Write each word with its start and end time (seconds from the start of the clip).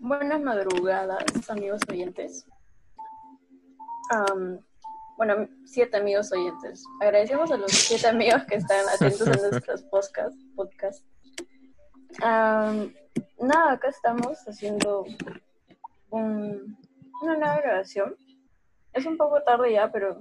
Buenas 0.00 0.40
madrugadas, 0.40 1.50
amigos 1.50 1.80
oyentes. 1.88 2.46
Bueno, 5.16 5.48
siete 5.64 5.96
amigos 5.98 6.32
oyentes. 6.32 6.84
Agradecemos 7.00 7.50
a 7.52 7.56
los 7.56 7.70
siete 7.70 8.08
amigos 8.08 8.42
que 8.48 8.56
están 8.56 8.88
atentos 8.88 9.28
a 9.28 9.48
nuestros 9.48 9.82
podcasts. 9.90 10.38
Podcast. 10.56 11.06
Am, 12.22 12.92
nada, 13.40 13.72
acá 13.72 13.88
estamos 13.88 14.38
haciendo 14.48 15.04
un- 16.10 16.76
una 17.22 17.36
nueva 17.36 17.60
grabación. 17.60 18.16
Es 18.92 19.06
un 19.06 19.16
poco 19.16 19.42
tarde 19.42 19.72
ya, 19.72 19.90
pero 19.90 20.18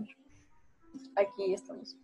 aquí 1.15 1.53
estamos. 1.53 1.97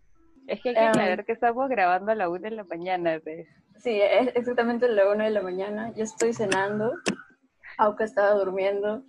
Es 0.46 0.60
que 0.62 0.70
hay 0.70 0.74
que 0.74 0.80
aclarar 0.80 1.24
que 1.24 1.32
estamos 1.32 1.68
grabando 1.68 2.12
a 2.12 2.14
la 2.14 2.28
una 2.28 2.48
de 2.48 2.56
la 2.56 2.64
mañana, 2.64 3.20
pues. 3.22 3.46
Sí, 3.76 4.00
es 4.00 4.34
exactamente 4.34 4.88
la 4.88 5.10
una 5.10 5.24
de 5.24 5.30
la 5.30 5.42
mañana. 5.42 5.92
Yo 5.94 6.04
estoy 6.04 6.32
cenando. 6.32 6.92
Auca 7.76 8.04
estaba 8.04 8.32
durmiendo. 8.34 9.02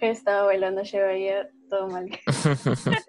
G 0.00 0.10
estaba 0.10 0.46
bailando 0.46 0.82
Chevalier. 0.82 1.50
Todo 1.68 1.88
mal. 1.88 2.08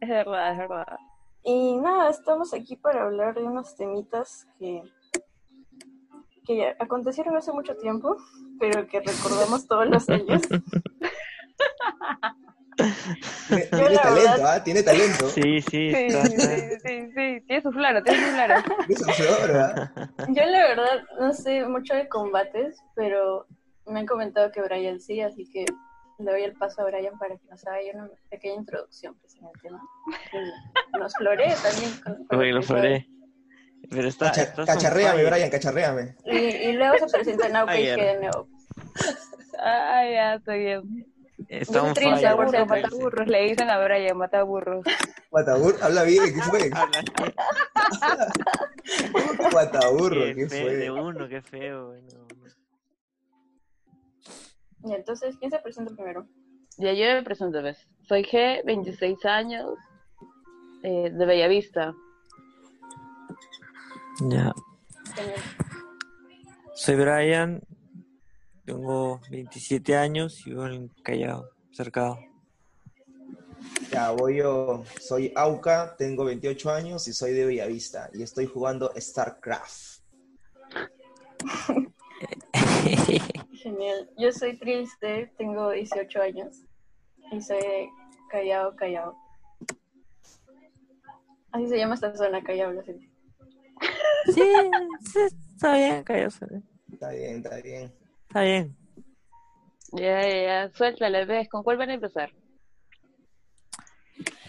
Es 0.00 0.08
verdad, 0.08 0.52
es 0.52 0.58
verdad. 0.58 0.98
Y 1.44 1.76
nada, 1.76 2.08
estamos 2.08 2.54
aquí 2.54 2.76
para 2.76 3.04
hablar 3.04 3.34
de 3.34 3.42
unos 3.42 3.76
temitas 3.76 4.46
que, 4.58 4.82
que 6.46 6.56
ya 6.56 6.76
acontecieron 6.78 7.36
hace 7.36 7.52
mucho 7.52 7.76
tiempo, 7.76 8.16
pero 8.58 8.86
que 8.86 9.00
recordamos 9.00 9.66
todos 9.66 9.86
los 9.88 10.08
años. 10.08 10.40
Tiene, 13.48 13.66
talento, 13.70 14.14
verdad- 14.14 14.46
¿ah? 14.54 14.64
Tiene 14.64 14.82
talento. 14.82 15.28
Sí, 15.28 15.60
sí, 15.62 15.92
Sí, 15.92 16.10
sí, 16.10 16.36
sí, 16.84 17.10
sí. 17.14 17.40
Tiene 17.46 17.62
su 17.62 17.72
flora, 17.72 18.02
tiene 18.02 18.20
su 18.26 18.32
flora. 18.32 19.92
¿ah? 19.96 20.08
Yo 20.28 20.44
la 20.44 20.62
verdad 20.68 21.02
no 21.18 21.32
sé 21.32 21.64
mucho 21.66 21.94
de 21.94 22.08
combates, 22.08 22.76
pero 22.94 23.46
me 23.86 24.00
han 24.00 24.06
comentado 24.06 24.50
que 24.52 24.62
Brian 24.62 25.00
sí, 25.00 25.20
así 25.20 25.48
que 25.52 25.64
le 26.18 26.30
doy 26.30 26.42
el 26.42 26.52
paso 26.54 26.82
a 26.82 26.84
Brian 26.84 27.18
para 27.18 27.36
que 27.36 27.46
nos 27.48 27.66
haga 27.66 27.78
una 27.94 28.08
pequeña 28.30 28.54
introducción 28.56 29.16
pues, 29.20 29.34
en 29.36 29.44
el 29.46 29.60
tema. 29.62 29.80
Nos 30.98 31.14
floree 31.14 31.54
también. 31.62 31.90
con- 32.04 32.26
con 32.26 32.38
Uy, 32.38 32.52
lo 32.52 32.62
floré. 32.62 33.06
Pero 33.88 34.08
está. 34.08 34.26
Cacha- 34.30 34.54
cacharréame. 34.66 35.24
Brian, 35.24 35.50
cacharréame. 35.50 36.14
Y, 36.26 36.36
y 36.36 36.72
luego 36.72 37.08
se 37.08 37.16
presenta 37.16 37.48
Nauca 37.48 37.78
y 37.80 37.86
de 37.86 38.18
nuevo. 38.20 38.46
Ay, 39.62 40.12
ya, 40.14 40.34
está 40.34 40.54
bien. 40.54 41.06
Está 41.48 41.82
Un 41.82 41.94
trilce, 41.94 42.20
fire. 42.20 42.34
burro, 42.36 42.46
Burro, 42.46 42.66
mata 42.66 42.82
mata 42.82 42.88
burros, 42.96 43.28
le 43.28 43.42
dicen 43.42 43.70
a 43.70 43.78
Brian, 43.82 44.16
mata 44.16 44.42
burros. 44.42 44.84
Guatabur, 45.30 45.76
habla 45.82 46.02
bien, 46.04 46.24
¿qué 46.34 46.42
fue? 46.42 46.70
Guataburro, 49.52 50.20
Qué 50.26 50.34
¿qué 50.34 50.48
feo 50.48 50.68
de 50.68 50.90
fue? 50.90 51.02
uno, 51.02 51.28
qué 51.28 51.42
feo. 51.42 51.86
bueno. 51.88 52.26
Y 54.84 54.94
entonces, 54.94 55.36
¿quién 55.38 55.50
se 55.50 55.58
presenta 55.58 55.94
primero? 55.94 56.26
Ya 56.78 56.92
yo 56.92 57.04
me 57.14 57.22
presento, 57.22 57.62
¿ves? 57.62 57.78
Soy 58.08 58.22
G, 58.24 58.62
26 58.64 59.24
años, 59.26 59.74
eh, 60.82 61.10
de 61.10 61.26
Bellavista. 61.26 61.92
Ya. 64.22 64.52
Soy 66.74 66.96
Brian. 66.96 67.60
Tengo 68.70 69.20
27 69.28 69.96
años 69.96 70.46
y 70.46 70.50
vivo 70.50 70.64
en 70.64 70.86
Callao, 71.02 71.50
cercado. 71.72 72.20
Ya, 73.90 74.12
voy 74.12 74.36
yo. 74.36 74.84
Soy 75.00 75.32
Auca, 75.34 75.96
tengo 75.98 76.24
28 76.24 76.70
años 76.70 77.08
y 77.08 77.12
soy 77.12 77.32
de 77.32 77.46
Bellavista. 77.46 78.08
Y 78.14 78.22
estoy 78.22 78.46
jugando 78.46 78.92
StarCraft. 78.96 80.04
Genial. 83.54 84.08
Yo 84.16 84.30
soy 84.30 84.56
triste, 84.56 85.32
tengo 85.36 85.70
18 85.70 86.22
años 86.22 86.62
y 87.32 87.40
soy 87.40 87.58
de 87.58 87.88
Callao, 88.30 88.76
Callao. 88.76 89.16
Así 91.50 91.66
se 91.66 91.76
llama 91.76 91.96
esta 91.96 92.14
zona, 92.14 92.40
Callao, 92.40 92.70
lo 92.70 92.84
siento. 92.84 93.04
Sí, 94.26 94.44
sí, 95.12 95.18
está 95.56 95.74
bien, 95.74 96.04
Callao. 96.04 96.28
Está 96.28 96.46
bien. 96.46 96.64
Está 96.92 97.56
bien, 97.62 97.99
está 98.30 98.42
bien. 98.42 98.76
Ya, 99.92 100.22
ya, 100.22 100.70
suéltale, 100.72 101.24
¿ves? 101.24 101.48
¿Con 101.48 101.64
cuál 101.64 101.78
van 101.78 101.90
a 101.90 101.94
empezar? 101.94 102.32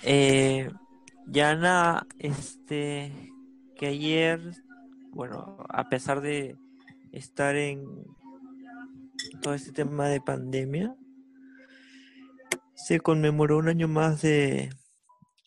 Eh, 0.03 0.69
Yana, 1.25 2.05
este, 2.19 3.11
que 3.75 3.87
ayer, 3.87 4.39
bueno, 5.09 5.57
a 5.69 5.89
pesar 5.89 6.21
de 6.21 6.55
estar 7.11 7.55
en 7.55 8.05
todo 9.41 9.55
este 9.55 9.71
tema 9.71 10.09
de 10.09 10.21
pandemia, 10.21 10.95
se 12.75 12.99
conmemoró 12.99 13.57
un 13.57 13.69
año 13.69 13.87
más 13.87 14.21
de 14.21 14.69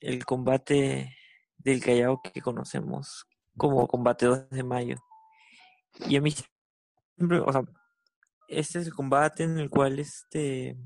el 0.01 0.25
combate 0.25 1.17
del 1.59 1.81
Callao 1.81 2.21
que 2.21 2.41
conocemos 2.41 3.27
como 3.57 3.87
combate 3.87 4.27
2 4.27 4.51
de 4.51 4.65
mayo. 4.65 4.97
Y 6.09 6.17
a 6.17 6.21
mí 6.21 6.33
siempre, 7.17 7.39
o 7.39 7.53
sea, 7.53 7.63
este 8.59 8.79
es 8.79 8.87
el 8.87 8.95
combate 8.95 9.45
en 9.45 9.59
el 9.59 9.71
cual 9.71 9.99
este 9.99 10.77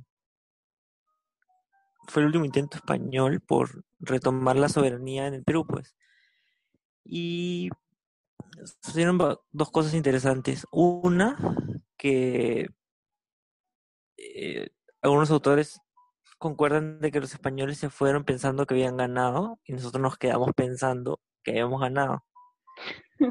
fue 2.09 2.23
el 2.23 2.27
último 2.27 2.45
intento 2.45 2.77
español 2.79 3.41
por 3.41 3.85
retomar 4.01 4.57
la 4.57 4.69
soberanía 4.69 5.27
en 5.27 5.35
el 5.35 5.45
Perú, 5.45 5.67
pues. 5.67 5.95
Y 7.05 7.71
sucedieron 8.83 9.19
dos 9.51 9.71
cosas 9.71 9.95
interesantes. 9.95 10.67
Una, 10.71 11.37
que 11.97 12.69
eh, 14.17 14.71
algunos 15.03 15.31
autores 15.31 15.81
concuerdan 16.39 17.01
de 17.01 17.11
que 17.11 17.21
los 17.21 17.33
españoles 17.33 17.79
se 17.79 17.91
fueron 17.91 18.25
pensando 18.25 18.67
que 18.67 18.75
habían 18.75 18.97
ganado 18.97 19.59
y 19.65 19.73
nosotros 19.73 20.01
nos 20.01 20.19
quedamos 20.19 20.51
pensando 20.55 21.21
que 21.43 21.53
habíamos 21.53 21.81
ganado. 21.81 22.25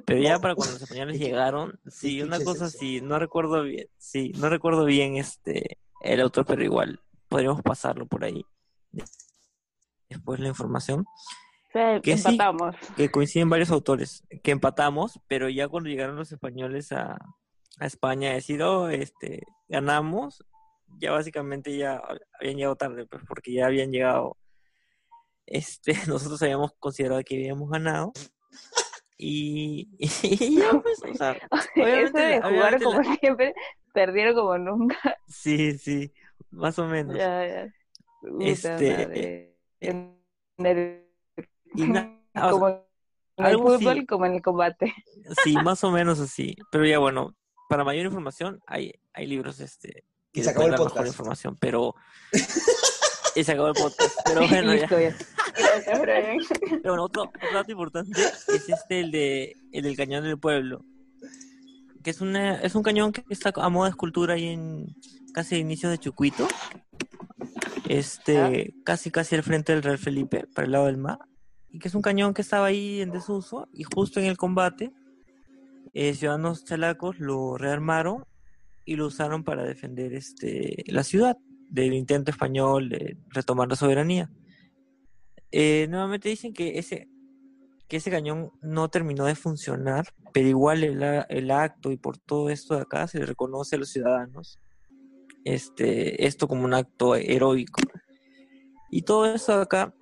Pero 0.06 0.20
ya 0.22 0.40
para 0.40 0.56
cuando 0.56 0.74
los 0.74 0.82
españoles 0.84 1.20
llegaron, 1.20 1.80
sí, 1.88 2.18
¿Qué 2.18 2.24
una 2.24 2.40
cosa 2.42 2.66
eso? 2.68 2.78
sí, 2.78 3.02
no 3.02 3.20
recuerdo 3.20 3.64
bien, 3.64 3.88
sí, 3.98 4.32
no 4.38 4.50
recuerdo 4.50 4.86
bien 4.86 5.16
este 5.18 5.78
el 6.02 6.22
autor, 6.22 6.46
pero 6.46 6.64
igual 6.64 7.00
podríamos 7.30 7.62
pasarlo 7.62 8.06
por 8.06 8.24
ahí. 8.24 8.46
Después 10.10 10.40
la 10.40 10.48
información, 10.50 11.06
Sí, 11.74 11.80
Que 12.02 12.18
sí. 12.18 12.30
empatamos. 12.30 12.76
que 12.96 13.12
coinciden 13.12 13.50
varios 13.50 13.72
autores, 13.72 14.24
que 14.42 14.52
empatamos, 14.52 15.20
pero 15.28 15.50
ya 15.50 15.68
cuando 15.68 15.90
llegaron 15.90 16.16
los 16.16 16.32
españoles 16.32 16.92
a, 16.94 17.18
a 17.80 17.86
España 17.86 18.32
decir, 18.34 18.62
oh, 18.64 18.88
este, 18.90 19.44
ganamos, 19.68 20.44
ya 21.00 21.12
básicamente 21.12 21.78
ya 21.78 22.02
habían 22.40 22.56
llegado 22.56 22.78
tarde, 22.78 23.06
pues 23.06 23.24
porque 23.28 23.52
ya 23.54 23.66
habían 23.68 23.92
llegado, 23.92 24.38
este, 25.46 25.94
nosotros 26.08 26.42
habíamos 26.42 26.72
considerado 26.80 27.22
que 27.24 27.36
habíamos 27.36 27.70
ganado. 27.70 28.14
Y, 29.18 29.90
y 30.24 30.60
ya 30.60 30.80
pues, 30.82 31.02
o 31.04 31.14
sea, 31.16 31.32
Eso 31.76 32.14
de 32.18 32.42
jugar 32.42 32.76
obviamente 32.76 32.84
como 32.86 33.02
la- 33.02 33.16
siempre, 33.20 33.54
perdieron 33.94 34.36
como 34.36 34.58
nunca. 34.58 35.18
sí, 35.28 35.78
sí, 35.78 36.14
más 36.52 36.78
o 36.80 36.86
menos. 36.88 37.16
Ya, 37.16 37.46
ya. 37.48 37.74
Puta 38.22 38.46
Este, 38.46 38.98
madre. 39.08 39.56
En 39.80 40.18
el- 40.60 41.08
Y 41.76 41.84
na- 41.88 42.20
o 42.36 42.40
sea, 42.40 42.50
como 42.52 42.68
en 43.38 43.46
el 43.46 43.58
fútbol, 43.58 43.98
sí. 44.00 44.06
como 44.06 44.26
en 44.26 44.34
el 44.36 44.42
combate. 44.42 44.94
Sí, 45.44 45.56
más 45.64 45.84
o 45.84 45.92
menos 45.92 46.20
así. 46.20 46.56
Pero 46.72 46.86
ya 46.86 46.98
bueno, 47.00 47.36
para 47.70 47.84
mayor 47.84 48.06
información 48.06 48.60
hay, 48.66 48.94
hay 49.14 49.28
libros 49.28 49.60
este 49.60 50.04
que 50.34 50.42
Y 50.42 50.44
se 50.44 50.50
acabó 50.50 50.66
el 50.66 50.72
dar 50.72 50.80
mejor 50.80 50.92
podcast. 50.94 51.08
información, 51.14 51.58
pero 51.60 51.94
y 53.36 53.44
se 53.44 53.52
acabó 53.52 53.68
el 53.70 53.74
podcast. 53.76 54.16
Pero 54.26 54.48
bueno, 54.48 54.74
ya. 54.76 54.88
Gracias, 55.74 56.02
Brian. 56.02 56.38
Pero 56.60 56.94
bueno, 56.94 57.04
otro, 57.04 57.24
otro 57.24 57.54
dato 57.54 57.72
importante 57.72 58.22
es 58.22 58.70
este 58.70 59.00
el 59.00 59.12
de 59.12 59.56
el 59.72 59.84
del 59.84 59.96
cañón 59.96 60.24
del 60.24 60.38
pueblo. 60.38 60.86
Que 62.04 62.12
es 62.12 62.22
una, 62.22 62.56
es 62.62 62.76
un 62.76 62.84
cañón 62.84 63.12
que 63.12 63.24
está 63.30 63.52
a 63.56 63.70
modo 63.70 63.86
de 63.86 63.92
escultura 63.92 64.36
ahí 64.36 64.48
en 64.48 64.96
casi 65.34 65.56
a 65.56 65.58
inicios 65.58 65.92
de 65.92 65.98
Chucuito. 65.98 66.48
Este, 67.90 68.74
casi 68.84 69.12
casi 69.12 69.36
al 69.36 69.44
frente 69.44 69.74
del 69.74 69.84
Real 69.84 69.98
Felipe, 69.98 70.46
para 70.54 70.66
el 70.66 70.72
lado 70.72 70.86
del 70.88 70.98
mar. 70.98 71.20
Y 71.70 71.80
que 71.80 71.88
es 71.88 71.96
un 71.96 72.02
cañón 72.02 72.34
que 72.34 72.42
estaba 72.42 72.68
ahí 72.68 73.02
en 73.02 73.12
desuso 73.12 73.68
y 73.74 73.84
justo 73.84 74.20
en 74.20 74.26
el 74.26 74.38
combate 74.38 74.92
eh, 75.94 76.14
ciudadanos 76.14 76.64
chalacos 76.64 77.20
lo 77.20 77.58
rearmaron 77.58 78.24
y 78.86 78.96
lo 78.96 79.08
usaron 79.08 79.44
para 79.44 79.64
defender 79.64 80.14
este 80.14 80.84
la 80.88 81.04
ciudad 81.04 81.38
del 81.70 81.94
intento 81.94 82.30
español 82.32 82.90
de 82.90 83.18
retomar 83.30 83.68
la 83.68 83.76
soberanía. 83.76 84.30
Eh, 85.52 85.88
nuevamente 85.90 86.30
dicen 86.30 86.54
que 86.54 86.78
ese 86.80 87.08
que 87.88 87.98
ese 87.98 88.12
cañón 88.12 88.52
no 88.62 88.90
terminó 88.90 89.24
de 89.24 89.36
funcionar, 89.36 90.08
pero 90.34 90.50
igual 90.50 90.84
el, 90.84 91.02
a- 91.02 91.22
el 91.30 91.50
acto 91.52 91.90
y 91.92 91.96
por 91.98 92.18
todo 92.18 92.50
esto 92.50 92.76
de 92.76 92.82
acá 92.82 93.08
se 93.08 93.18
le 93.20 93.26
reconoce 93.26 93.78
a 93.78 93.80
los 93.80 93.90
ciudadanos 93.90 94.60
este 95.46 96.26
esto 96.28 96.48
como 96.48 96.66
un 96.66 96.74
acto 96.74 97.16
heroico. 97.16 97.80
Y 98.92 99.04
todo 99.04 99.26
eso 99.34 99.54
acá 99.54 99.94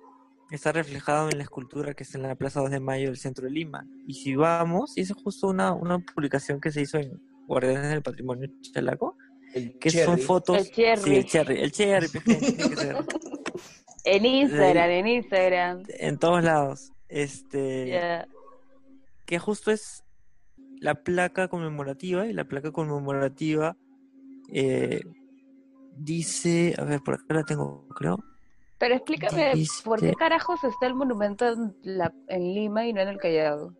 está 0.50 0.72
reflejado 0.72 1.28
en 1.30 1.38
la 1.38 1.44
escultura 1.44 1.94
que 1.94 2.02
está 2.04 2.18
en 2.18 2.22
la 2.24 2.34
Plaza 2.34 2.60
2 2.60 2.70
de 2.70 2.80
Mayo 2.80 3.06
del 3.06 3.16
centro 3.18 3.44
de 3.44 3.50
Lima. 3.52 3.86
Y 4.06 4.14
si 4.14 4.34
vamos, 4.36 4.96
y 4.96 5.02
es 5.02 5.12
justo 5.12 5.48
una, 5.48 5.72
una 5.72 5.98
publicación 5.98 6.60
que 6.60 6.70
se 6.72 6.82
hizo 6.82 6.98
en 6.98 7.20
Guardianes 7.46 7.90
del 7.90 8.02
Patrimonio 8.02 8.48
Chalaco, 8.62 9.16
El 9.54 9.78
que 9.78 9.90
son 9.90 10.18
fotos... 10.18 10.56
El 10.58 10.70
cherry. 10.70 11.02
Sí, 11.02 11.14
el 11.16 11.24
cherry, 11.24 11.60
el 11.60 11.72
cherry, 11.72 12.08
pues, 12.08 12.24
tiene 12.24 12.68
que 12.68 12.76
ser. 12.76 12.96
En 14.06 14.24
Instagram, 14.24 14.90
en 14.90 15.06
Instagram. 15.08 15.82
en 15.88 16.18
todos 16.18 16.42
lados. 16.42 16.92
Este, 17.08 17.88
Ya. 17.88 18.26
que 19.26 19.38
justo 19.38 19.70
es 19.70 20.02
la 20.80 20.94
placa 20.94 21.48
conmemorativa 21.48 22.26
y 22.26 22.32
la 22.32 22.44
placa 22.44 22.70
conmemorativa 22.72 23.76
eh, 24.52 25.00
dice, 25.96 26.74
a 26.78 26.84
ver, 26.84 27.00
por 27.00 27.14
acá 27.14 27.34
la 27.34 27.42
tengo, 27.44 27.86
creo. 27.96 28.18
Pero 28.78 28.94
explícame, 28.94 29.52
¿por 29.84 30.00
qué 30.00 30.12
carajos 30.14 30.62
está 30.64 30.86
el 30.86 30.94
monumento 30.94 31.46
en, 31.48 31.74
la- 31.82 32.12
en 32.28 32.54
Lima 32.54 32.86
y 32.86 32.92
no 32.92 33.00
en 33.00 33.08
el 33.08 33.16
Callao? 33.18 33.72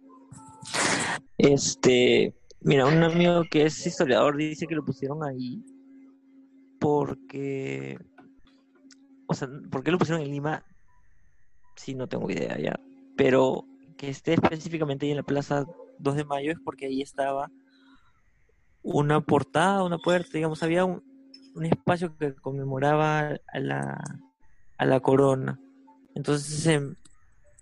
Este, 1.39 2.35
mira, 2.63 2.87
un 2.87 3.03
amigo 3.03 3.43
que 3.51 3.67
es 3.67 3.87
historiador 3.87 4.37
dice 4.37 4.67
que 4.67 4.75
lo 4.75 4.85
pusieron 4.85 5.23
ahí 5.23 5.63
porque, 6.81 7.99
o 9.27 9.35
sea, 9.35 9.49
¿por 9.71 9.83
qué 9.83 9.91
lo 9.91 9.99
pusieron 9.99 10.23
en 10.23 10.31
Lima? 10.31 10.65
Sí, 11.77 11.95
no 11.95 12.09
tengo 12.09 12.31
idea 12.31 12.59
ya, 12.59 12.79
pero 13.17 13.65
que 13.97 14.09
esté 14.09 14.35
específicamente 14.35 15.07
ahí 15.07 15.13
en 15.13 15.19
la 15.19 15.23
Plaza 15.23 15.67
2 15.99 16.17
de 16.17 16.25
Mayo 16.25 16.53
es 16.53 16.59
porque 16.65 16.87
ahí 16.87 17.03
estaba 17.03 17.51
una 18.83 19.21
portada, 19.21 19.83
una 19.83 19.99
puerta, 19.99 20.31
digamos, 20.35 20.63
había 20.63 20.85
un, 20.85 21.03
espacio 21.63 22.17
que 22.19 22.35
conmemoraba 22.35 23.39
a 23.49 23.59
la, 23.59 23.99
a 24.77 24.85
la 24.85 25.01
corona. 25.01 25.59
Entonces, 26.15 26.67
en, 26.67 26.99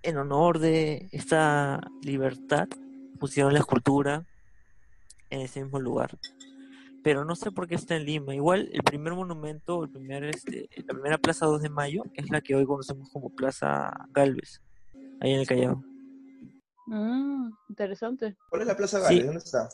en 0.02 0.16
honor 0.18 0.58
de 0.58 1.08
esta 1.12 1.80
libertad, 2.02 2.68
pusieron 3.20 3.52
la 3.52 3.60
escultura 3.60 4.26
en 5.30 5.40
ese 5.40 5.62
mismo 5.62 5.80
lugar. 5.80 6.18
Pero 7.04 7.24
no 7.24 7.36
sé 7.36 7.52
por 7.52 7.68
qué 7.68 7.74
está 7.76 7.94
en 7.96 8.06
Lima. 8.06 8.34
Igual 8.34 8.70
el 8.72 8.82
primer 8.82 9.12
monumento, 9.12 9.84
el 9.84 9.90
primer, 9.90 10.24
este, 10.24 10.68
la 10.86 10.94
primera 10.94 11.18
Plaza 11.18 11.44
2 11.46 11.60
de 11.62 11.68
Mayo 11.68 12.02
es 12.14 12.30
la 12.30 12.40
que 12.40 12.56
hoy 12.56 12.64
conocemos 12.64 13.10
como 13.10 13.28
Plaza 13.28 13.92
Galvez, 14.10 14.62
ahí 15.20 15.34
en 15.34 15.40
el 15.40 15.46
Callao. 15.46 15.84
Mm, 16.86 17.50
interesante. 17.68 18.36
¿Cuál 18.48 18.62
es 18.62 18.68
la 18.68 18.76
Plaza 18.76 18.98
Sí. 19.00 19.04
Gales? 19.20 19.26
¿Dónde 19.26 19.38
está? 19.38 19.68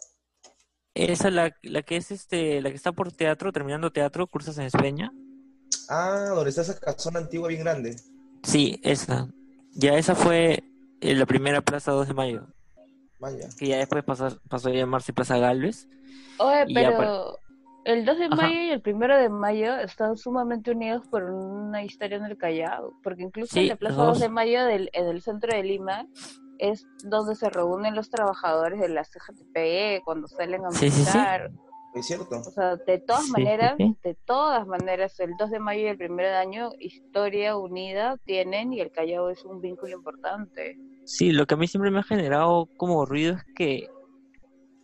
Esa 0.94 1.30
la, 1.30 1.54
la 1.62 1.82
que 1.82 1.96
es 1.96 2.10
este, 2.10 2.60
la 2.60 2.70
que 2.70 2.76
está 2.76 2.90
por 2.90 3.12
teatro, 3.12 3.52
terminando 3.52 3.92
teatro, 3.92 4.26
cursas 4.26 4.58
en 4.58 4.64
Espeña. 4.64 5.12
Ah, 5.88 6.32
donde 6.34 6.50
está 6.50 6.62
esa 6.62 6.78
casona 6.80 7.20
antigua 7.20 7.48
bien 7.48 7.60
grande. 7.60 7.94
Sí, 8.42 8.80
esa. 8.82 9.28
Ya 9.72 9.96
esa 9.96 10.16
fue 10.16 10.64
eh, 11.00 11.14
la 11.14 11.26
primera 11.26 11.60
Plaza 11.60 11.92
2 11.92 12.08
de 12.08 12.14
Mayo, 12.14 12.48
Vaya. 13.20 13.48
que 13.56 13.68
ya 13.68 13.78
después 13.78 14.02
pasó, 14.02 14.36
pasó 14.48 14.68
a 14.68 14.72
llamarse 14.72 15.12
Plaza 15.12 15.38
Galvez. 15.38 15.86
Oye, 16.38 16.64
Y 16.68 16.74
ya 16.74 16.96
pero 16.96 17.38
el 17.84 18.04
2 18.04 18.18
de 18.18 18.24
Ajá. 18.26 18.36
mayo 18.36 18.60
y 18.60 18.70
el 18.70 18.82
1 18.84 19.16
de 19.16 19.28
mayo 19.28 19.76
están 19.78 20.16
sumamente 20.16 20.70
unidos 20.70 21.06
por 21.10 21.24
una 21.24 21.82
historia 21.82 22.18
en 22.18 22.24
el 22.24 22.36
Callao, 22.36 22.92
porque 23.02 23.22
incluso 23.22 23.54
Sí, 23.54 23.60
en 23.60 23.68
la 23.68 23.76
Plaza 23.76 23.96
los 23.96 24.06
2 24.06 24.14
dos. 24.14 24.20
de 24.20 24.28
mayo 24.28 24.64
del, 24.64 24.90
en 24.92 25.06
el 25.08 25.22
centro 25.22 25.52
de 25.54 25.62
Lima 25.62 26.06
es 26.58 26.86
donde 27.04 27.34
se 27.36 27.48
reúnen 27.48 27.94
los 27.94 28.10
trabajadores 28.10 28.80
de 28.80 28.88
la 28.90 29.02
CGTP 29.04 30.04
cuando 30.04 30.28
salen 30.28 30.64
a 30.66 30.70
Sí, 30.72 30.90
sí. 30.90 31.00
Es 31.92 32.06
cierto. 32.06 32.38
O 32.38 32.42
sea, 32.44 32.76
de 32.76 32.98
todas 33.00 33.22
Sí, 33.22 33.26
sí, 33.28 33.32
maneras, 33.32 33.74
sí. 33.76 33.96
de 34.04 34.14
todas 34.24 34.64
maneras, 34.66 35.18
el 35.18 35.32
2 35.36 35.50
de 35.50 35.58
mayo 35.58 35.82
y 35.82 35.86
el 35.88 35.96
1 36.10 36.22
de 36.22 36.36
año, 36.36 36.70
historia 36.78 37.56
unida 37.56 38.16
tienen 38.26 38.72
y 38.72 38.80
el 38.80 38.92
Callao 38.92 39.28
es 39.30 39.44
un 39.44 39.60
vínculo 39.60 39.96
importante. 39.96 40.76
Sí, 41.04 41.32
lo 41.32 41.46
que 41.46 41.54
a 41.54 41.56
mí 41.56 41.66
siempre 41.66 41.90
me 41.90 41.98
ha 41.98 42.02
generado 42.04 42.68
como 42.76 43.04
ruido 43.06 43.34
es 43.34 43.44
que, 43.56 43.88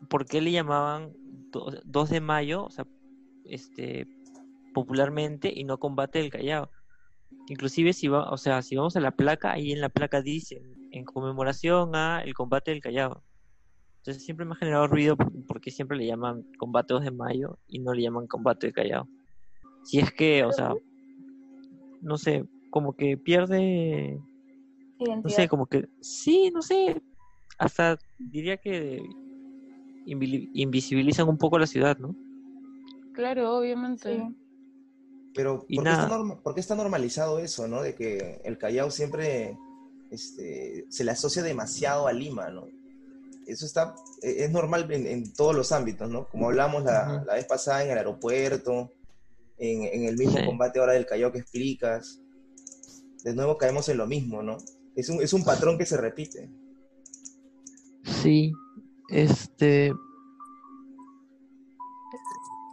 ¿por 0.08 0.26
qué 0.26 0.40
le 0.40 0.50
llamaban 0.50 1.12
do- 1.58 1.80
2 1.84 2.10
de 2.10 2.20
mayo, 2.20 2.64
o 2.64 2.70
sea, 2.70 2.86
este, 3.44 4.06
popularmente, 4.74 5.52
y 5.54 5.64
no 5.64 5.78
combate 5.78 6.18
del 6.18 6.30
Callao? 6.30 6.70
Inclusive 7.48 7.92
si 7.92 8.08
va, 8.08 8.30
o 8.30 8.36
sea, 8.36 8.62
si 8.62 8.76
vamos 8.76 8.96
a 8.96 9.00
la 9.00 9.12
placa, 9.12 9.52
ahí 9.52 9.72
en 9.72 9.80
la 9.80 9.88
placa 9.88 10.20
dice, 10.22 10.62
en 10.90 11.04
conmemoración 11.04 11.94
a 11.94 12.20
el 12.22 12.34
combate 12.34 12.70
del 12.72 12.80
Callao. 12.80 13.22
Entonces 13.98 14.24
siempre 14.24 14.46
me 14.46 14.52
ha 14.52 14.56
generado 14.56 14.86
ruido 14.86 15.16
por- 15.16 15.32
porque 15.46 15.70
siempre 15.70 15.96
le 15.96 16.06
llaman 16.06 16.44
combate 16.58 16.94
2 16.94 17.04
de 17.04 17.10
mayo 17.10 17.58
y 17.66 17.80
no 17.80 17.92
le 17.92 18.02
llaman 18.02 18.26
combate 18.26 18.66
del 18.68 18.74
Callao. 18.74 19.08
Si 19.84 19.98
es 19.98 20.12
que, 20.12 20.44
o 20.44 20.52
sea, 20.52 20.74
no 22.00 22.16
sé, 22.18 22.44
como 22.70 22.94
que 22.94 23.16
pierde 23.16 24.20
no 25.22 25.28
sé, 25.30 25.48
como 25.48 25.66
que, 25.66 25.88
sí, 26.00 26.50
no 26.52 26.62
sé, 26.62 27.02
hasta 27.58 27.98
diría 28.18 28.56
que 28.56 29.00
invisibilizan 30.06 31.28
un 31.28 31.36
poco 31.38 31.58
la 31.58 31.66
ciudad, 31.66 31.98
¿no? 31.98 32.14
Claro, 33.12 33.56
obviamente. 33.58 34.16
Sí. 34.16 34.36
Pero 35.34 35.64
Y 35.68 35.76
¿por 35.76 35.84
qué, 35.84 35.90
está 35.90 36.08
norma- 36.08 36.42
por 36.42 36.54
qué 36.54 36.60
está 36.60 36.74
normalizado 36.74 37.38
eso, 37.40 37.68
no? 37.68 37.82
De 37.82 37.94
que 37.94 38.40
el 38.44 38.56
Callao 38.58 38.90
siempre 38.90 39.56
este, 40.10 40.86
se 40.88 41.04
le 41.04 41.10
asocia 41.10 41.42
demasiado 41.42 42.06
a 42.06 42.12
Lima, 42.12 42.48
¿no? 42.50 42.66
Eso 43.46 43.66
está, 43.66 43.94
e- 44.22 44.44
es 44.44 44.50
normal 44.50 44.90
en, 44.92 45.06
en 45.06 45.32
todos 45.34 45.54
los 45.54 45.72
ámbitos, 45.72 46.08
¿no? 46.10 46.26
Como 46.28 46.46
hablamos 46.46 46.84
la, 46.84 47.22
la 47.26 47.34
vez 47.34 47.44
pasada 47.46 47.84
en 47.84 47.90
el 47.90 47.98
aeropuerto, 47.98 48.92
en, 49.58 49.82
en 49.82 50.04
el 50.08 50.16
mismo 50.16 50.38
Sí. 50.38 50.46
combate 50.46 50.78
ahora 50.80 50.92
del 50.94 51.06
Callao 51.06 51.32
que 51.32 51.38
explicas. 51.38 52.20
De 53.24 53.34
nuevo 53.34 53.58
caemos 53.58 53.88
en 53.88 53.98
lo 53.98 54.06
mismo, 54.06 54.42
¿no? 54.42 54.56
Es 54.94 55.08
un, 55.10 55.20
es 55.22 55.32
un 55.32 55.44
patrón 55.44 55.76
que 55.78 55.84
se 55.86 55.96
repite. 55.96 56.48
Sí, 58.04 58.52
este... 59.08 59.92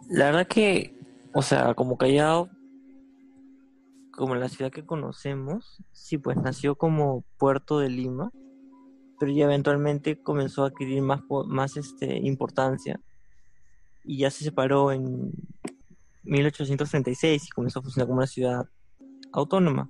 La 0.10 0.26
verdad 0.26 0.48
que, 0.48 0.96
o 1.34 1.42
sea, 1.42 1.74
como 1.74 1.98
Callao, 1.98 2.50
como 4.12 4.36
la 4.36 4.50
ciudad 4.50 4.72
que 4.72 4.86
conocemos, 4.86 5.82
sí, 5.92 6.18
pues 6.18 6.38
nació 6.38 6.76
como 6.76 7.24
puerto 7.38 7.80
de 7.80 7.90
Lima, 7.90 8.32
pero 9.20 9.32
ya 9.32 9.46
eventualmente 9.46 10.22
comenzó 10.22 10.64
a 10.64 10.68
adquirir 10.68 11.02
más, 11.02 11.22
más 11.48 11.78
este, 11.78 12.18
importancia 12.18 13.00
y 14.04 14.20
ya 14.20 14.30
se 14.30 14.44
separó 14.44 14.92
en 14.92 15.32
1836 16.24 17.46
y 17.46 17.50
comenzó 17.50 17.80
a 17.80 17.84
funcionar 17.84 18.08
como 18.08 18.18
una 18.18 18.28
ciudad 18.28 18.68
autónoma. 19.32 19.90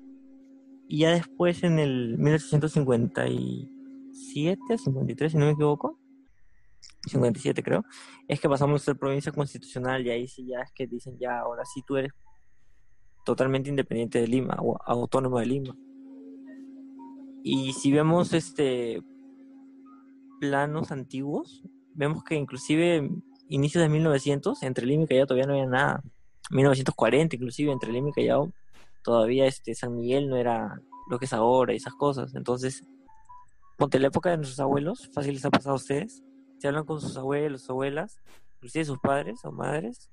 Y 0.87 0.99
ya 0.99 1.11
después, 1.11 1.63
en 1.63 1.79
el 1.79 2.17
1857, 2.17 4.77
53, 4.77 5.31
si 5.31 5.37
no 5.37 5.45
me 5.45 5.51
equivoco, 5.51 5.97
57 7.07 7.63
creo, 7.63 7.85
es 8.27 8.39
que 8.39 8.49
pasamos 8.49 8.81
a 8.81 8.85
ser 8.85 8.97
provincia 8.97 9.31
constitucional 9.31 10.05
y 10.05 10.09
ahí 10.09 10.27
sí 10.27 10.45
ya 10.47 10.61
es 10.61 10.71
que 10.73 10.87
dicen 10.87 11.17
ya, 11.19 11.39
ahora 11.39 11.65
sí 11.65 11.83
tú 11.85 11.97
eres 11.97 12.11
totalmente 13.25 13.69
independiente 13.69 14.19
de 14.19 14.27
Lima 14.27 14.57
o 14.59 14.77
autónomo 14.85 15.39
de 15.39 15.45
Lima. 15.45 15.75
Y 17.43 17.73
si 17.73 17.91
vemos 17.91 18.33
este 18.33 19.01
planos 20.39 20.91
antiguos, 20.91 21.63
vemos 21.93 22.23
que 22.23 22.35
inclusive 22.35 23.09
inicios 23.49 23.81
de 23.81 23.89
1900, 23.89 24.63
entre 24.63 24.85
Lima 24.85 25.03
y 25.03 25.07
Callao 25.07 25.27
todavía 25.27 25.47
no 25.47 25.53
había 25.53 25.65
nada. 25.67 26.03
1940 26.51 27.35
inclusive, 27.35 27.71
entre 27.71 27.91
Lima 27.91 28.09
y 28.09 28.13
Callao, 28.13 28.51
todavía 29.03 29.45
este 29.45 29.75
San 29.75 29.95
Miguel 29.95 30.29
no 30.29 30.37
era 30.37 30.81
lo 31.09 31.19
que 31.19 31.25
es 31.25 31.33
ahora 31.33 31.73
y 31.73 31.77
esas 31.77 31.93
cosas. 31.93 32.35
Entonces, 32.35 32.83
ponte 33.77 33.99
la 33.99 34.07
época 34.07 34.29
de 34.31 34.37
nuestros 34.37 34.59
abuelos, 34.59 35.09
fácil 35.13 35.33
les 35.33 35.45
ha 35.45 35.51
pasado 35.51 35.73
a 35.73 35.77
ustedes, 35.77 36.23
se 36.63 36.69
hablan 36.69 36.85
con 36.85 37.01
sus 37.01 37.17
abuelos, 37.17 37.69
abuelas, 37.69 38.21
inclusive 38.55 38.85
sus 38.85 38.97
padres 38.99 39.43
o 39.43 39.51
madres, 39.51 40.09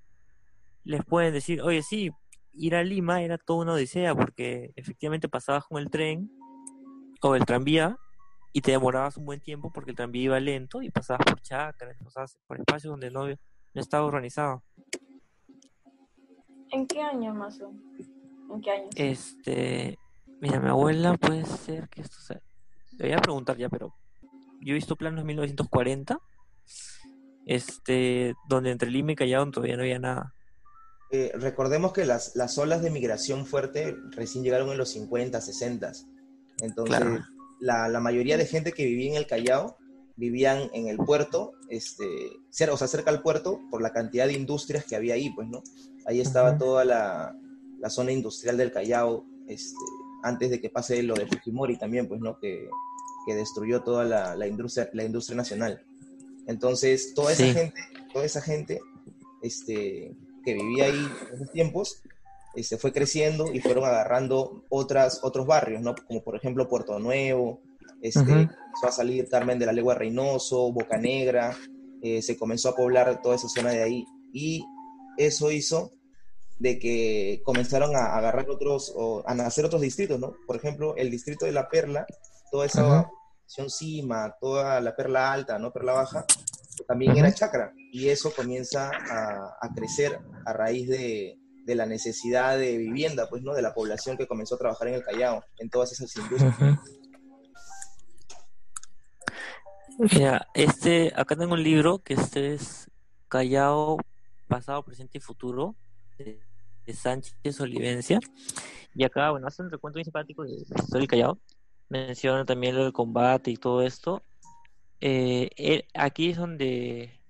les 0.83 1.05
pueden 1.05 1.33
decir, 1.33 1.63
oye, 1.63 1.81
sí, 1.81 2.11
ir 2.53 2.75
a 2.75 2.83
Lima 2.83 3.23
era 3.23 3.39
toda 3.39 3.61
una 3.61 3.75
odisea 3.75 4.17
porque 4.17 4.73
efectivamente 4.75 5.29
pasabas 5.29 5.65
con 5.67 5.81
el 5.81 5.91
tren 5.91 6.29
o 7.23 7.37
el 7.37 7.45
tranvía 7.45 7.97
y 8.53 8.63
te 8.63 8.73
demorabas 8.73 9.17
un 9.17 9.27
buen 9.27 9.41
tiempo 9.41 9.71
porque 9.73 9.93
el 9.93 9.97
tranvía 9.97 10.25
iba 10.25 10.41
lento 10.41 10.83
y 10.83 10.91
pasabas 10.91 11.25
por 11.25 11.41
chacras, 11.41 11.97
pasabas 12.03 12.37
por 12.49 12.59
espacios 12.59 12.91
donde 12.91 13.13
no, 13.13 13.29
no 13.29 13.37
estaba 13.81 14.05
organizado. 14.05 14.65
¿En 16.73 16.85
qué 16.89 17.01
año, 17.01 17.33
Mazo? 17.33 17.73
¿En 18.53 18.61
qué 18.61 18.73
año? 18.73 18.89
Este, 18.97 19.97
mira, 20.41 20.59
mi 20.59 20.69
abuela 20.69 21.17
puede 21.17 21.45
ser 21.45 21.89
que 21.89 22.01
esto 22.01 22.17
sea. 22.21 22.43
Le 22.99 23.05
voy 23.05 23.13
a 23.13 23.19
preguntar 23.19 23.57
ya, 23.57 23.69
pero 23.69 23.95
yo 24.61 24.73
he 24.73 24.75
visto 24.75 24.97
planos 24.97 25.21
de 25.21 25.27
1940, 25.27 26.21
este, 27.47 28.35
donde 28.49 28.71
entre 28.71 28.91
Lima 28.91 29.13
y 29.13 29.17
Callao 29.17 29.51
todavía 29.51 29.77
no 29.77 29.83
había 29.83 29.99
nada. 29.99 30.35
Eh, 31.11 31.33
recordemos 31.35 31.93
que 31.93 32.05
las, 32.05 32.37
las 32.37 32.57
olas 32.59 32.83
de 32.83 32.91
migración 32.91 33.45
fuerte 33.47 33.97
recién 34.13 34.45
llegaron 34.45 34.71
en 34.71 34.79
los 34.79 34.91
50, 34.91 35.41
60. 35.41 35.93
Entonces, 36.63 36.97
Claro. 36.97 37.21
la, 37.61 37.89
la 37.89 38.01
mayoría 38.01 38.37
de 38.37 38.47
gente 38.47 38.73
que 38.73 38.85
vivía 38.85 39.11
en 39.11 39.17
el 39.17 39.27
Callao 39.27 39.77
vivían 40.17 40.71
en 40.75 40.87
el 40.89 40.99
puerto, 40.99 41.53
este, 41.71 42.05
o 42.71 42.77
sea, 42.77 42.87
cerca 42.87 43.11
al 43.11 43.23
puerto, 43.23 43.61
por 43.71 43.81
la 43.83 43.91
cantidad 43.93 44.27
de 44.27 44.35
industrias 44.35 44.85
que 44.85 44.95
había 44.95 45.15
ahí, 45.15 45.31
pues, 45.31 45.49
¿no? 45.49 45.63
Ahí 46.07 46.21
estaba 46.21 46.59
toda 46.59 46.85
la, 46.85 47.35
la 47.81 47.91
zona 47.91 48.13
industrial 48.13 48.57
del 48.59 48.71
Callao, 48.71 49.25
este, 49.49 49.75
antes 50.23 50.51
de 50.51 50.61
que 50.61 50.69
pase 50.69 51.03
lo 51.03 51.15
de 51.15 51.27
Fujimori 51.27 51.79
también, 51.79 52.07
pues, 52.07 52.21
¿no? 52.21 52.39
Que, 52.39 52.69
que 53.27 53.35
destruyó 53.35 53.83
toda 53.83 54.05
la, 54.05 54.37
la 54.37 54.47
industria, 54.47 54.91
la 54.93 55.05
industria 55.05 55.37
nacional. 55.37 55.83
Entonces, 56.51 57.15
toda 57.15 57.33
esa 57.33 57.45
Sí. 57.45 57.53
gente, 57.55 57.81
toda 58.13 58.25
esa 58.25 58.41
gente 58.41 58.81
este, 59.43 60.15
que 60.45 60.55
vivía 60.55 60.85
ahí 60.87 61.09
en 61.29 61.35
esos 61.35 61.51
tiempos, 61.53 62.03
este, 62.55 62.77
fue 62.77 62.93
creciendo 62.93 63.53
y 63.53 63.61
fueron 63.61 63.85
agarrando 63.85 64.65
otras, 64.69 65.21
otros 65.23 65.47
barrios, 65.47 65.81
¿no? 65.83 65.95
Como 66.07 66.23
por 66.23 66.37
ejemplo 66.37 66.69
Puerto 66.69 66.99
Nuevo, 66.99 67.61
este, 68.03 68.21
empezó 68.33 68.87
a 68.89 68.93
salir 68.93 69.29
Carmen 69.29 69.59
de 69.59 69.67
la 69.67 69.73
Legua 69.73 69.95
Reynoso, 69.95 70.73
Boca 70.73 70.99
Negra, 70.99 71.57
eh, 72.03 72.21
se 72.23 72.37
comenzó 72.37 72.71
a 72.71 72.77
poblar 72.77 73.21
toda 73.23 73.37
esa 73.37 73.49
zona 73.49 73.71
de 73.71 73.83
ahí. 73.83 74.05
Y 74.33 74.65
eso 75.17 75.51
hizo 75.51 75.93
de 76.59 76.79
que 76.79 77.41
comenzaron 77.45 77.95
a 77.97 78.17
agarrar 78.17 78.49
otros, 78.51 78.93
o 78.97 79.23
a 79.27 79.35
nacer 79.35 79.65
otros 79.65 79.81
distritos, 79.83 80.19
¿no? 80.19 80.35
Por 80.47 80.57
ejemplo, 80.57 80.95
el 80.97 81.11
distrito 81.11 81.47
de 81.47 81.53
La 81.53 81.69
Perla, 81.69 82.07
toda 82.51 82.67
esa 82.67 83.09
sección 83.47 83.71
Cima, 83.71 84.35
toda 84.41 84.81
la 84.81 84.95
Perla 84.97 85.33
Alta, 85.33 85.59
¿no? 85.59 85.73
Perla 85.73 85.93
Baja, 85.93 86.25
también 86.87 87.13
Ujú. 87.13 87.21
era 87.21 87.35
chacra. 87.35 87.73
Y 87.93 88.09
eso 88.09 88.33
comienza 88.35 88.91
a, 88.91 89.57
a 89.61 89.75
crecer 89.75 90.19
a 90.45 90.53
raíz 90.53 90.89
de, 90.89 91.39
de 91.65 91.75
la 91.75 91.87
necesidad 91.87 92.59
de 92.59 92.77
vivienda, 92.77 93.29
pues, 93.29 93.43
¿no? 93.43 93.55
De 93.55 93.63
la 93.63 93.75
población 93.75 94.17
que 94.17 94.27
comenzó 94.27 94.55
a 94.55 94.59
trabajar 94.59 94.89
en 94.89 94.95
el 94.95 95.05
Callao, 95.05 95.45
en 95.59 95.71
todas 95.71 95.93
esas 95.93 96.15
industrias. 96.17 96.55
Ujú. 96.59 96.77
Mira, 100.13 100.49
este, 100.55 101.13
acá 101.15 101.37
tengo 101.37 101.55
un 101.55 101.63
libro 101.63 101.99
que 101.99 102.15
este 102.15 102.55
es 102.55 102.91
Callao, 103.29 103.99
pasado, 104.49 104.83
presente 104.83 105.19
y 105.19 105.21
futuro, 105.21 105.77
de, 106.17 106.41
de 106.87 106.95
Sánchez 106.95 107.61
Olivencia. 107.61 108.19
Y 108.95 109.05
acá, 109.05 109.31
bueno, 109.31 109.47
hace 109.47 109.63
un 109.63 109.71
recuento 109.71 109.99
muy 109.99 110.05
simpático 110.05 110.43
de 110.43 110.51
la 110.51 110.57
historia 110.57 110.87
del 110.93 111.07
Callao. 111.07 111.39
Menciona 111.89 112.45
también 112.45 112.77
lo 112.77 112.85
del 112.85 112.93
combate 112.93 113.51
y 113.51 113.57
todo 113.57 113.83
esto. 113.83 114.23
Eh, 115.01 115.51
eh, 115.57 115.89
aquí 115.95 116.31
es 116.31 116.37
donde 116.37 117.21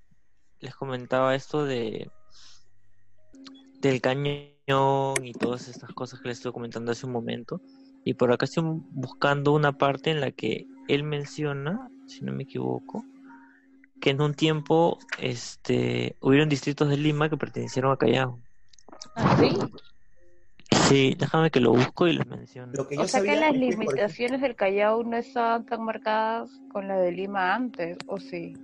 les 0.61 0.75
comentaba 0.75 1.35
esto 1.35 1.65
de 1.65 2.11
del 3.81 4.00
cañón 4.00 5.25
y 5.25 5.33
todas 5.33 5.69
estas 5.69 5.93
cosas 5.93 6.21
que 6.21 6.29
les 6.29 6.39
estoy 6.39 6.53
comentando 6.53 6.93
hace 6.93 7.07
un 7.07 7.12
momento. 7.12 7.61
Y 8.05 8.15
por 8.15 8.33
acá 8.33 8.45
estoy 8.45 8.65
buscando 8.91 9.53
una 9.53 9.73
parte 9.73 10.11
en 10.11 10.21
la 10.21 10.31
que 10.31 10.67
él 10.89 11.03
menciona, 11.03 11.89
si 12.07 12.23
no 12.23 12.33
me 12.33 12.45
equivoco, 12.45 13.05
que 14.00 14.11
en 14.11 14.21
un 14.21 14.35
tiempo 14.35 14.99
este, 15.19 16.17
hubieron 16.21 16.49
distritos 16.49 16.89
de 16.89 16.97
Lima 16.97 17.29
que 17.29 17.37
pertenecieron 17.37 17.93
a 17.93 17.97
Callao. 17.97 18.39
¿Ah, 19.15 19.37
sí? 19.39 19.50
Sí, 20.89 21.15
déjame 21.19 21.50
que 21.50 21.61
lo 21.61 21.73
busco 21.73 22.07
y 22.09 22.15
les 22.15 22.27
menciono. 22.27 22.73
Lo 22.75 22.87
que 22.87 22.97
yo 22.97 23.03
O 23.03 23.09
sea 23.09 23.21
que 23.21 23.29
sabía 23.29 23.41
las 23.41 23.53
que, 23.53 23.59
por 23.59 23.65
ejemplo, 23.69 23.87
limitaciones 23.93 24.41
del 24.41 24.55
Callao 24.57 25.03
no 25.05 25.17
estaban 25.17 25.67
tan 25.67 25.83
marcadas 25.85 26.50
con 26.73 26.89
la 26.89 26.97
de 26.99 27.12
Lima 27.12 27.55
antes, 27.55 27.97
¿o 28.07 28.19
sí? 28.19 28.55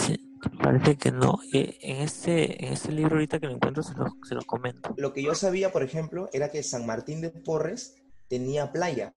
Sí, 0.00 0.16
parece 0.62 0.96
que 0.96 1.10
no. 1.12 1.38
Eh, 1.52 1.78
en 1.82 1.96
este 2.02 2.64
en 2.66 2.72
este 2.74 2.92
libro 2.92 3.14
ahorita 3.14 3.38
que 3.40 3.46
lo 3.46 3.54
encuentro 3.54 3.82
se 3.82 3.94
los, 3.94 4.10
se 4.28 4.34
los 4.34 4.44
comento. 4.44 4.94
lo 4.96 5.12
que 5.12 5.22
yo 5.22 5.34
sabía, 5.34 5.70
por 5.72 5.82
ejemplo, 5.82 6.28
era 6.32 6.50
que 6.50 6.62
San 6.62 6.86
Martín 6.86 7.20
de 7.20 7.30
Porres 7.30 7.96
tenía 8.28 8.72
playa. 8.72 9.14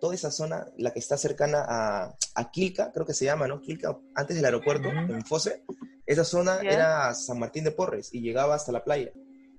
Toda 0.00 0.14
esa 0.14 0.30
zona, 0.30 0.66
la 0.76 0.92
que 0.92 0.98
está 0.98 1.16
cercana 1.16 1.64
a, 1.66 2.14
a 2.34 2.50
Quilca, 2.50 2.92
creo 2.92 3.06
que 3.06 3.14
se 3.14 3.24
llama, 3.24 3.48
¿no? 3.48 3.62
Quilca, 3.62 3.96
antes 4.14 4.36
del 4.36 4.44
aeropuerto, 4.44 4.88
Ujú. 4.88 5.12
en 5.14 5.24
Fose, 5.24 5.64
esa 6.04 6.22
zona 6.24 6.62
Ya. 6.62 6.70
era 6.70 7.14
San 7.14 7.38
Martín 7.38 7.64
de 7.64 7.70
Porres 7.70 8.12
y 8.12 8.20
llegaba 8.20 8.54
hasta 8.54 8.72
la 8.72 8.84
playa. 8.84 9.10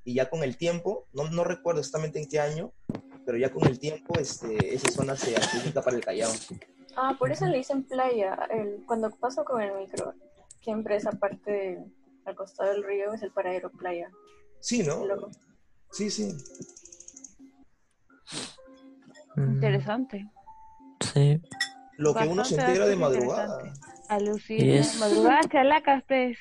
Y 0.07 0.13
ya 0.13 0.29
con 0.29 0.41
el 0.41 0.55
tiempo, 0.55 1.05
no, 1.11 1.29
no 1.31 1.43
recuerdo 1.43 1.81
exactamente 1.81 2.17
en 2.17 2.29
qué 2.29 2.39
año, 2.39 2.71
pero 3.25 3.37
ya 3.37 3.51
con 3.51 3.67
el 3.67 3.77
tiempo 3.77 4.17
este, 4.17 4.73
esa 4.73 4.89
zona 4.89 5.17
se 5.17 5.35
adjudica 5.35 5.81
para 5.81 5.97
el 5.97 6.05
Callao. 6.05 6.31
Ah, 6.95 7.17
por 7.19 7.29
eso 7.29 7.45
le 7.45 7.57
dicen 7.57 7.83
playa. 7.83 8.39
El, 8.49 8.85
cuando 8.87 9.09
paso 9.11 9.43
con 9.43 9.61
el 9.61 9.73
micro, 9.75 10.13
siempre 10.61 10.95
esa 10.95 11.11
parte 11.11 11.51
de- 11.51 11.85
al 12.25 12.35
costado 12.35 12.71
del 12.71 12.83
río 12.85 13.13
es 13.13 13.21
el 13.21 13.33
paradero 13.33 13.69
playa. 13.69 14.09
Sí, 14.61 14.81
¿no? 14.81 15.05
Loco. 15.05 15.29
Sí, 15.91 16.09
sí. 16.09 16.31
Mm, 19.35 19.55
Interesante. 19.55 20.31
Sí. 21.13 21.41
Lo 21.97 22.13
que 22.15 22.27
uno 22.27 22.45
se 22.45 22.55
entera 22.55 22.87
de 22.87 22.95
madrugada. 22.95 23.73
Alucina. 24.07 24.63
Yes. 24.63 24.99
Madrugada 25.01 25.41
chalacas, 25.51 26.01
pues. 26.07 26.37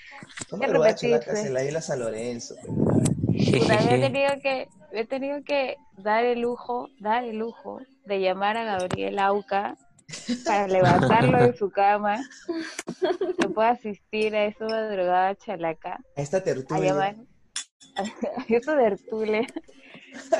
No 0.53 0.59
madrugada, 0.59 0.87
repetirse. 0.93 1.19
chalacas, 1.19 1.47
en 1.47 1.53
la 1.55 1.65
isla 1.65 1.81
San 1.81 1.99
Lorenzo. 1.99 2.55
Puta, 3.37 3.81
me 3.83 3.95
he 3.97 3.99
tenido 4.11 4.31
que, 4.43 4.69
he 4.93 5.05
tenido 5.07 5.43
que 5.45 5.77
dar 5.99 6.25
el 6.25 6.41
lujo, 6.41 6.89
dar 7.01 7.25
el 7.25 7.39
lujo 7.39 7.81
de 8.07 8.21
llamar 8.21 8.57
a 8.57 8.65
Gabriel 8.65 9.19
Auca 9.19 9.77
para 10.45 10.69
levantarlo 10.69 11.39
de 11.39 11.57
su 11.57 11.71
cama, 11.71 12.17
que 13.41 13.49
pueda 13.49 13.71
asistir 13.71 14.35
a 14.37 14.45
esa 14.45 14.65
madrugada 14.65 15.35
chalaca, 15.35 15.99
A 16.17 16.21
esta 16.21 16.37
a 16.39 16.43
tertulia. 16.43 16.93
llamar 16.93 17.17
a 17.97 18.45
esa 18.49 18.77
tertulia, 18.77 19.47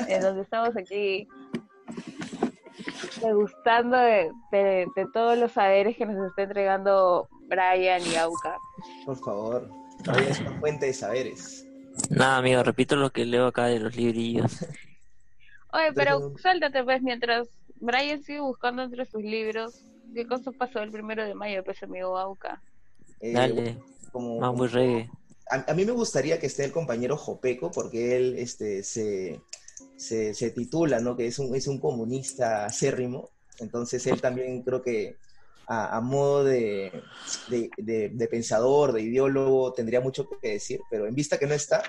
en 0.07 0.21
donde 0.21 0.41
estamos 0.43 0.75
aquí 0.77 1.27
degustando 3.21 3.97
de, 3.97 4.31
de, 4.51 4.85
de 4.95 5.05
todos 5.13 5.37
los 5.37 5.51
saberes 5.51 5.97
que 5.97 6.05
nos 6.05 6.29
está 6.29 6.43
entregando 6.43 7.27
Brian 7.47 8.01
y 8.05 8.15
Auca. 8.15 8.57
Por 9.05 9.17
favor. 9.17 9.69
Todavía 10.03 10.29
es 10.29 10.39
una 10.41 10.59
fuente 10.59 10.85
de 10.85 10.93
saberes. 10.93 11.66
Nada, 12.09 12.37
amigo, 12.37 12.63
repito 12.63 12.95
lo 12.95 13.11
que 13.11 13.25
leo 13.25 13.47
acá 13.47 13.65
de 13.67 13.79
los 13.79 13.95
librillos. 13.95 14.51
Oye, 15.73 15.93
pero 15.93 16.23
suéltate 16.37 16.83
pues 16.83 17.01
mientras 17.01 17.47
Brian 17.75 18.21
sigue 18.23 18.39
buscando 18.39 18.83
entre 18.83 19.05
sus 19.05 19.21
libros. 19.23 19.83
¿Qué 20.13 20.25
cosa 20.25 20.51
pasó 20.51 20.79
el 20.81 20.91
primero 20.91 21.25
de 21.25 21.35
mayo, 21.35 21.63
pues, 21.63 21.83
amigo 21.83 22.17
Auca? 22.17 22.63
Eh, 23.19 23.33
Dale, 23.33 23.83
como, 24.11 24.39
mambo 24.39 24.65
y 24.65 24.67
reggae. 24.69 25.11
a, 25.49 25.71
a 25.71 25.73
mí 25.73 25.85
me 25.85 25.91
gustaría 25.91 26.39
que 26.39 26.47
esté 26.47 26.65
el 26.65 26.71
compañero 26.71 27.17
Jopeco, 27.17 27.71
porque 27.71 28.15
él 28.17 28.35
este, 28.37 28.83
se, 28.83 29.41
se, 29.95 30.33
se 30.33 30.51
titula, 30.51 30.99
¿no? 30.99 31.15
Que 31.15 31.27
es 31.27 31.39
un, 31.39 31.55
es 31.55 31.67
un 31.67 31.79
comunista 31.79 32.65
acérrimo. 32.65 33.31
Entonces 33.59 34.05
él 34.07 34.21
también 34.21 34.63
creo 34.63 34.81
que 34.83 35.17
a, 35.67 35.97
a 35.97 36.01
modo 36.01 36.43
de, 36.45 36.91
de, 37.49 37.69
de- 37.77 38.09
de 38.09 38.27
pensador, 38.27 38.93
de 38.93 39.01
ideólogo, 39.01 39.73
tendría 39.73 40.01
mucho 40.01 40.27
que 40.41 40.53
decir, 40.53 40.79
pero 40.89 41.05
en 41.07 41.13
vista 41.15 41.37
que 41.37 41.45
no 41.47 41.53
está, 41.53 41.83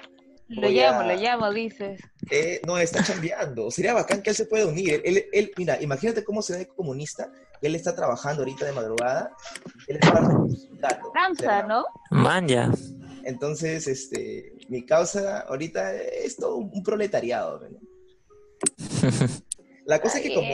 Lo 0.48 0.68
llamo, 0.68 1.00
a- 1.00 1.06
lo 1.14 1.20
llamo, 1.20 1.52
dices. 1.52 2.00
eh, 2.30 2.60
no, 2.66 2.76
está 2.78 3.02
chambeando. 3.04 3.70
Sería 3.70 3.94
bacán 3.94 4.22
que 4.22 4.30
él 4.30 4.36
se 4.36 4.46
pueda 4.46 4.66
unir. 4.66 5.00
Él, 5.04 5.26
él, 5.32 5.52
mira, 5.56 5.80
imagínate 5.82 6.24
cómo 6.24 6.42
será 6.42 6.58
de 6.58 6.66
comunista. 6.68 7.30
Él 7.62 7.74
está 7.74 7.94
trabajando 7.94 8.42
ahorita 8.42 8.64
de 8.66 8.72
madrugada. 8.72 9.30
Él 9.86 9.98
es 10.00 10.10
parte 10.10 10.34
de 10.34 11.36
sea, 11.38 11.62
¿no? 11.64 11.84
Man, 12.10 12.48
ya. 12.48 12.70
Entonces, 13.24 13.86
este, 13.88 14.54
mi 14.68 14.86
causa 14.86 15.40
ahorita 15.40 15.94
es 15.94 16.36
todo 16.36 16.56
un 16.56 16.82
proletariado. 16.82 17.60
¿no? 17.68 17.78
La 19.88 20.00
cosa 20.00 20.18
es 20.18 20.22
que 20.24 20.34
como, 20.34 20.46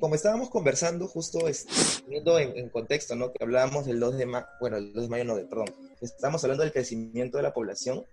como, 0.00 0.14
estábamos 0.14 0.50
conversando, 0.50 1.08
justo 1.08 1.48
este, 1.48 1.72
viendo 2.06 2.38
en, 2.38 2.56
en 2.58 2.68
contexto, 2.68 3.16
¿no? 3.16 3.32
Que 3.32 3.42
hablábamos 3.42 3.86
del 3.86 3.98
2 3.98 4.18
de 4.18 4.26
mayo, 4.26 4.46
bueno, 4.60 4.76
el 4.76 4.92
2 4.92 5.02
de 5.04 5.08
mayo 5.08 5.24
no, 5.24 5.34
de, 5.36 5.44
perdón, 5.46 5.74
estábamos 6.00 6.44
hablando 6.44 6.62
del 6.62 6.72
crecimiento 6.72 7.38
de 7.38 7.42
la 7.42 7.54
población. 7.54 8.04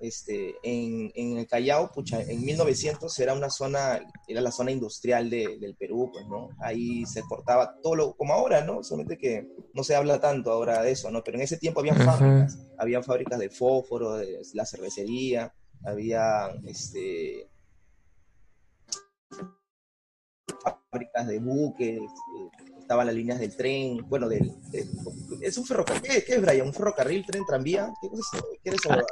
Este, 0.00 0.56
en, 0.64 1.12
en 1.14 1.38
el 1.38 1.46
Callao, 1.46 1.92
pucha, 1.92 2.20
en 2.20 2.44
1900 2.44 3.16
era 3.20 3.34
una 3.34 3.48
zona, 3.50 4.00
era 4.26 4.40
la 4.40 4.50
zona 4.50 4.72
industrial 4.72 5.30
de- 5.30 5.58
del 5.60 5.76
Perú, 5.76 6.10
pues, 6.12 6.26
¿no? 6.26 6.48
Ahí 6.58 7.06
se 7.06 7.20
exportaba 7.20 7.76
todo 7.80 7.94
lo, 7.94 8.12
como 8.14 8.32
ahora, 8.32 8.64
¿no? 8.64 8.82
Solamente 8.82 9.16
que 9.16 9.46
no 9.72 9.84
se 9.84 9.94
habla 9.94 10.20
tanto 10.20 10.50
ahora 10.50 10.82
de 10.82 10.90
eso, 10.90 11.08
¿no? 11.12 11.22
Pero 11.22 11.36
en 11.38 11.44
ese 11.44 11.56
tiempo 11.58 11.78
había 11.78 11.94
fábricas, 11.94 12.58
había 12.76 13.00
fábricas 13.04 13.38
de 13.38 13.50
fósforo, 13.50 14.14
de 14.16 14.40
la 14.54 14.66
cervecería, 14.66 15.54
había, 15.84 16.48
este, 16.66 17.46
fábricas 20.62 21.26
de 21.26 21.38
buques, 21.38 21.98
eh, 22.00 22.66
estaban 22.78 23.06
las 23.06 23.14
líneas 23.14 23.38
del 23.38 23.56
tren, 23.56 23.98
bueno, 24.08 24.28
del, 24.28 24.52
del- 24.70 24.88
es 25.40 25.56
un 25.58 25.64
ferrocarril, 25.64 26.02
¿qué, 26.02 26.24
qué 26.24 26.34
es, 26.34 26.42
Brian? 26.42 26.66
¿Un 26.66 26.74
ferrocarril, 26.74 27.24
tren, 27.26 27.44
tranvía? 27.46 27.92
¿Qué, 28.00 28.08
es, 28.08 28.42
qué 28.62 28.70
es 28.70 28.74
eso? 28.76 29.06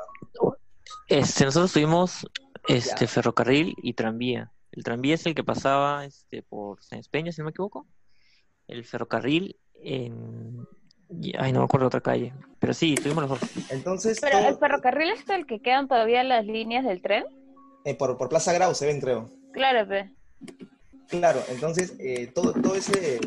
Este, 1.08 1.44
nosotros 1.44 1.72
tuvimos 1.72 2.26
este 2.68 3.04
Ya. 3.06 3.08
ferrocarril 3.08 3.74
y 3.82 3.94
tranvía. 3.94 4.52
El 4.72 4.84
tranvía 4.84 5.14
es 5.14 5.26
el 5.26 5.34
que 5.34 5.42
pasaba 5.42 6.04
este 6.04 6.42
por 6.42 6.82
San 6.84 6.98
Espeña, 7.00 7.32
si 7.32 7.40
no 7.40 7.46
me 7.46 7.50
equivoco. 7.50 7.86
El 8.68 8.84
ferrocarril 8.84 9.56
en 9.82 10.66
ay, 11.38 11.52
no 11.52 11.58
me 11.60 11.64
acuerdo 11.64 11.88
otra 11.88 12.00
calle, 12.00 12.32
pero 12.60 12.72
sí, 12.72 12.94
tuvimos 12.94 13.28
los 13.28 13.40
dos. 13.40 13.50
Entonces, 13.70 14.20
Pero 14.20 14.38
todo- 14.38 14.48
el 14.48 14.56
ferrocarril 14.58 15.10
es 15.10 15.28
el 15.28 15.44
que 15.46 15.60
quedan 15.60 15.88
todavía 15.88 16.22
las 16.22 16.46
líneas 16.46 16.84
del 16.84 17.02
tren. 17.02 17.24
eh, 17.84 17.94
por, 17.96 18.16
por 18.16 18.28
Plaza 18.28 18.52
Grau 18.52 18.74
se 18.74 18.86
ven, 18.86 19.00
creo. 19.00 19.28
Claro, 19.52 19.88
pe. 19.88 20.14
Claro, 21.10 21.42
entonces 21.48 21.94
eh, 21.98 22.30
todo, 22.32 22.52
todo 22.52 22.76
ese, 22.76 23.18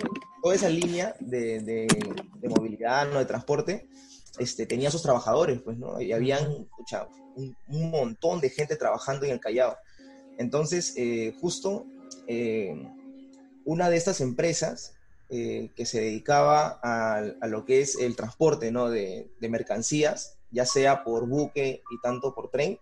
toda 0.41 0.55
esa 0.55 0.69
línea 0.69 1.15
de, 1.19 1.59
de, 1.59 2.49
movilidad, 2.49 3.11
¿no? 3.11 3.19
de 3.19 3.25
transporte, 3.25 3.89
este, 4.39 4.65
tenía 4.65 4.89
sus 4.89 5.01
trabajadores, 5.03 5.61
pues, 5.61 5.77
¿no? 5.77 5.99
Y 5.99 6.13
habían 6.13 6.67
un, 7.35 7.57
un 7.67 7.91
montón 7.91 8.39
de 8.39 8.49
gente 8.49 8.77
trabajando 8.77 9.25
en 9.25 9.33
el 9.33 9.41
Callao. 9.41 9.75
Entonces, 10.37 10.93
eh, 10.95 11.35
justo 11.41 11.85
eh, 12.27 12.73
una 13.65 13.89
de 13.89 13.97
estas 13.97 14.21
empresas 14.21 14.95
que 15.29 15.85
se 15.87 15.99
dedicaba 15.99 16.79
a, 16.83 17.23
a 17.41 17.47
lo 17.47 17.65
que 17.65 17.81
es 17.81 17.95
el 17.95 18.15
transporte 18.15 18.71
¿no? 18.71 18.91
de, 18.91 19.31
de 19.39 19.49
mercancías, 19.49 20.37
ya 20.51 20.63
sea 20.63 21.03
por 21.03 21.27
buque 21.27 21.81
y 21.89 22.01
tanto 22.01 22.35
por 22.35 22.51
tren, 22.51 22.77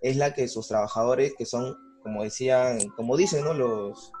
es 0.00 0.16
la 0.16 0.32
que 0.32 0.46
sus 0.46 0.68
trabajadores, 0.68 1.34
que 1.36 1.46
son, 1.46 1.76
como 2.04 2.22
decían, 2.22 2.78
como 2.90 3.16
dicen 3.16 3.44
¿no? 3.44 3.54
los, 3.54 4.12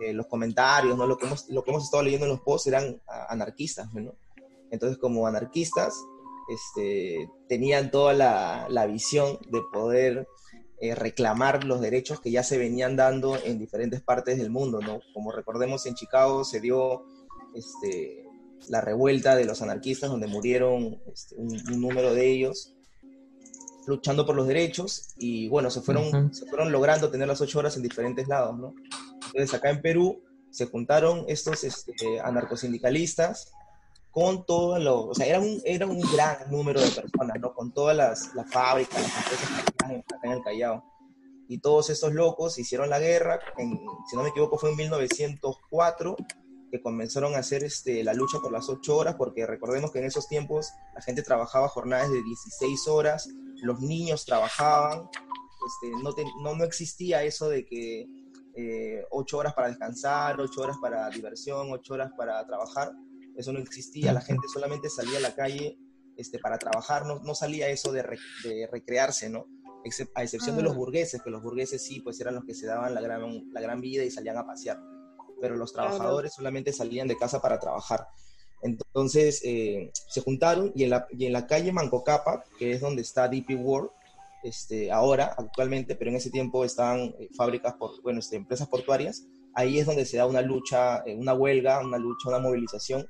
eh, 0.00 0.12
los 0.12 0.26
comentarios, 0.26 0.96
¿no? 0.96 1.06
lo, 1.06 1.16
que 1.16 1.26
hemos, 1.26 1.48
lo 1.48 1.62
que 1.62 1.70
hemos 1.70 1.84
estado 1.84 2.02
leyendo 2.02 2.26
en 2.26 2.32
los 2.32 2.40
posts, 2.40 2.68
eran 2.68 3.00
anarquistas. 3.28 3.92
¿no? 3.92 4.14
Entonces, 4.70 4.98
como 4.98 5.26
anarquistas, 5.26 5.94
este, 6.48 7.28
tenían 7.48 7.90
toda 7.90 8.12
la, 8.12 8.66
la 8.68 8.86
visión 8.86 9.38
de 9.50 9.60
poder 9.72 10.26
eh, 10.80 10.94
reclamar 10.94 11.64
los 11.64 11.80
derechos 11.80 12.20
que 12.20 12.30
ya 12.30 12.42
se 12.42 12.56
venían 12.56 12.96
dando 12.96 13.36
en 13.36 13.58
diferentes 13.58 14.00
partes 14.00 14.38
del 14.38 14.48
mundo, 14.48 14.80
¿no? 14.80 15.00
Como 15.12 15.30
recordemos, 15.30 15.84
en 15.84 15.94
Chicago 15.94 16.42
se 16.42 16.60
dio 16.60 17.04
este, 17.54 18.24
la 18.68 18.80
revuelta 18.80 19.36
de 19.36 19.44
los 19.44 19.60
anarquistas, 19.60 20.08
donde 20.08 20.26
murieron 20.26 20.98
este, 21.12 21.36
un, 21.36 21.52
un 21.52 21.80
número 21.82 22.14
de 22.14 22.30
ellos 22.30 22.74
luchando 23.86 24.24
por 24.24 24.36
los 24.36 24.46
derechos 24.46 25.08
y 25.18 25.48
bueno, 25.48 25.70
se 25.70 25.82
fueron, 25.82 26.32
se 26.32 26.46
fueron 26.46 26.72
logrando 26.72 27.10
tener 27.10 27.28
las 27.28 27.40
ocho 27.40 27.58
horas 27.58 27.76
en 27.76 27.82
diferentes 27.82 28.28
lados, 28.28 28.58
¿no? 28.58 28.74
Entonces 29.32 29.54
acá 29.54 29.70
en 29.70 29.80
Perú 29.82 30.22
se 30.50 30.66
juntaron 30.66 31.24
estos 31.28 31.64
este, 31.64 32.20
anarcosindicalistas 32.20 33.52
con 34.10 34.44
todo 34.44 34.78
lo, 34.80 35.06
o 35.06 35.14
sea, 35.14 35.26
era 35.26 35.38
un, 35.38 35.60
era 35.64 35.86
un 35.86 36.00
gran 36.00 36.50
número 36.50 36.80
de 36.80 36.88
personas, 36.90 37.38
¿no? 37.40 37.54
Con 37.54 37.72
todas 37.72 37.96
las, 37.96 38.34
las 38.34 38.50
fábricas, 38.50 39.00
las 39.00 39.16
empresas 39.16 39.64
que 39.64 40.14
acá 40.14 40.18
en 40.24 40.32
el 40.32 40.42
Callao. 40.42 40.84
Y 41.48 41.58
todos 41.58 41.90
estos 41.90 42.12
locos 42.12 42.58
hicieron 42.58 42.90
la 42.90 42.98
guerra, 42.98 43.38
en, 43.58 43.78
si 44.08 44.16
no 44.16 44.22
me 44.22 44.30
equivoco 44.30 44.58
fue 44.58 44.70
en 44.70 44.76
1904, 44.76 46.16
que 46.72 46.80
comenzaron 46.80 47.34
a 47.34 47.38
hacer 47.38 47.64
este, 47.64 48.02
la 48.04 48.14
lucha 48.14 48.38
por 48.40 48.52
las 48.52 48.68
ocho 48.68 48.96
horas, 48.96 49.14
porque 49.16 49.46
recordemos 49.46 49.90
que 49.92 49.98
en 50.00 50.04
esos 50.06 50.28
tiempos 50.28 50.70
la 50.94 51.02
gente 51.02 51.22
trabajaba 51.22 51.68
jornadas 51.68 52.10
de 52.10 52.22
16 52.22 52.86
horas, 52.88 53.28
los 53.62 53.80
niños 53.80 54.24
trabajaban, 54.24 55.08
este, 55.66 56.02
no, 56.02 56.12
te- 56.14 56.24
no, 56.42 56.54
no 56.54 56.64
existía 56.64 57.22
eso 57.24 57.48
de 57.48 57.64
que 57.66 58.06
eh, 58.54 59.04
ocho 59.10 59.38
horas 59.38 59.54
para 59.54 59.68
descansar, 59.68 60.40
ocho 60.40 60.62
horas 60.62 60.76
para 60.80 61.08
diversión, 61.10 61.68
ocho 61.72 61.94
horas 61.94 62.10
para 62.16 62.44
trabajar, 62.46 62.92
eso 63.36 63.52
no 63.52 63.58
existía, 63.60 64.12
la 64.12 64.20
gente 64.20 64.46
solamente 64.52 64.88
salía 64.90 65.18
a 65.18 65.20
la 65.20 65.34
calle 65.34 65.78
este, 66.16 66.38
para 66.38 66.58
trabajar, 66.58 67.06
no, 67.06 67.20
no 67.20 67.34
salía 67.34 67.68
eso 67.68 67.92
de, 67.92 68.02
re- 68.02 68.18
de 68.44 68.66
recrearse, 68.70 69.30
¿no? 69.30 69.46
Excep- 69.84 70.10
a 70.14 70.22
excepción 70.22 70.56
de 70.56 70.62
los 70.62 70.72
Ah. 70.74 70.76
burgueses, 70.76 71.22
que 71.22 71.30
los 71.30 71.42
burgueses 71.42 71.82
sí, 71.82 72.00
pues 72.00 72.20
eran 72.20 72.34
los 72.34 72.44
que 72.44 72.52
se 72.54 72.66
daban 72.66 72.92
la 72.94 73.00
gran, 73.00 73.50
la 73.52 73.60
gran 73.60 73.80
vida 73.80 74.04
y 74.04 74.10
salían 74.10 74.36
a 74.36 74.44
pasear, 74.46 74.78
pero 75.40 75.56
los 75.56 75.72
trabajadores 75.72 76.34
solamente 76.34 76.72
salían 76.72 77.08
de 77.08 77.16
casa 77.16 77.40
para 77.40 77.58
trabajar. 77.58 78.06
Entonces 78.62 79.40
eh, 79.44 79.90
se 80.08 80.20
juntaron 80.20 80.72
y 80.74 80.84
en, 80.84 80.90
la, 80.90 81.06
y 81.10 81.24
en 81.26 81.32
la 81.32 81.46
calle 81.46 81.72
Mancocapa, 81.72 82.44
que 82.58 82.72
es 82.72 82.80
donde 82.82 83.00
está 83.02 83.26
DP 83.28 83.54
World, 83.56 83.90
este, 84.42 84.90
ahora, 84.90 85.34
actualmente, 85.36 85.96
pero 85.96 86.10
en 86.10 86.16
ese 86.16 86.30
tiempo 86.30 86.64
estaban 86.64 87.14
eh, 87.18 87.28
fábricas, 87.36 87.74
por, 87.74 88.00
bueno, 88.02 88.20
este, 88.20 88.36
empresas 88.36 88.68
portuarias, 88.68 89.26
ahí 89.54 89.78
es 89.78 89.86
donde 89.86 90.04
se 90.04 90.16
da 90.16 90.26
una 90.26 90.42
lucha, 90.42 90.98
eh, 91.06 91.14
una 91.14 91.34
huelga, 91.34 91.80
una 91.84 91.98
lucha, 91.98 92.28
una 92.28 92.38
movilización 92.38 93.00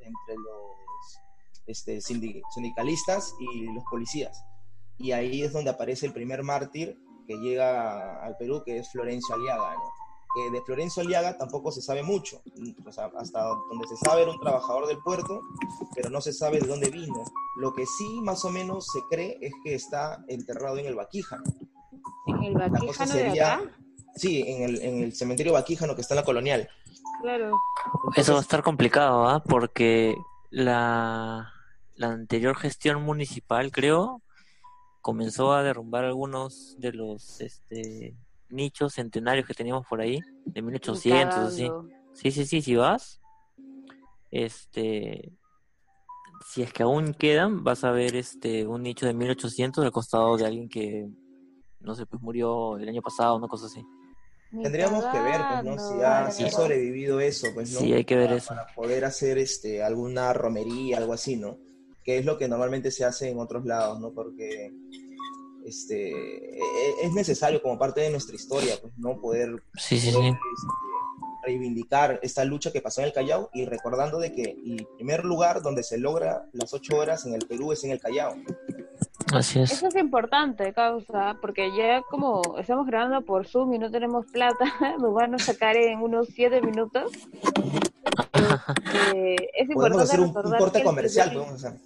entre 0.00 0.34
los 0.36 1.20
este, 1.66 1.98
sindi- 1.98 2.42
sindicalistas 2.54 3.34
y 3.40 3.66
los 3.66 3.84
policías. 3.90 4.42
Y 4.98 5.12
ahí 5.12 5.42
es 5.42 5.52
donde 5.52 5.70
aparece 5.70 6.06
el 6.06 6.12
primer 6.12 6.42
mártir 6.42 6.98
que 7.26 7.36
llega 7.36 8.22
al 8.22 8.36
Perú, 8.36 8.62
que 8.64 8.78
es 8.78 8.90
Florencio 8.90 9.34
Aliaga. 9.34 9.74
Que 10.34 10.50
de 10.50 10.62
Florencio 10.62 11.02
Aliaga 11.02 11.36
tampoco 11.36 11.72
se 11.72 11.82
sabe 11.82 12.02
mucho. 12.02 12.42
O 12.86 12.92
sea, 12.92 13.10
hasta 13.16 13.42
donde 13.42 13.88
se 13.88 13.96
sabe 13.96 14.22
era 14.22 14.30
un 14.30 14.40
trabajador 14.40 14.86
del 14.86 14.98
puerto, 14.98 15.40
pero 15.94 16.10
no 16.10 16.20
se 16.20 16.32
sabe 16.32 16.60
de 16.60 16.66
dónde 16.66 16.90
vino. 16.90 17.24
Lo 17.56 17.74
que 17.74 17.86
sí 17.86 18.20
más 18.22 18.44
o 18.44 18.50
menos 18.50 18.86
se 18.92 19.00
cree 19.10 19.38
es 19.40 19.52
que 19.64 19.74
está 19.74 20.24
enterrado 20.28 20.78
en 20.78 20.86
el 20.86 20.94
Baquijano. 20.94 21.44
En 22.26 22.44
el 22.44 22.54
de 22.54 23.06
sería, 23.06 23.54
acá. 23.54 23.70
sí, 24.14 24.42
en 24.46 24.62
el, 24.62 24.82
en 24.82 25.02
el 25.04 25.14
cementerio 25.14 25.52
Baquijano 25.52 25.94
que 25.94 26.02
está 26.02 26.14
en 26.14 26.20
la 26.20 26.24
colonial. 26.24 26.68
Claro. 27.22 27.58
Eso 28.16 28.32
va 28.32 28.38
a 28.38 28.42
estar 28.42 28.62
complicado, 28.62 29.28
¿ah? 29.28 29.42
Porque 29.42 30.16
la, 30.50 31.52
la 31.96 32.08
anterior 32.08 32.56
gestión 32.56 33.02
municipal, 33.02 33.70
creo, 33.72 34.22
comenzó 35.00 35.52
a 35.52 35.62
derrumbar 35.62 36.04
algunos 36.04 36.76
de 36.78 36.92
los 36.92 37.40
este, 37.40 38.16
nichos 38.50 38.94
centenarios 38.94 39.46
que 39.46 39.54
teníamos 39.54 39.86
por 39.86 40.00
ahí, 40.00 40.20
de 40.44 40.62
1800, 40.62 41.38
así. 41.38 41.70
Sí, 42.12 42.30
sí, 42.30 42.44
sí, 42.44 42.60
si 42.62 42.76
vas, 42.76 43.20
este, 44.30 45.32
si 46.46 46.62
es 46.62 46.72
que 46.72 46.82
aún 46.82 47.14
quedan, 47.14 47.62
vas 47.64 47.84
a 47.84 47.90
ver 47.90 48.16
este 48.16 48.66
un 48.66 48.82
nicho 48.82 49.06
de 49.06 49.14
1800 49.14 49.84
al 49.84 49.92
costado 49.92 50.36
de 50.36 50.46
alguien 50.46 50.68
que, 50.68 51.08
no 51.80 51.94
sé, 51.94 52.06
pues 52.06 52.20
murió 52.22 52.76
el 52.78 52.88
año 52.88 53.02
pasado, 53.02 53.36
una 53.36 53.48
cosa 53.48 53.66
así. 53.66 53.84
Tendríamos 54.62 55.04
que 55.06 55.20
ver, 55.20 55.46
pues, 55.48 55.62
¿no? 55.64 55.78
Si 55.78 56.02
ha, 56.02 56.30
si 56.30 56.42
ha 56.42 56.48
Claro. 56.48 56.64
sobrevivido 56.64 57.20
eso, 57.20 57.54
pues, 57.54 57.70
¿no? 57.72 57.80
Sí, 57.80 57.92
hay 57.92 58.04
que 58.04 58.16
ver 58.16 58.26
para, 58.26 58.36
eso. 58.36 58.48
para 58.48 58.74
poder 58.74 59.04
hacer 59.04 59.38
este, 59.38 59.82
alguna 59.82 60.32
romería, 60.32 60.98
algo 60.98 61.12
así, 61.12 61.36
¿no? 61.36 61.58
Que 62.02 62.18
es 62.18 62.24
lo 62.24 62.36
que 62.36 62.48
normalmente 62.48 62.90
se 62.90 63.04
hace 63.04 63.30
en 63.30 63.38
otros 63.38 63.64
lados, 63.64 64.00
¿no? 64.00 64.12
Porque 64.12 64.72
este, 65.66 66.10
e- 66.10 66.94
es 67.02 67.12
necesario 67.12 67.60
como 67.62 67.78
parte 67.78 68.00
de 68.00 68.10
nuestra 68.10 68.34
historia, 68.34 68.74
pues, 68.80 68.92
¿no? 68.98 69.20
Poder, 69.20 69.62
Sí, 69.76 69.98
sí, 69.98 70.12
poder, 70.12 70.32
sí. 70.32 70.38
este, 70.38 71.46
reivindicar 71.46 72.20
esta 72.22 72.44
lucha 72.44 72.70
que 72.72 72.82
pasó 72.82 73.00
en 73.00 73.06
el 73.08 73.12
Callao 73.12 73.48
y 73.54 73.64
recordando 73.64 74.18
de 74.18 74.32
que 74.32 74.42
el 74.42 74.86
primer 74.96 75.24
lugar 75.24 75.62
donde 75.62 75.82
se 75.82 75.96
logra 75.98 76.46
las 76.52 76.72
ocho 76.74 76.98
horas 76.98 77.24
en 77.26 77.34
el 77.34 77.46
Perú 77.46 77.72
es 77.72 77.82
en 77.84 77.92
el 77.92 78.00
Callao. 78.00 78.34
Así 79.32 79.60
es. 79.60 79.70
Eso 79.72 79.86
es 79.88 79.94
importante, 79.96 80.72
causa, 80.72 81.36
porque 81.40 81.70
ya 81.76 82.02
como 82.10 82.42
estamos 82.58 82.86
grabando 82.86 83.24
por 83.24 83.46
Zoom 83.46 83.74
y 83.74 83.78
no 83.78 83.90
tenemos 83.90 84.26
plata, 84.26 84.64
nos 85.00 85.14
van 85.14 85.34
a 85.34 85.38
sacar 85.38 85.76
en 85.76 86.00
unos 86.02 86.28
siete 86.34 86.60
minutos. 86.60 87.10
Eh, 89.14 89.36
es 89.54 89.68
Podemos 89.68 89.68
importante 89.68 90.02
hacer 90.02 90.20
un, 90.20 90.26
un 90.28 90.58
corte 90.58 90.78
el 90.78 90.84
comercial, 90.84 91.32
podemos 91.32 91.64
hacer. 91.64 91.78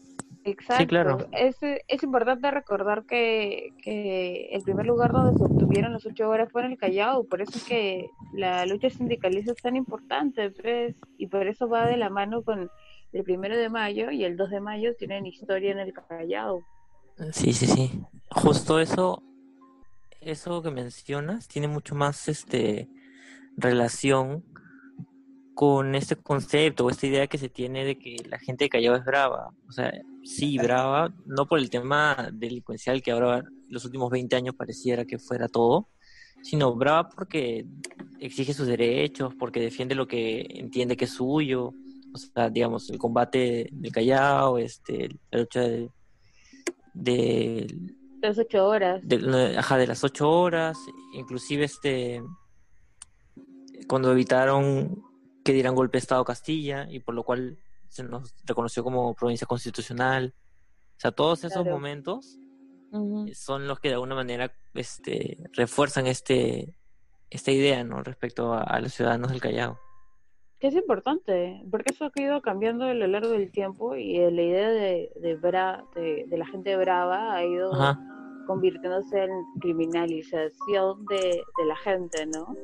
Exacto. 0.45 0.87
claro. 0.87 1.19
Es, 1.33 1.57
es 1.63 2.03
importante 2.03 2.51
recordar 2.51 3.05
que, 3.05 3.73
que 3.83 4.51
el 4.53 4.63
primer 4.63 4.87
lugar 4.87 5.13
donde 5.13 5.39
se 5.39 5.45
obtuvieron 5.45 5.93
las 5.93 6.05
ocho 6.05 6.29
horas 6.29 6.53
fue 6.53 6.65
en 6.65 6.73
el 6.73 6.79
Callao, 6.79 7.25
por 7.25 7.41
eso 7.41 7.53
es 7.57 7.65
que 7.65 8.11
la 8.35 8.67
lucha 8.67 8.91
sindicalista 8.91 9.53
es 9.53 9.63
tan 9.63 9.77
importante, 9.77 10.51
pues, 10.51 10.95
y 11.17 11.29
por 11.29 11.47
eso 11.47 11.69
va 11.69 11.87
de 11.87 11.97
la 11.97 12.11
mano 12.11 12.43
con 12.43 12.71
el 13.13 13.25
primero 13.25 13.57
de 13.57 13.71
mayo 13.71 14.11
y 14.11 14.25
el 14.25 14.37
2 14.37 14.51
de 14.51 14.61
mayo 14.61 14.95
tienen 14.99 15.25
historia 15.25 15.73
en 15.73 15.79
el 15.79 15.93
Callao. 15.93 16.63
Sí, 17.33 17.53
sí, 17.53 17.67
sí. 17.67 18.03
Justo 18.29 18.81
eso, 18.81 19.23
eso 20.21 20.63
que 20.63 20.71
mencionas 20.71 21.49
tiene 21.49 21.69
mucho 21.69 21.95
más 21.95 22.29
este 22.29 22.89
relación 23.57 24.45
con 25.55 25.95
este 25.95 26.17
concepto 26.17 26.85
o 26.85 26.91
esta 26.91 27.07
idea 27.07 27.27
que 27.29 27.39
se 27.39 27.49
tiene 27.49 27.85
de 27.85 27.97
que 27.97 28.17
la 28.29 28.39
gente 28.39 28.65
de 28.65 28.69
Callao 28.69 28.97
es 28.97 29.05
brava. 29.05 29.51
O 29.69 29.73
sea, 29.73 29.93
sí, 30.25 30.59
brava, 30.59 31.15
no 31.27 31.47
por 31.47 31.61
el 31.61 31.71
tema 31.71 32.29
delincuencial 32.33 33.03
que 33.03 33.13
ahora 33.13 33.45
los 33.69 33.85
últimos 33.85 34.11
20 34.11 34.35
años 34.35 34.55
pareciera 34.57 35.05
que 35.05 35.19
fuera 35.19 35.49
todo, 35.49 35.89
sino 36.43 36.75
brava 36.75 37.09
porque 37.09 37.67
exige 38.19 38.53
sus 38.53 38.67
derechos, 38.67 39.35
porque 39.39 39.61
defiende 39.61 39.95
lo 39.95 40.09
que 40.09 40.45
entiende 40.51 40.97
que 40.97 41.05
es 41.05 41.13
suyo. 41.13 41.73
O 42.13 42.19
sea, 42.19 42.51
digamos, 42.51 42.91
el 42.91 42.99
combate 42.99 43.69
del 43.73 43.93
Callao, 43.93 44.59
este, 44.59 45.09
la 45.31 45.41
lucha 45.41 45.61
de, 45.61 45.91
de 46.95 47.77
Las 48.21 48.39
ocho 48.39 48.67
horas. 48.67 49.01
de, 49.07 49.57
ajá, 49.57 49.77
de 49.77 49.87
las 49.87 50.03
ocho 50.03 50.29
horas, 50.31 50.77
inclusive 51.13 51.65
este 51.65 52.23
cuando 53.87 54.13
evitaron 54.13 55.03
que 55.45 55.53
dieran 55.53 55.75
golpe 55.75 55.99
de 55.99 56.01
Estado 56.01 56.23
a 56.23 56.25
Castilla 56.25 56.87
y 56.91 57.01
por 57.01 57.15
lo 57.15 57.23
cual 57.23 57.59
se 57.89 58.03
nos 58.03 58.35
reconoció 58.45 58.83
como 58.83 59.15
provincia 59.15 59.47
constitucional. 59.47 60.35
O 60.97 61.01
sea, 61.01 61.13
todos 61.13 61.41
esos 61.45 61.63
Claro. 61.63 61.73
momentos 61.77 62.39
Ujú. 62.91 63.27
son 63.35 63.69
los 63.69 63.79
que 63.81 63.89
de 63.89 63.95
alguna 63.95 64.15
manera 64.15 64.53
este 64.75 65.39
refuerzan 65.53 66.07
este 66.07 66.77
esta 67.31 67.51
idea, 67.51 67.83
¿no? 67.85 68.03
respecto 68.03 68.53
a, 68.53 68.63
a 68.63 68.81
los 68.81 68.93
ciudadanos 68.95 69.31
del 69.33 69.41
Callao. 69.41 69.79
Que 70.61 70.69
es 70.69 70.75
importante, 70.77 71.63
porque 71.71 71.93
eso 71.93 72.05
ha 72.07 72.21
ido 72.21 72.41
cambiando 72.43 72.85
a 72.85 72.95
lo 72.95 73.07
largo 73.09 73.29
del 73.31 73.51
tiempo 73.51 73.97
y 73.97 74.17
eh, 74.19 74.31
la 74.31 74.43
idea 74.43 74.71
de, 74.71 75.11
de, 75.21 75.39
bra- 75.41 75.85
de, 75.95 76.25
de 76.29 76.39
la 76.39 76.47
gente 76.47 76.77
brava 76.77 77.35
ha 77.35 77.45
ido 77.45 77.75
Ajá. 77.75 78.01
convirtiéndose 78.47 79.25
en 79.25 79.31
criminalización 79.61 81.05
de, 81.07 81.43
de 81.59 81.65
la 81.67 81.77
gente, 81.77 82.27
¿no? 82.27 82.57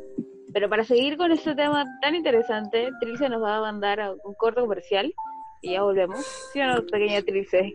Pero 0.52 0.68
para 0.68 0.84
seguir 0.84 1.16
con 1.16 1.30
este 1.32 1.54
tema 1.54 1.84
tan 2.00 2.14
interesante, 2.14 2.90
Trilce 3.00 3.28
nos 3.28 3.42
va 3.42 3.58
a 3.58 3.60
mandar 3.60 4.00
a 4.00 4.12
un 4.12 4.34
corto 4.34 4.62
comercial 4.62 5.14
y 5.62 5.72
ya 5.72 5.82
volvemos. 5.82 6.24
¿Sí 6.52 6.60
o 6.60 6.66
no, 6.66 6.84
pequeña 6.86 7.22
Trilce? 7.22 7.74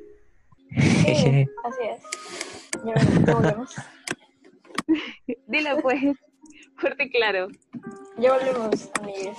Sí, 0.70 1.48
así 1.64 1.84
es. 1.84 2.04
Ya 2.84 2.94
ven, 2.94 3.26
ya 3.26 3.34
volvemos. 3.34 3.76
Dile 5.48 5.76
pues, 5.82 6.02
fuerte 6.78 7.04
y 7.06 7.10
claro. 7.12 7.48
Ya 8.18 8.34
volvemos, 8.34 8.90
amigues. 9.00 9.38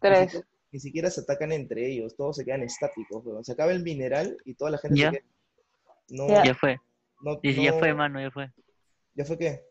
Tres. 0.00 0.44
Ni 0.70 0.80
siquiera 0.80 1.10
se 1.10 1.22
atacan 1.22 1.52
entre 1.52 1.86
ellos, 1.86 2.14
todos 2.16 2.36
se 2.36 2.44
quedan 2.44 2.62
estáticos, 2.62 3.24
weón. 3.24 3.44
Se 3.44 3.52
acaba 3.52 3.72
el 3.72 3.82
mineral 3.82 4.36
y 4.44 4.54
toda 4.54 4.70
la 4.72 4.78
gente 4.78 5.00
Ya. 5.00 5.10
se 5.10 5.18
queda. 5.18 5.28
No, 6.10 6.28
Ya. 6.28 6.44
Ya 6.44 6.54
fue. 6.54 6.78
no, 7.22 7.36
Dice, 7.42 7.62
ya 7.62 7.72
fue, 7.72 7.94
mano, 7.94 8.20
ya 8.20 8.30
fue. 8.30 8.50
¿Ya 9.14 9.24
fue 9.24 9.38
qué? 9.38 9.62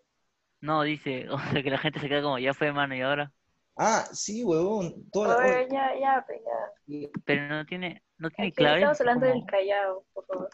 No, 0.61 0.81
dice, 0.83 1.27
o 1.29 1.37
sea, 1.39 1.61
que 1.63 1.69
la 1.69 1.77
gente 1.77 1.99
se 1.99 2.09
queda 2.09 2.21
como, 2.21 2.39
ya 2.39 2.53
fue, 2.53 2.71
mano, 2.71 2.95
y 2.95 3.01
ahora. 3.01 3.31
Ah, 3.79 4.05
sí, 4.11 4.43
huevón. 4.43 5.07
Toda 5.11 5.37
la- 5.37 5.45
Oye, 5.45 5.67
ya, 5.71 5.91
ya, 5.99 6.23
pues 6.25 6.39
ya. 6.43 7.09
Pero 7.25 7.47
no 7.47 7.65
tiene, 7.65 8.01
no 8.17 8.29
tiene 8.31 8.47
Aquí 8.47 8.55
clave. 8.55 8.77
estamos 8.77 8.99
hablando 9.01 9.27
como- 9.27 9.35
del 9.39 9.45
Callao, 9.45 10.03
por 10.13 10.25
favor. 10.25 10.49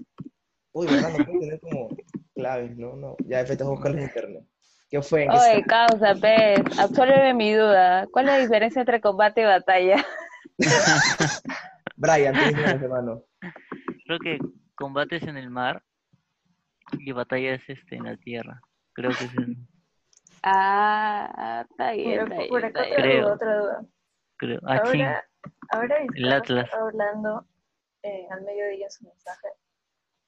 Uy, 0.73 0.88
¿verdad? 0.88 1.10
No 1.17 1.25
puede 1.25 1.39
tener 1.39 1.60
como 1.62 1.89
claves, 2.36 2.75
¿no? 2.75 2.95
No. 2.97 3.15
Ya, 3.25 3.39
efectos 3.39 3.67
buscarlos 3.67 3.99
en 4.01 4.08
internet. 4.08 4.43
¿Qué 4.89 5.01
fue? 5.01 5.23
¿En 5.23 5.29
qué 5.32 5.38
Oye, 5.38 5.63
causa, 5.63 6.15
pez. 6.15 6.79
Absuélveme 6.79 7.34
mi 7.34 7.53
duda. 7.53 8.08
¿Cuál 8.12 8.25
es 8.27 8.32
la 8.34 8.39
diferencia 8.39 8.79
entre 8.82 8.99
combate 8.99 9.41
y 9.41 9.45
batalla? 9.45 10.06
Brian, 11.96 12.34
tienes 12.34 12.56
ganas, 12.56 12.82
hermano. 12.82 13.24
Creo 14.06 14.20
que 14.20 14.39
combates 14.76 15.24
en 15.24 15.38
el 15.38 15.50
mar 15.50 15.84
y 17.00 17.12
batallas 17.12 17.62
este, 17.68 17.96
en 17.96 18.04
la 18.06 18.18
tierra. 18.18 18.60
Creo 18.94 19.12
que 19.12 19.26
es 19.26 19.38
en- 19.38 19.68
Ah, 20.44 21.66
está 21.70 21.92
bien, 21.94 22.10
Pero 22.12 22.24
está 22.24 22.36
bien, 22.38 22.50
por 22.50 22.66
está 22.66 22.82
acá 22.82 22.89
bien. 22.89 22.94
otra 22.94 23.04
Creo. 23.04 23.24
duda, 23.24 23.34
otra 23.36 23.58
duda. 23.60 23.86
creo. 24.38 24.60
Ah. 24.68 24.82
Ahora, 24.84 25.24
ahora 25.72 25.96
El 26.16 26.34
Atlas. 26.34 26.70
hablando 26.74 27.48
eh, 28.04 28.28
al 28.30 28.42
mediodía 28.44 28.89
su 28.89 29.06
mensaje 29.06 29.48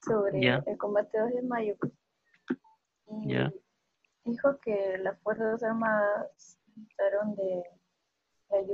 sobre 0.05 0.39
el 0.47 0.77
combate 0.77 1.17
2 1.19 1.33
de 1.33 1.41
mayo. 1.41 1.75
Y 3.07 4.31
dijo 4.31 4.57
que 4.61 4.97
las 4.99 5.19
Fuerzas 5.21 5.61
Armadas 5.63 6.57
necesitaron 6.75 7.35
de, 7.35 7.63
de 8.51 8.65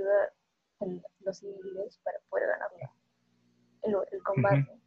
de 0.90 1.02
los 1.22 1.38
civiles 1.38 2.00
para 2.04 2.20
poder 2.30 2.48
ganar 2.48 2.70
el, 3.84 3.96
el 4.12 4.24
combate. 4.24 4.82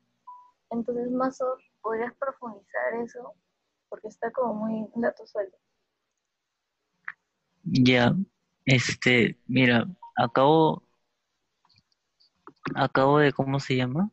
Entonces, 0.70 1.10
Mazo, 1.10 1.56
¿podrías 1.82 2.14
profundizar 2.16 2.94
eso? 3.04 3.34
Porque 3.88 4.08
está 4.08 4.30
como 4.32 4.54
muy 4.54 4.88
un 4.92 5.02
dato 5.02 5.26
suelto. 5.26 5.56
Ya, 7.62 8.14
este, 8.64 9.38
mira, 9.46 9.86
acabo, 10.16 10.82
acabo 12.74 13.18
de, 13.18 13.32
¿cómo 13.32 13.60
se 13.60 13.76
llama? 13.76 14.10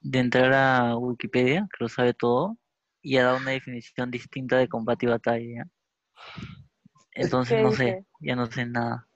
De 0.00 0.18
entrar 0.18 0.52
a 0.52 0.96
Wikipedia, 0.96 1.68
que 1.70 1.84
lo 1.84 1.88
sabe 1.88 2.14
todo, 2.14 2.56
y 3.02 3.16
ha 3.18 3.24
dado 3.24 3.38
una 3.38 3.52
definición 3.52 4.10
distinta 4.10 4.56
de 4.56 4.68
combate 4.68 5.06
y 5.06 5.08
batalla. 5.08 5.68
Entonces 7.12 7.56
¿Qué 7.56 7.62
no 7.62 7.72
sé, 7.72 8.06
ya 8.20 8.36
no 8.36 8.46
sé 8.46 8.66
nada. 8.66 9.07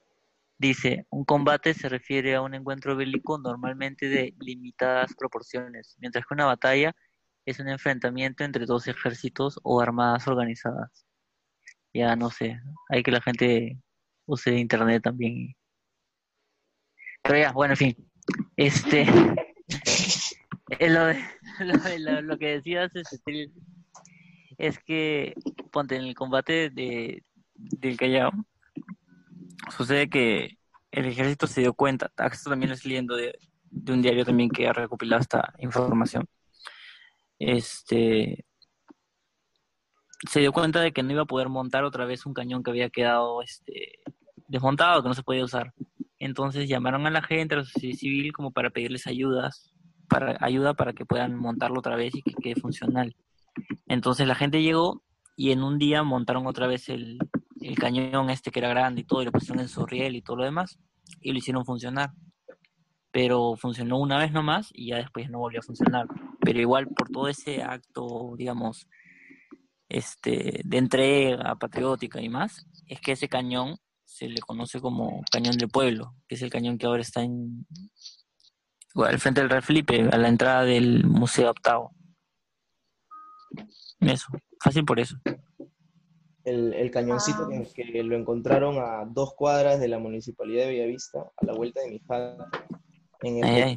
Dice, 0.63 1.07
un 1.11 1.25
combate 1.25 1.75
se 1.75 1.89
refiere 1.89 2.37
a 2.37 2.41
un 2.41 2.55
encuentro 2.55 2.95
bélico 2.95 3.37
normalmente 3.37 4.09
de 4.09 4.33
limitadas 4.39 5.13
proporciones, 5.19 5.97
mientras 5.99 6.25
que 6.25 6.35
una 6.35 6.45
batalla 6.47 6.95
es 7.45 7.59
un 7.59 7.69
enfrentamiento 7.69 8.45
entre 8.45 8.65
dos 8.65 8.87
ejércitos 8.87 9.59
o 9.65 9.81
armadas 9.81 10.29
organizadas. 10.29 11.05
Ya 11.93 12.15
no 12.15 12.31
sé, 12.31 12.61
hay 12.91 13.03
que 13.03 13.11
la 13.11 13.21
gente 13.21 13.77
use 14.25 14.57
internet 14.57 15.03
también. 15.03 15.53
Pero 17.25 17.39
ya, 17.41 17.51
bueno, 17.51 17.73
en 17.73 17.79
fin. 17.79 17.97
Este 18.57 19.01
eh, 20.79 20.89
lo, 20.91 21.07
de- 21.07 21.99
lo, 21.99 22.23
lo- 22.23 22.39
que 22.39 22.47
decías 22.61 22.89
este, 22.95 23.19
Tril, 23.25 23.53
es 24.59 24.79
que 24.79 25.35
ponte 25.73 25.97
en 25.97 26.03
el 26.05 26.15
combate 26.15 26.71
de 26.71 27.25
del 27.55 27.97
Callao 27.97 28.31
sucede 29.71 30.09
que 30.09 30.59
el 30.91 31.07
ejército 31.07 31.47
se 31.47 31.63
dio 31.63 31.75
cuenta, 31.75 32.11
esto 32.31 32.51
también 32.51 32.71
lo 32.71 32.75
estoy 32.75 32.91
leyendo 32.91 33.17
de, 33.17 33.39
de 33.71 33.93
un 33.93 34.03
diario 34.03 34.25
también 34.25 34.51
que 34.51 34.69
ha 34.69 34.73
recopilado 34.73 35.21
esta 35.21 35.55
información. 35.59 36.27
Este 37.39 38.45
se 40.29 40.41
dio 40.41 40.53
cuenta 40.53 40.81
de 40.81 40.93
que 40.93 41.03
no 41.03 41.13
iba 41.13 41.23
a 41.23 41.27
poder 41.27 41.49
montar 41.49 41.85
otra 41.85 42.05
vez 42.05 42.27
un 42.27 42.35
cañón 42.35 42.63
que 42.63 42.71
había 42.71 42.91
quedado 42.91 43.43
este, 43.43 43.99
desmontado, 44.47 45.03
que 45.03 45.09
no 45.09 45.15
se 45.15 45.25
podía 45.25 45.45
usar. 45.45 45.73
Entonces 46.19 46.69
llamaron 46.69 47.07
a 47.07 47.11
la 47.11 47.23
gente, 47.23 47.55
a 47.55 47.59
la 47.59 47.65
sociedad 47.65 47.97
civil, 47.97 48.33
como 48.33 48.53
para 48.53 48.71
pedirles 48.71 49.09
ayudas, 49.09 49.73
para, 50.09 50.37
ayuda 50.41 50.75
para 50.75 50.93
que 50.93 51.05
puedan 51.05 51.35
montarlo 51.35 51.81
otra 51.81 51.97
vez 51.97 52.15
y 52.15 52.23
que 52.23 52.35
quede 52.35 52.55
funcional. 52.55 53.17
Entonces 53.87 54.29
la 54.29 54.37
gente 54.37 54.63
llegó 54.63 55.03
y 55.37 55.51
en 55.51 55.65
un 55.65 55.79
día 55.79 56.05
montaron 56.05 56.47
otra 56.47 56.69
vez 56.69 56.89
el, 56.89 57.19
el 57.63 57.77
cañón 57.77 58.31
este 58.31 58.51
que 58.51 58.61
era 58.61 58.69
grande 58.69 59.03
y 59.03 59.05
todo, 59.05 59.23
y 59.23 59.25
lo 59.27 59.33
pusieron 59.33 59.61
en 59.61 59.69
su 59.69 59.87
riel 59.87 60.17
y 60.17 60.23
todo 60.23 60.37
lo 60.37 60.45
demás, 60.45 60.79
y 61.21 61.33
lo 61.33 61.39
hicieron 61.39 61.65
funcionar. 61.65 62.11
Pero 63.11 63.57
funcionó 63.57 63.99
una 63.99 64.19
vez 64.19 64.33
nomás 64.33 64.71
y 64.73 64.89
ya 64.89 64.97
después 64.97 65.29
no 65.31 65.39
volvió 65.39 65.61
a 65.61 65.63
funcionar. 65.63 66.07
Pero 66.41 66.61
igual 66.61 66.89
por 66.89 67.11
todo 67.11 67.29
ese 67.29 67.63
acto, 67.63 68.35
digamos, 68.39 68.87
este, 69.89 70.63
de 70.65 70.79
entrega 70.79 71.55
patriótica 71.57 72.21
y 72.23 72.31
más, 72.31 72.67
es 72.87 73.01
que 73.01 73.13
ese 73.13 73.29
cañón 73.29 73.77
se 74.05 74.29
le 74.29 74.41
conoce 74.41 74.81
como 74.81 75.23
cañón 75.31 75.57
del 75.57 75.69
pueblo, 75.69 76.15
que 76.27 76.37
es 76.37 76.43
el 76.43 76.51
cañón 76.51 76.79
que 76.79 76.87
ahora 76.87 77.03
está 77.03 77.23
en 77.23 77.67
al 78.95 79.19
frente 79.19 79.41
del 79.41 79.51
Real 79.51 79.63
Felipe, 79.63 80.09
a 80.11 80.19
la 80.19 80.29
entrada 80.29 80.65
del 80.65 81.05
Museo 81.05 81.51
Octavo. 81.51 81.95
Eso, 84.01 84.27
fácil 84.61 84.85
por 84.85 85.01
eso. 85.01 85.17
El, 86.45 86.73
el 86.75 86.91
cañoncito 86.91 87.49
Ah. 87.53 87.63
que, 87.75 87.85
que 87.93 88.03
lo 88.03 88.17
encontraron 88.17 88.77
a 88.79 89.05
dos 89.05 89.35
cuadras 89.35 89.79
de 89.81 89.89
la 89.89 89.99
municipalidad 89.99 90.65
de 90.67 90.73
Bellavista, 90.73 91.31
a 91.37 91.45
la 91.45 91.53
vuelta 91.53 91.81
de 91.83 91.91
mi 91.91 91.99
jato, 92.01 92.45
en 93.23 93.37
el, 93.39 93.45
Ay, 93.45 93.63
ay, 93.63 93.75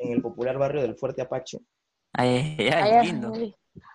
en 0.00 0.12
el 0.12 0.20
popular 0.20 0.58
barrio 0.58 0.82
del 0.82 0.94
Fuerte 0.96 1.22
Apache. 1.22 1.58
ay, 2.12 2.56
ay, 2.58 2.68
Ay, 2.70 2.90
ay, 2.92 3.06
lindo. 3.06 3.32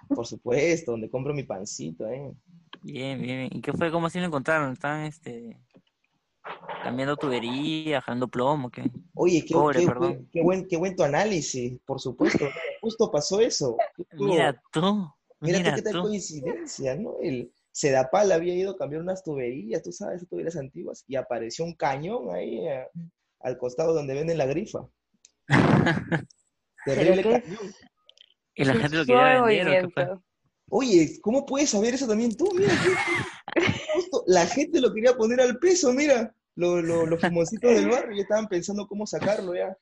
Por 0.10 0.26
supuesto, 0.26 0.92
donde 0.92 1.10
compro 1.10 1.34
mi 1.34 1.44
pancito, 1.44 2.08
¿eh? 2.08 2.34
Bien, 2.82 3.22
bien, 3.22 3.38
bien. 3.38 3.50
¿Y 3.52 3.62
qué 3.62 3.74
fue? 3.74 3.92
¿Cómo 3.92 4.08
así 4.08 4.20
lo 4.20 4.26
encontraron? 4.26 4.72
¿Están 4.72 5.04
este, 5.04 5.60
cambiando 6.84 7.16
tubería, 7.18 8.02
jalando 8.02 8.28
plomo? 8.28 8.70
¿qué? 8.70 8.90
Oye, 9.14 9.44
qué, 9.46 9.54
Pobre, 9.54 9.82
qué- 9.82 9.86
perdón. 9.88 10.30
qué 10.32 10.42
buen, 10.42 10.68
qué 10.68 10.78
buen 10.78 10.96
tu 10.96 11.04
análisis, 11.04 11.78
por 11.86 12.00
supuesto. 12.00 12.46
Justo 12.82 13.12
pasó 13.12 13.40
eso. 13.42 13.78
Mira 14.14 14.60
tú, 14.72 15.08
Mira, 15.40 15.60
mira 15.60 15.70
tú 15.72 15.76
qué 15.76 15.82
tal 15.84 15.94
tú. 15.94 16.02
coincidencia, 16.08 16.96
¿no? 16.96 17.16
El 17.22 17.52
Sedapal 17.78 18.32
había 18.32 18.56
ido 18.56 18.72
a 18.72 18.76
cambiar 18.76 19.04
unas 19.04 19.22
tuberías, 19.24 19.84
tú 19.84 19.92
sabes, 19.92 20.16
esas 20.18 20.30
tuberías 20.30 20.56
antiguas, 20.56 21.04
y 21.08 21.16
apareció 21.16 21.64
un 21.64 21.76
cañón 21.76 22.34
ahí 22.34 22.68
eh, 22.68 22.88
al 23.42 23.56
costado 23.60 23.94
donde 23.94 24.16
venden 24.16 24.40
la 24.40 24.48
grifa. 24.48 24.80
Terrible 26.86 27.22
qué- 27.22 27.42
cañón. 27.44 27.76
¿Y 28.56 28.66
la 28.66 28.74
Qué 28.74 28.80
gente 28.80 28.98
lo 28.98 29.06
quería 29.06 29.38
suave 29.38 29.56
vender. 29.56 30.20
Oye, 30.70 31.20
¿cómo 31.22 31.46
puedes 31.46 31.70
saber 31.70 31.94
eso 31.94 32.08
también 32.08 32.36
tú? 32.36 32.52
Mira, 32.56 32.74
qué- 33.54 33.62
justo 33.94 34.24
la 34.26 34.48
gente 34.48 34.82
lo 34.82 34.92
quería 34.92 35.16
poner 35.16 35.40
al 35.40 35.60
peso, 35.60 35.94
mira. 35.94 36.34
Lo- 36.56 36.82
lo- 36.82 37.06
los 37.06 37.22
famositos 37.22 37.76
del 37.76 37.90
barrio 37.90 38.16
ya 38.16 38.24
estaban 38.24 38.48
pensando 38.48 38.88
cómo 38.88 39.06
sacarlo 39.06 39.54
ya. 39.56 39.78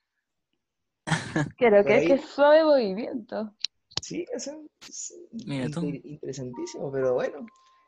Por 1.05 1.86
que 1.86 1.93
ahí. 1.93 2.08
qué 2.08 2.17
suave 2.17 2.65
movimiento. 2.65 3.55
Sí, 4.01 4.25
o 4.36 4.39
sea, 4.39 4.53
es 4.86 5.13
Mira 5.45 5.69
tú. 5.69 5.86
inter- 5.86 6.05
interesantísimo, 6.05 6.91
pero 6.91 7.13
bueno, 7.13 7.45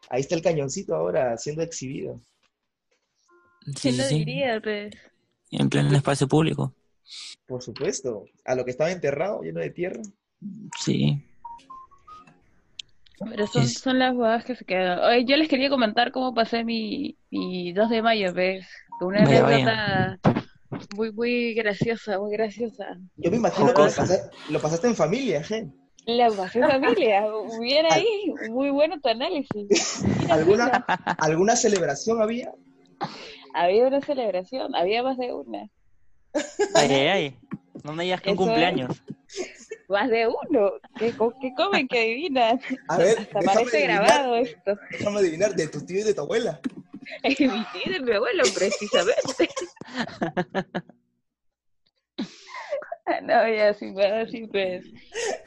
ahí 0.09 0.21
está 0.21 0.35
el 0.35 0.41
cañoncito 0.41 0.95
ahora 0.95 1.37
siendo 1.37 1.61
exhibido. 1.63 2.21
Sí, 3.65 3.73
¿Quién 3.81 3.93
sí, 3.95 4.01
lo 4.01 4.07
diría, 4.07 4.61
pues? 4.61 4.95
En 5.51 5.69
pleno 5.69 5.95
espacio 5.95 6.27
público. 6.27 6.73
Por 7.45 7.61
supuesto, 7.61 8.25
a 8.45 8.55
lo 8.55 8.65
que 8.65 8.71
estaba 8.71 8.91
enterrado, 8.91 9.41
lleno 9.41 9.59
de 9.61 9.69
tierra. 9.69 10.01
Sí. 10.79 11.23
Pero 13.29 13.47
son, 13.47 13.63
Es- 13.63 13.79
son 13.79 13.99
las 13.99 14.13
bodas 14.13 14.45
que 14.45 14.55
se 14.55 14.65
quedan. 14.65 14.99
Oye, 14.99 15.25
yo 15.25 15.37
les 15.37 15.47
quería 15.47 15.69
comentar 15.69 16.11
cómo 16.11 16.33
pasé 16.33 16.63
mi, 16.63 17.17
mi 17.31 17.73
2 17.73 17.89
de 17.89 18.01
mayo, 18.01 18.33
¿ves? 18.33 18.67
Con 18.99 19.09
una 19.09 19.23
anécdota 19.23 20.19
muy, 20.95 21.11
muy 21.11 21.53
graciosa, 21.53 22.19
muy 22.19 22.31
graciosa. 22.33 22.97
Yo 23.15 23.31
me 23.31 23.37
imagino 23.37 23.67
que 23.73 23.81
lo 23.81 23.85
pasaste, 23.85 24.29
lo 24.51 24.61
pasaste 24.61 24.87
en 24.87 24.95
familia, 24.95 25.41
¿eh? 25.49 25.67
La 26.07 26.31
pasé 26.31 26.61
familia, 26.61 27.25
bien 27.59 27.85
ahí, 27.91 28.33
muy 28.49 28.69
bueno 28.69 28.97
tu 29.01 29.09
análisis. 29.09 29.67
Mira, 30.21 30.35
¿Alguna, 30.35 30.65
mira, 30.65 30.85
¿Alguna 31.19 31.55
celebración 31.57 32.21
había? 32.21 32.53
Había 33.53 33.87
una 33.87 33.99
celebración, 33.99 34.73
había 34.73 35.03
más 35.03 35.17
de 35.17 35.33
una. 35.33 35.67
Ay, 36.75 36.91
ay, 36.91 37.07
ay. 37.07 37.37
No 37.83 37.91
me 37.91 38.05
digas 38.05 38.21
que 38.21 38.29
un 38.29 38.35
es. 38.35 38.39
cumpleaños. 38.39 39.03
Más 39.89 40.09
de 40.09 40.27
uno. 40.27 40.71
¿Qué, 40.97 41.13
qué 41.41 41.53
comen, 41.57 41.89
que 41.89 41.99
adivinan? 41.99 42.59
A 42.87 42.97
ver, 42.97 43.19
Hasta 43.19 43.39
déjame 43.39 43.45
parece 43.45 43.77
adivinar, 43.77 44.03
grabado 44.05 44.35
esto. 44.37 44.77
déjame 44.91 45.19
adivinar, 45.19 45.55
de 45.55 45.67
tu 45.67 45.85
tío 45.85 45.99
y 45.99 46.03
de 46.03 46.13
tu 46.13 46.21
abuela. 46.21 46.61
Mi 47.23 47.35
tío 47.35 47.81
y 47.85 47.89
de 47.91 47.99
mi 47.99 48.11
abuelo, 48.13 48.43
precisamente. 48.55 49.49
No, 53.23 53.47
ya 53.47 53.73
sí, 53.73 53.93
pero 53.95 54.27
sí, 54.27 54.47
pues. 54.47 54.85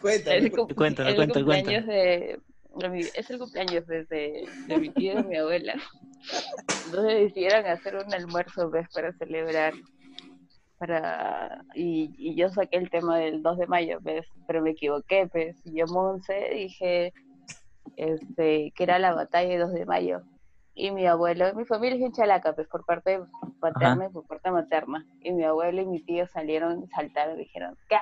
Cuéntame. 0.00 0.38
Es 0.38 0.44
el, 0.44 1.32
cumpleaños 1.32 1.86
de, 1.86 2.40
es 3.14 3.30
el 3.30 3.38
cumpleaños 3.38 3.86
desde 3.86 4.44
de 4.66 4.78
mi 4.78 4.90
tío 4.90 5.12
y 5.12 5.16
de 5.16 5.22
mi 5.24 5.36
abuela. 5.36 5.74
Entonces 6.86 7.20
decidieron 7.20 7.66
hacer 7.66 7.96
un 7.96 8.12
almuerzo 8.12 8.70
pues, 8.70 8.88
para 8.92 9.12
celebrar. 9.14 9.74
Para, 10.78 11.62
y, 11.74 12.10
y 12.16 12.34
yo 12.36 12.48
saqué 12.48 12.78
el 12.78 12.88
tema 12.88 13.18
del 13.18 13.42
2 13.42 13.58
de 13.58 13.66
mayo, 13.66 13.98
pues, 14.02 14.26
pero 14.46 14.62
me 14.62 14.70
equivoqué, 14.70 15.28
pues. 15.30 15.56
Y 15.64 15.78
yo, 15.78 15.86
Monse, 15.86 16.50
dije 16.54 17.12
este, 17.96 18.72
que 18.74 18.82
era 18.82 18.98
la 18.98 19.12
batalla 19.12 19.50
de 19.50 19.58
2 19.58 19.72
de 19.74 19.86
mayo. 19.86 20.22
Y 20.74 20.90
mi 20.92 21.06
abuelo, 21.06 21.52
mi 21.54 21.64
familia 21.64 21.96
es 21.98 22.02
en 22.04 22.12
Chalaca, 22.12 22.54
pues, 22.54 22.68
por 22.68 22.84
parte 22.84 23.20
paterna 23.60 24.06
y 24.06 24.08
por 24.08 24.26
parte 24.26 24.50
materna. 24.50 25.06
Y 25.20 25.32
mi 25.32 25.44
abuelo 25.44 25.82
y 25.82 25.86
mi 25.86 26.00
tío 26.00 26.26
salieron, 26.28 26.88
saltaron, 26.88 27.36
dijeron, 27.36 27.76
¿qué? 27.88 27.96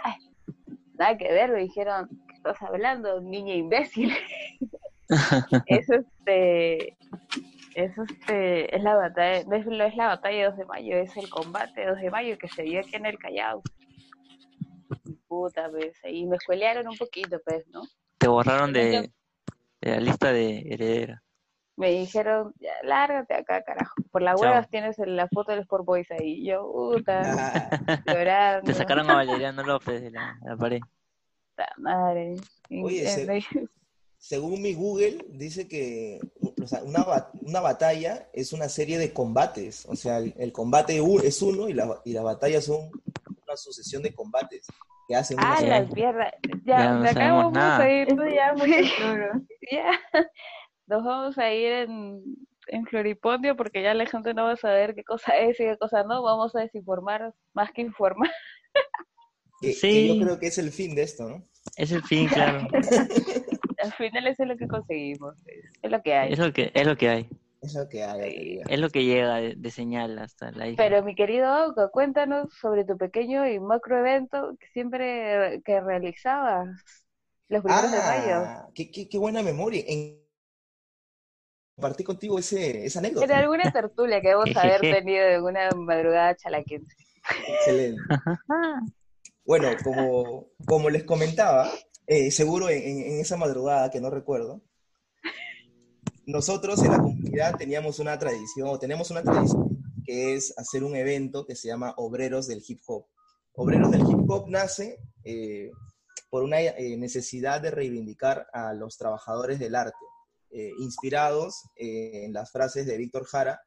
Nada 0.95 1.17
que 1.17 1.33
ver, 1.33 1.51
me 1.51 1.61
dijeron, 1.61 2.09
¿qué 2.29 2.35
estás 2.35 2.61
hablando, 2.63 3.21
niña 3.21 3.55
imbécil? 3.55 4.13
es 5.67 5.89
este, 5.89 6.97
es 7.75 7.97
este, 7.97 8.77
es 8.77 8.83
la 8.83 8.97
batalla, 8.97 9.45
no 9.47 9.57
es, 9.57 9.67
no 9.67 9.85
es 9.85 9.97
la 9.97 10.09
batalla 10.09 10.37
de 10.37 10.45
2 10.45 10.57
de 10.59 10.65
mayo, 10.67 10.97
es 10.97 11.17
el 11.17 11.31
combate 11.31 11.81
de 11.81 11.87
2 11.87 12.01
de 12.01 12.11
mayo 12.11 12.39
que 12.39 12.49
se 12.49 12.63
dio 12.63 12.81
aquí 12.81 12.97
en 12.97 13.07
el 13.07 13.19
Callao. 13.19 13.63
Y 15.07 15.15
Puta, 15.29 15.71
pues, 15.71 15.97
y 16.05 16.27
me 16.27 16.37
escuelearon 16.37 16.89
un 16.89 16.97
poquito, 16.97 17.41
pues, 17.45 17.67
¿no? 17.69 17.83
Te 18.19 18.29
borraron 18.29 18.73
de, 18.73 19.11
de 19.81 19.91
la 19.91 20.01
lista 20.01 20.33
de 20.33 20.61
heredera. 20.71 21.23
Me 21.79 21.91
dijeron, 21.93 22.53
ya, 22.59 22.73
lárgate 22.83 23.35
acá, 23.35 23.63
carajo. 23.63 23.95
Por 24.11 24.23
las 24.23 24.41
huevas 24.41 24.69
tienes 24.69 24.99
la 24.99 25.29
foto 25.29 25.53
del 25.53 25.61
Sport 25.61 25.85
Boys 25.85 26.11
ahí. 26.11 26.41
Y 26.43 26.47
yo, 26.49 26.63
puta, 26.73 27.23
Ah, 27.23 27.71
llorando. 28.07 28.67
Te 28.67 28.75
sacaron 28.75 29.09
a 29.09 29.15
Valeriano 29.15 29.63
López 29.63 30.03
de 30.03 30.11
la, 30.11 30.37
de 30.43 30.51
la 30.51 30.57
pared. 30.57 30.81
Puta 31.55 31.69
madre. 31.79 32.35
Oye, 32.83 33.07
se- 33.07 33.45
según 34.17 34.61
mi 34.61 34.75
Google, 34.75 35.25
dice 35.29 35.69
que 35.69 36.19
o 36.61 36.67
sea, 36.67 36.83
una, 36.83 37.07
una 37.43 37.61
batalla 37.61 38.29
es 38.33 38.53
una 38.53 38.69
serie 38.69 38.99
de 38.99 39.13
combates. 39.13 39.87
O 39.87 39.95
sea, 39.95 40.19
el, 40.19 40.35
el 40.37 40.53
combate 40.53 41.01
es 41.25 41.41
uno 41.43 41.69
y, 41.69 41.75
la, 41.75 42.01
y 42.05 42.13
las 42.13 42.25
batallas 42.25 42.65
son 42.65 42.91
una 43.47 43.57
sucesión 43.57 44.03
de 44.03 44.13
combates 44.13 44.67
que 45.07 45.15
hacen 45.15 45.39
una 45.39 45.55
Ah, 45.57 45.61
la 45.63 45.81
mierda. 45.83 46.33
Ya 46.65 46.79
Ya, 46.79 46.93
no 46.95 47.03
de 47.03 47.09
acá 47.11 47.21
sabemos 47.21 47.45
vamos 47.45 47.53
nada. 47.55 47.79
a 47.85 47.89
ir. 47.91 48.09
Ya 48.35 48.53
mucho. 48.55 49.47
Ya. 49.71 49.91
Nos 50.89 51.05
vamos 51.05 51.39
a 51.39 51.53
ir 51.53 51.73
en, 51.73 52.23
en 52.69 52.87
Floripondio 52.87 53.57
porque 53.57 53.83
ya 53.83 53.95
la 53.95 54.07
gente 54.07 54.35
no 54.35 54.45
va 54.45 54.53
a 54.53 54.57
saber 54.57 54.95
qué 54.95 55.05
cosa 55.05 55.37
es 55.37 55.61
y 55.61 55.65
qué 55.65 55.77
cosa 55.79 56.03
no. 56.03 56.23
Vamos 56.23 56.57
a 56.57 56.61
desinformar 56.61 57.33
más 57.55 57.71
que 57.73 57.83
informar. 57.83 58.31
que, 59.61 59.73
Sí. 59.73 59.89
que 59.89 60.09
yo 60.19 60.25
creo 60.25 60.39
que 60.39 60.47
es 60.49 60.59
el 60.59 60.71
fin 60.73 60.95
de 60.95 61.03
esto, 61.03 61.29
¿no? 61.29 61.45
Es 61.77 61.93
el 61.93 62.03
fin, 62.03 62.27
claro. 62.29 62.67
Al 63.83 63.93
final 63.93 64.27
eso 64.27 64.43
es 64.43 64.49
lo 64.49 64.57
que 64.57 64.67
conseguimos. 64.67 65.37
Es, 65.83 65.91
lo 65.91 66.03
que 66.03 66.15
hay. 66.15 66.33
Es 66.33 66.39
lo 66.39 66.53
que, 66.53 66.71
es 66.75 66.87
lo 66.87 66.97
que 66.97 67.09
hay. 67.09 67.29
Es 67.61 67.75
lo 67.75 67.89
que 67.89 68.03
hay. 68.05 68.21
amiga. 68.35 68.65
Es 68.69 68.81
lo 68.81 68.89
que 68.91 69.05
llega 69.05 69.37
de, 69.37 69.55
de 69.57 69.71
señal 69.71 70.19
hasta 70.19 70.51
la 70.53 70.67
isla. 70.69 70.83
Pero 70.83 71.03
mi 71.05 71.15
querido 71.15 71.47
Auca, 71.47 71.89
cuéntanos 71.89 72.53
sobre 72.61 72.85
tu 72.85 72.97
pequeño 72.97 73.47
y 73.47 73.61
macro 73.61 73.99
evento 73.99 74.57
que 74.59 74.67
siempre 74.69 75.61
que 75.65 75.81
realizabas 75.81 76.69
los 77.49 77.63
primeros 77.63 77.93
de 77.93 77.99
mayo. 77.99 78.35
Ah, 78.47 78.69
qué, 78.75 78.91
qué- 78.91 79.09
qué 79.09 79.19
buena 79.19 79.43
memoria. 79.43 79.83
En... 79.87 80.19
Compartí 81.79 82.03
contigo 82.03 82.41
ese, 82.41 82.85
esa 82.87 82.99
En 82.99 83.05
anécdota. 83.07 83.39
alguna 83.39 83.71
tertulia 83.73 84.21
que 84.21 84.29
debemos 84.31 84.49
haber 84.57 84.81
tenido 84.81 85.25
en 85.29 85.43
una 85.45 85.71
madrugada 85.77 86.35
chalaquense. 86.35 86.93
Excelente. 87.47 88.03
Bueno, 89.47 89.69
como, 89.85 90.49
como 90.67 90.91
les 90.91 91.05
comentaba, 91.05 91.71
eh, 92.09 92.33
seguro 92.33 92.69
en, 92.69 92.83
en- 92.83 93.13
en 93.13 93.21
esa 93.21 93.37
madrugada 93.37 93.93
que 93.93 94.01
no 94.01 94.11
recuerdo, 94.11 94.61
nosotros 96.27 96.83
en 96.83 96.91
la 96.91 96.99
comunidad 96.99 97.57
teníamos 97.57 98.01
una 98.01 98.19
tradición, 98.19 98.69
o 98.71 98.79
tenemos 98.81 99.13
una 99.13 99.23
tradición, 99.23 99.79
que 100.05 100.35
es 100.35 100.53
hacer 100.59 100.83
un 100.83 100.97
evento 100.97 101.47
que 101.47 101.55
se 101.55 101.69
llama 101.69 101.95
Obreros 101.97 102.49
del 102.49 102.61
Hip 102.67 102.81
Hop. 102.89 103.07
Obreros 103.53 103.93
del 103.93 104.01
Hip 104.01 104.29
Hop 104.29 104.49
nace 104.49 104.99
eh, 105.23 105.71
por 106.29 106.43
una 106.43 106.61
eh, 106.61 106.97
necesidad 106.97 107.61
de 107.61 107.71
reivindicar 107.71 108.49
a 108.53 108.73
los 108.75 108.99
trabajadores 108.99 109.61
del 109.61 109.77
arte, 109.77 109.97
eh, 110.51 110.73
inspirados 110.79 111.65
eh, 111.77 112.25
en 112.25 112.33
las 112.33 112.51
frases 112.51 112.87
de 112.87 112.97
Víctor 112.97 113.25
Jara, 113.25 113.61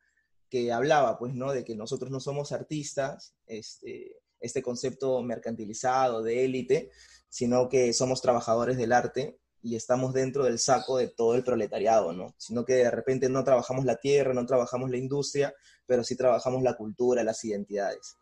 que 0.49 0.71
hablaba, 0.71 1.17
pues, 1.17 1.33
¿no? 1.33 1.51
De 1.51 1.63
que 1.63 1.75
nosotros 1.75 2.11
no 2.11 2.19
somos 2.19 2.51
artistas, 2.51 3.35
este, 3.45 4.17
este 4.39 4.61
concepto 4.61 5.21
mercantilizado 5.21 6.21
de 6.21 6.45
élite, 6.45 6.91
sino 7.29 7.69
que 7.69 7.93
somos 7.93 8.21
trabajadores 8.21 8.77
del 8.77 8.91
arte 8.91 9.39
y 9.63 9.75
estamos 9.75 10.13
dentro 10.13 10.43
del 10.43 10.59
saco 10.59 10.97
de 10.97 11.07
todo 11.07 11.35
el 11.35 11.43
proletariado, 11.43 12.13
¿no? 12.13 12.33
Sino 12.37 12.65
que 12.65 12.73
de 12.73 12.91
repente 12.91 13.29
no 13.29 13.43
trabajamos 13.43 13.85
la 13.85 13.97
tierra, 13.97 14.33
no 14.33 14.45
trabajamos 14.45 14.89
la 14.89 14.97
industria, 14.97 15.53
pero 15.85 16.03
sí 16.03 16.15
trabajamos 16.15 16.63
la 16.63 16.75
cultura, 16.75 17.23
las 17.23 17.43
identidades. 17.45 18.17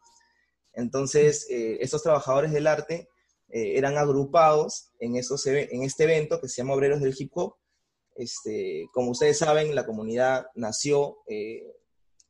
Entonces, 0.74 1.48
eh, 1.50 1.78
estos 1.82 2.04
trabajadores 2.04 2.52
del 2.52 2.68
arte 2.68 3.10
eh, 3.50 3.78
eran 3.78 3.98
agrupados 3.98 4.92
en, 5.00 5.16
esos, 5.16 5.46
en 5.48 5.84
este 5.84 6.04
evento 6.04 6.40
que 6.40 6.48
se 6.48 6.58
llama 6.58 6.74
Obreros 6.76 7.02
del 7.02 7.16
Hip 7.18 7.32
Hop. 7.36 7.56
Este, 8.20 8.90
como 8.92 9.12
ustedes 9.12 9.38
saben, 9.38 9.74
la 9.74 9.86
comunidad 9.86 10.48
nació, 10.54 11.20
eh, 11.26 11.74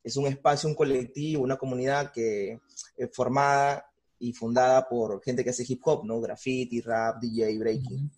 es 0.03 0.17
un 0.17 0.27
espacio, 0.27 0.69
un 0.69 0.75
colectivo, 0.75 1.41
una 1.41 1.57
comunidad 1.57 2.11
que 2.11 2.59
eh, 2.95 3.07
formada 3.11 3.89
y 4.19 4.33
fundada 4.33 4.87
por 4.87 5.19
gente 5.23 5.43
que 5.43 5.49
hace 5.49 5.65
hip 5.67 5.81
hop, 5.83 6.05
¿no? 6.05 6.21
Graffiti, 6.21 6.79
rap, 6.81 7.19
DJ, 7.19 7.57
breaking. 7.57 8.11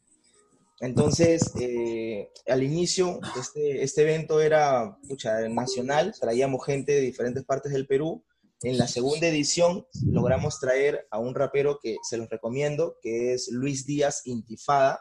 Entonces, 0.81 1.53
eh, 1.61 2.29
al 2.45 2.61
inicio, 2.61 3.21
este, 3.39 3.81
este 3.83 4.01
evento 4.01 4.41
era 4.41 4.97
pucha, 5.07 5.47
nacional, 5.47 6.13
traíamos 6.19 6.65
gente 6.65 6.91
de 6.91 6.99
diferentes 6.99 7.45
partes 7.45 7.71
del 7.71 7.87
Perú. 7.87 8.21
En 8.63 8.77
la 8.77 8.87
segunda 8.89 9.27
edición 9.27 9.87
logramos 10.07 10.59
traer 10.59 11.07
a 11.09 11.19
un 11.19 11.33
rapero 11.35 11.79
que 11.81 11.95
se 12.03 12.17
los 12.17 12.29
recomiendo, 12.29 12.97
que 13.01 13.33
es 13.33 13.49
Luis 13.49 13.85
Díaz 13.85 14.23
Intifada, 14.25 14.99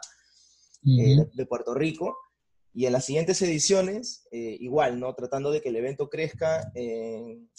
eh, 0.85 1.17
de, 1.17 1.29
de 1.33 1.45
Puerto 1.45 1.73
Rico. 1.73 2.15
Y 2.73 2.85
en 2.85 2.93
las 2.93 3.05
siguientes 3.05 3.41
ediciones, 3.41 4.27
eh, 4.31 4.57
igual, 4.59 4.99
¿no? 4.99 5.13
Tratando 5.13 5.51
de 5.51 5.61
que 5.61 5.69
el 5.69 5.75
evento 5.75 6.09
crezca 6.09 6.71
en, 6.73 7.49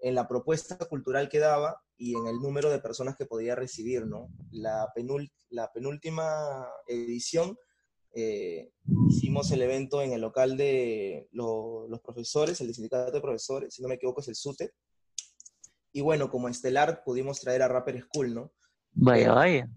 en 0.00 0.14
la 0.14 0.26
propuesta 0.26 0.76
cultural 0.76 1.28
que 1.28 1.38
daba 1.38 1.80
y 1.98 2.16
en 2.16 2.26
el 2.26 2.36
número 2.40 2.70
de 2.70 2.78
personas 2.80 3.16
que 3.16 3.26
podía 3.26 3.54
recibir, 3.54 4.06
¿no? 4.06 4.28
La, 4.50 4.88
penul- 4.96 5.30
la 5.50 5.70
penúltima 5.72 6.66
edición 6.88 7.56
eh, 8.14 8.70
hicimos 9.08 9.50
el 9.52 9.62
evento 9.62 10.02
en 10.02 10.12
el 10.12 10.20
local 10.20 10.56
de 10.56 11.28
lo- 11.32 11.86
los 11.88 12.00
profesores, 12.00 12.60
el 12.60 12.74
sindicato 12.74 13.10
de 13.12 13.20
profesores, 13.20 13.74
si 13.74 13.82
no 13.82 13.88
me 13.88 13.94
equivoco 13.96 14.20
es 14.20 14.28
el 14.28 14.34
SUTE. 14.36 14.72
Y 15.92 16.00
bueno, 16.00 16.30
como 16.30 16.48
estelar 16.48 17.02
pudimos 17.04 17.40
traer 17.40 17.60
a 17.62 17.68
Rapper 17.68 18.02
School, 18.02 18.34
¿no? 18.34 18.52
Vaya, 18.94 19.32
vaya. 19.32 19.68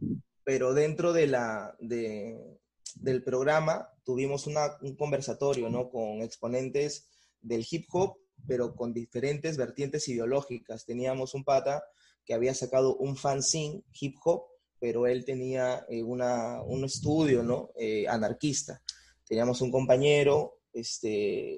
pero 0.45 0.73
dentro 0.73 1.11
de 1.13 1.27
la, 1.27 1.75
de- 1.79 2.59
del 2.95 3.23
programa 3.23 3.89
tuvimos 4.05 4.47
una- 4.47 4.77
un 4.81 4.95
conversatorio 4.95 5.69
¿no? 5.69 5.89
con 5.89 6.21
exponentes 6.21 7.09
del 7.41 7.65
hip 7.69 7.87
hop, 7.91 8.17
pero 8.47 8.75
con 8.75 8.93
diferentes 8.93 9.57
vertientes 9.57 10.07
ideológicas. 10.07 10.85
Teníamos 10.85 11.33
un 11.33 11.43
pata 11.43 11.83
que 12.25 12.33
había 12.33 12.53
sacado 12.53 12.95
un 12.97 13.17
fanzine 13.17 13.83
hip 13.99 14.15
hop, 14.23 14.43
pero 14.79 15.07
él 15.07 15.25
tenía 15.25 15.85
eh, 15.89 16.03
una, 16.03 16.61
un 16.63 16.83
estudio 16.85 17.43
¿no? 17.43 17.71
Eh, 17.77 18.07
anarquista. 18.07 18.81
Teníamos 19.27 19.61
un 19.61 19.71
compañero 19.71 20.59
este, 20.73 21.55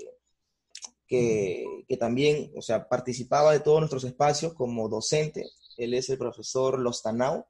que, 1.07 1.65
que 1.87 1.97
también 1.97 2.51
o 2.55 2.61
sea, 2.61 2.87
participaba 2.87 3.53
de 3.53 3.59
todos 3.59 3.79
nuestros 3.79 4.03
espacios 4.03 4.53
como 4.53 4.87
docente. 4.89 5.49
Él 5.77 5.93
es 5.93 6.09
el 6.09 6.17
profesor 6.17 6.79
Lostanao 6.79 7.47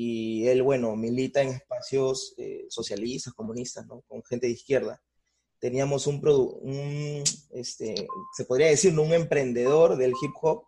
y 0.00 0.46
él, 0.46 0.62
bueno, 0.62 0.94
milita 0.94 1.42
en 1.42 1.48
espacios 1.48 2.32
eh, 2.38 2.66
socialistas, 2.68 3.34
comunistas, 3.34 3.84
¿no? 3.88 4.02
Con 4.02 4.22
gente 4.22 4.46
de 4.46 4.52
izquierda. 4.52 5.02
Teníamos 5.58 6.06
un, 6.06 6.24
un, 6.24 7.24
este, 7.50 8.06
se 8.36 8.44
podría 8.44 8.68
decir, 8.68 8.94
¿no? 8.94 9.02
un 9.02 9.12
emprendedor 9.12 9.96
del 9.96 10.12
hip 10.22 10.30
hop 10.40 10.66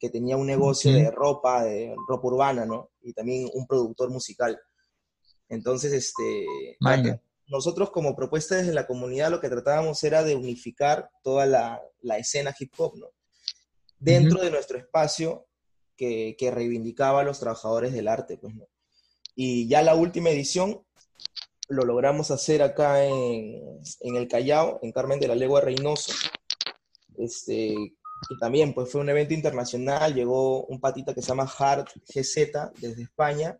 que 0.00 0.10
tenía 0.10 0.36
un 0.36 0.48
negocio 0.48 0.90
Ujú. 0.90 0.98
de 0.98 1.10
ropa, 1.12 1.62
de 1.62 1.94
ropa 2.08 2.26
urbana, 2.26 2.66
¿no? 2.66 2.90
Y 3.02 3.12
también 3.12 3.48
un 3.54 3.68
productor 3.68 4.10
musical. 4.10 4.60
Entonces, 5.48 5.92
este, 5.92 6.44
nosotros 7.46 7.92
como 7.92 8.16
propuesta 8.16 8.56
desde 8.56 8.74
la 8.74 8.88
comunidad 8.88 9.30
lo 9.30 9.40
que 9.40 9.48
tratábamos 9.48 10.02
era 10.02 10.24
de 10.24 10.34
unificar 10.34 11.08
toda 11.22 11.46
la, 11.46 11.80
la 12.00 12.18
escena 12.18 12.52
hip 12.58 12.72
hop, 12.78 12.98
¿no? 12.98 13.06
Dentro 14.00 14.42
de 14.42 14.50
nuestro 14.50 14.76
espacio 14.76 15.46
que, 15.96 16.36
que 16.38 16.50
reivindicaba 16.50 17.20
a 17.20 17.24
los 17.24 17.40
trabajadores 17.40 17.92
del 17.92 18.08
arte, 18.08 18.36
pues, 18.38 18.54
¿no? 18.54 18.68
Y 19.34 19.66
ya 19.68 19.82
la 19.82 19.94
última 19.94 20.30
edición 20.30 20.82
lo 21.68 21.84
logramos 21.84 22.30
hacer 22.30 22.62
acá 22.62 23.04
en, 23.04 23.80
en 24.00 24.16
el 24.16 24.28
Callao, 24.28 24.78
en 24.82 24.92
Carmen 24.92 25.20
de 25.20 25.28
la 25.28 25.34
Legua 25.34 25.60
Reynoso, 25.60 26.12
este, 27.16 27.72
Y 27.72 28.38
también, 28.40 28.74
pues 28.74 28.90
fue 28.90 29.00
un 29.00 29.08
evento 29.08 29.34
internacional, 29.34 30.14
llegó 30.14 30.64
un 30.66 30.80
patita 30.80 31.14
que 31.14 31.22
se 31.22 31.28
llama 31.28 31.50
Hard 31.58 31.86
GZ 32.06 32.72
desde 32.78 33.02
España, 33.02 33.58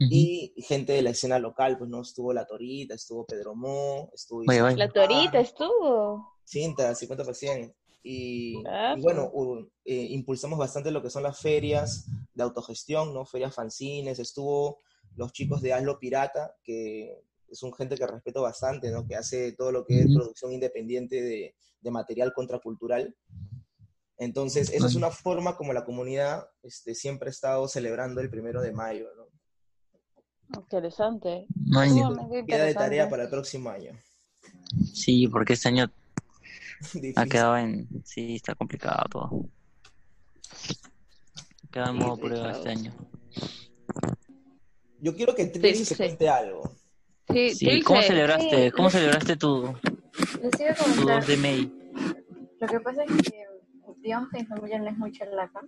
y 0.00 0.54
gente 0.58 0.92
de 0.92 1.02
la 1.02 1.10
escena 1.10 1.40
local, 1.40 1.76
pues 1.76 1.90
no, 1.90 2.02
estuvo 2.02 2.32
La 2.32 2.46
Torita, 2.46 2.94
estuvo 2.94 3.26
Pedro 3.26 3.56
Mo, 3.56 4.10
estuvo... 4.14 4.44
La 4.44 4.88
Torita 4.88 5.40
estuvo. 5.40 6.36
Cinta, 6.44 6.92
50%. 6.92 7.74
Y, 8.02 8.62
Ah, 8.66 8.94
y 8.96 9.00
bueno, 9.02 9.30
u- 9.32 9.68
eh, 9.84 10.06
impulsamos 10.10 10.58
bastante 10.58 10.90
lo 10.90 11.02
que 11.02 11.10
son 11.10 11.22
las 11.24 11.38
ferias 11.40 12.06
de 12.34 12.42
autogestión, 12.42 13.12
¿no? 13.12 13.24
Ferias 13.26 13.54
fanzines, 13.54 14.18
estuvo 14.18 14.78
los 15.16 15.32
chicos 15.32 15.60
de 15.62 15.72
Hazlo 15.72 15.98
Pirata, 15.98 16.54
que 16.62 17.20
es 17.50 17.62
un 17.62 17.72
gente 17.74 17.96
que 17.96 18.06
respeto 18.06 18.42
bastante, 18.42 18.90
¿no? 18.90 19.06
Que 19.06 19.16
hace 19.16 19.52
todo 19.52 19.72
lo 19.72 19.84
que 19.84 20.02
es 20.02 20.12
producción 20.14 20.52
independiente 20.52 21.20
de, 21.22 21.54
de 21.80 21.90
material 21.90 22.32
contracultural. 22.34 23.16
Entonces, 24.18 24.70
esa 24.72 24.86
es 24.86 24.94
una 24.96 25.10
forma 25.10 25.56
como 25.56 25.72
la 25.72 25.84
comunidad 25.84 26.48
este, 26.62 26.94
siempre 26.94 27.28
ha 27.28 27.30
estado 27.30 27.68
celebrando 27.68 28.20
el 28.20 28.30
primero 28.30 28.60
de 28.60 28.72
mayo, 28.72 29.06
¿no? 29.16 29.28
Interesante. 30.60 31.46
No 31.66 31.80
hay- 31.80 31.90
Sumamente 31.90 32.46
Queda 32.46 32.64
de 32.64 32.74
tarea 32.74 33.08
para 33.10 33.24
el 33.24 33.30
próximo 33.30 33.68
año. 33.70 33.92
Sí, 34.94 35.28
porque 35.28 35.52
este 35.54 35.68
año 35.68 35.90
ha 37.16 37.26
quedado 37.26 37.56
en... 37.58 37.88
Sí, 38.04 38.36
está 38.36 38.54
complicado 38.54 39.04
todo. 39.10 39.30
Ha 41.64 41.70
quedado 41.70 41.90
en 41.92 41.96
Sí, 41.98 42.02
modo 42.04 42.16
sí, 42.16 42.22
prueba 42.22 42.50
este 42.52 42.68
año. 42.70 42.94
Yo 45.00 45.14
quiero 45.14 45.34
que 45.34 45.46
Trilly 45.46 45.84
se 45.84 45.94
sí. 45.94 46.02
cuente 46.02 46.28
algo. 46.28 46.72
Sí, 47.30 47.50
Sí, 47.50 47.82
¿cómo 47.82 48.02
celebraste, 48.02 48.66
sí. 48.66 48.72
cómo 48.72 48.90
celebraste 48.90 49.36
tu, 49.36 49.74
Les 50.42 50.60
iba 50.60 50.70
a 50.70 50.74
tu 50.74 50.82
comentar, 50.84 51.18
2 51.20 51.26
de 51.26 51.36
May? 51.36 51.72
lo 52.60 52.66
que 52.66 52.80
pasa 52.80 53.04
es 53.04 53.10
que, 53.30 53.44
digamos 54.02 54.30
que 54.30 54.38
mi 54.40 54.46
familia 54.46 54.78
no 54.78 54.88
es 54.88 54.96
muy 54.98 55.12
charlaca, 55.12 55.60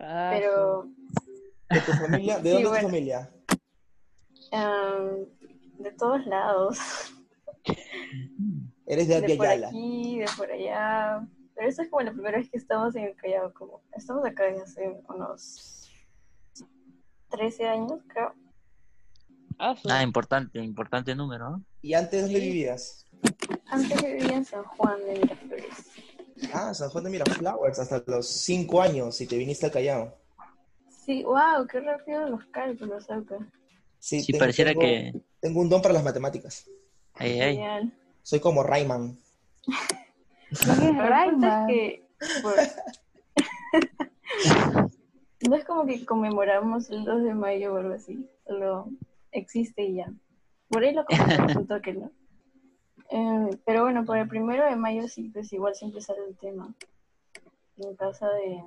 Ah, 0.00 0.30
pero 0.32 0.86
¿De 1.70 1.80
tu 1.80 1.92
familia? 1.92 2.38
¿De 2.38 2.50
Sí, 2.56 2.62
dónde 2.62 2.62
es 2.64 2.68
bueno. 2.68 2.80
tu 2.80 2.86
familia? 2.88 3.30
am, 4.52 5.24
de 5.78 5.92
todos 5.92 6.26
lados, 6.26 6.78
Eres 8.88 9.06
de 9.08 9.20
de 9.20 9.36
por 9.36 9.46
aquí, 9.46 10.18
de 10.18 10.26
por 10.36 10.50
allá, 10.50 11.28
pero 11.54 11.68
esta 11.68 11.82
es 11.82 11.90
como 11.90 12.02
la 12.02 12.12
primera 12.12 12.38
vez 12.38 12.48
que 12.50 12.56
estamos 12.56 12.96
en 12.96 13.04
el 13.04 13.16
Callao, 13.16 13.52
como 13.52 13.82
estamos 13.94 14.24
acá 14.24 14.44
desde 14.44 14.62
hace 14.62 15.00
unos 15.08 15.90
13 17.30 17.68
años, 17.68 18.00
creo. 18.08 18.32
ah, 19.58 19.74
sí. 19.76 19.88
Ah, 19.90 20.02
importante, 20.02 20.58
importante 20.60 21.14
número, 21.14 21.50
¿no? 21.50 21.64
¿Y 21.82 21.92
antes 21.94 22.22
dónde 22.22 22.40
Sí. 22.40 22.46
vivías? 22.46 23.04
Antes 23.66 24.02
vivía 24.02 24.36
en 24.36 24.44
San 24.44 24.64
Juan 24.64 24.98
de 25.04 25.18
Miraflores. 25.18 25.90
Ah, 26.54 26.72
San 26.72 26.88
Juan 26.90 27.04
de 27.04 27.10
Miraflowers, 27.10 27.78
hasta 27.80 28.02
los 28.06 28.26
cinco 28.26 28.80
años 28.80 29.20
y 29.20 29.26
te 29.26 29.36
viniste 29.36 29.66
al 29.66 29.72
Callao. 29.72 30.16
Sí, 30.88 31.24
wow, 31.24 31.66
qué 31.70 31.80
rápido 31.80 32.28
los 32.28 32.44
cálculos 32.46 33.10
acá. 33.10 33.36
Sí, 33.98 34.20
Sí, 34.22 34.32
tengo- 34.32 34.38
pareciera 34.42 34.70
tengo- 34.70 34.80
que... 34.82 35.12
Tengo 35.40 35.60
un 35.60 35.68
don 35.68 35.82
para 35.82 35.94
las 35.94 36.04
matemáticas. 36.04 36.68
Ay, 37.14 37.40
ay. 37.40 37.54
Genial. 37.56 37.97
Soy 38.28 38.40
como 38.40 38.62
Rayman. 38.62 39.16
¿Quién 39.64 40.70
es 40.70 40.82
el 40.82 40.98
Rayman? 40.98 41.66
que 41.66 42.06
por- 42.42 42.52
no 45.48 45.56
es 45.56 45.64
como 45.64 45.86
que 45.86 46.04
conmemoramos 46.04 46.90
el 46.90 47.06
2 47.06 47.22
de 47.22 47.32
mayo 47.32 47.72
o 47.72 47.78
algo 47.78 47.94
así, 47.94 48.28
solo 48.46 48.90
existe 49.32 49.82
y 49.82 49.94
ya. 49.94 50.12
Por 50.68 50.84
ahí 50.84 50.92
lo 50.92 51.06
un 51.56 51.66
toque, 51.66 51.94
¿no? 51.94 52.10
Eh, 53.10 53.58
pero 53.64 53.84
bueno, 53.84 54.04
por 54.04 54.18
el 54.18 54.28
primero 54.28 54.66
de 54.66 54.76
mayo 54.76 55.08
sí, 55.08 55.30
pues 55.30 55.50
igual 55.54 55.74
siempre 55.74 56.02
sale 56.02 56.20
el 56.28 56.36
tema. 56.36 56.74
En 57.78 57.96
casa 57.96 58.28
de 58.28 58.62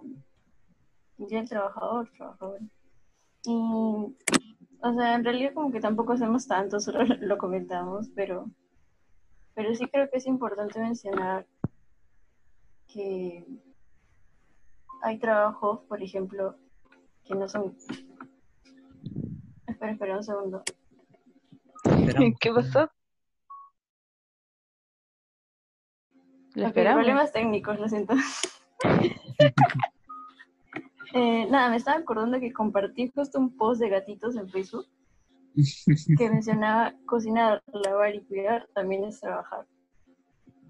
Día 1.18 1.38
del 1.38 1.50
Trabajador, 1.50 2.10
trabajador. 2.18 2.62
Y, 3.44 3.54
o 3.54 4.16
sea, 4.98 5.14
en 5.14 5.24
realidad 5.24 5.54
como 5.54 5.72
que 5.72 5.80
tampoco 5.80 6.14
hacemos 6.14 6.48
tanto, 6.48 6.80
solo 6.80 7.04
lo 7.04 7.38
comentamos, 7.38 8.10
pero, 8.16 8.50
pero 9.62 9.76
sí 9.76 9.86
creo 9.86 10.10
que 10.10 10.18
es 10.18 10.26
importante 10.26 10.80
mencionar 10.80 11.46
que 12.88 13.46
hay 15.04 15.20
trabajos, 15.20 15.82
por 15.88 16.02
ejemplo, 16.02 16.58
que 17.24 17.36
no 17.36 17.48
son... 17.48 17.78
Espera, 19.68 19.92
espera 19.92 20.18
un 20.18 20.24
segundo. 20.24 20.64
¿Qué 22.40 22.52
pasó? 22.52 22.90
¿Lo 26.56 26.64
Ok, 26.64 26.68
esperamos? 26.70 27.04
problemas 27.04 27.32
técnicos, 27.32 27.80
lo 27.80 27.88
siento. 27.88 28.16
Eh, 31.14 31.46
nada, 31.50 31.70
me 31.70 31.76
estaba 31.76 31.98
acordando 31.98 32.40
que 32.40 32.54
compartí 32.54 33.12
justo 33.14 33.38
un 33.38 33.58
post 33.58 33.82
de 33.82 33.90
gatitos 33.90 34.38
en 34.38 34.48
Facebook 34.48 34.88
que 36.18 36.30
mencionaba 36.30 36.94
cocinar, 37.06 37.62
lavar 37.74 38.16
y 38.16 38.22
cuidar 38.22 38.68
también 38.74 39.04
es 39.06 39.20
trabajar. 39.20 39.66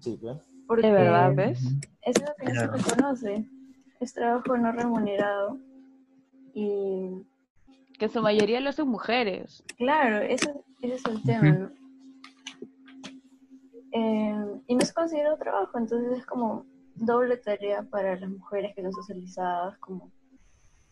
Sí. 0.00 0.18
Porque 0.66 0.86
De 0.86 0.92
verdad, 0.92 1.32
¿ves? 1.34 1.60
Es 2.02 2.16
algo 2.20 2.32
que 2.38 2.44
no 2.46 2.50
se 2.50 2.56
Claro. 2.68 2.72
reconoce. 2.72 3.48
Es 4.00 4.12
trabajo 4.14 4.56
no 4.56 4.72
remunerado. 4.72 5.58
Y 6.54 7.22
Que 7.98 8.08
su 8.08 8.20
mayoría 8.20 8.60
lo 8.60 8.70
hacen 8.70 8.88
mujeres. 8.88 9.62
claro, 9.76 10.18
eso, 10.18 10.64
ese 10.80 10.94
es 10.96 11.04
el 11.06 11.22
tema, 11.22 11.50
¿no? 11.50 11.70
Eh, 13.92 14.60
y 14.66 14.74
no 14.74 14.80
es 14.80 14.92
considerado 14.92 15.36
trabajo, 15.36 15.78
entonces 15.78 16.18
es 16.18 16.26
como 16.26 16.64
doble 16.94 17.36
tarea 17.36 17.82
para 17.82 18.18
las 18.18 18.30
mujeres 18.30 18.74
que 18.74 18.82
son 18.82 18.92
socializadas 18.92 19.76
como, 19.78 20.10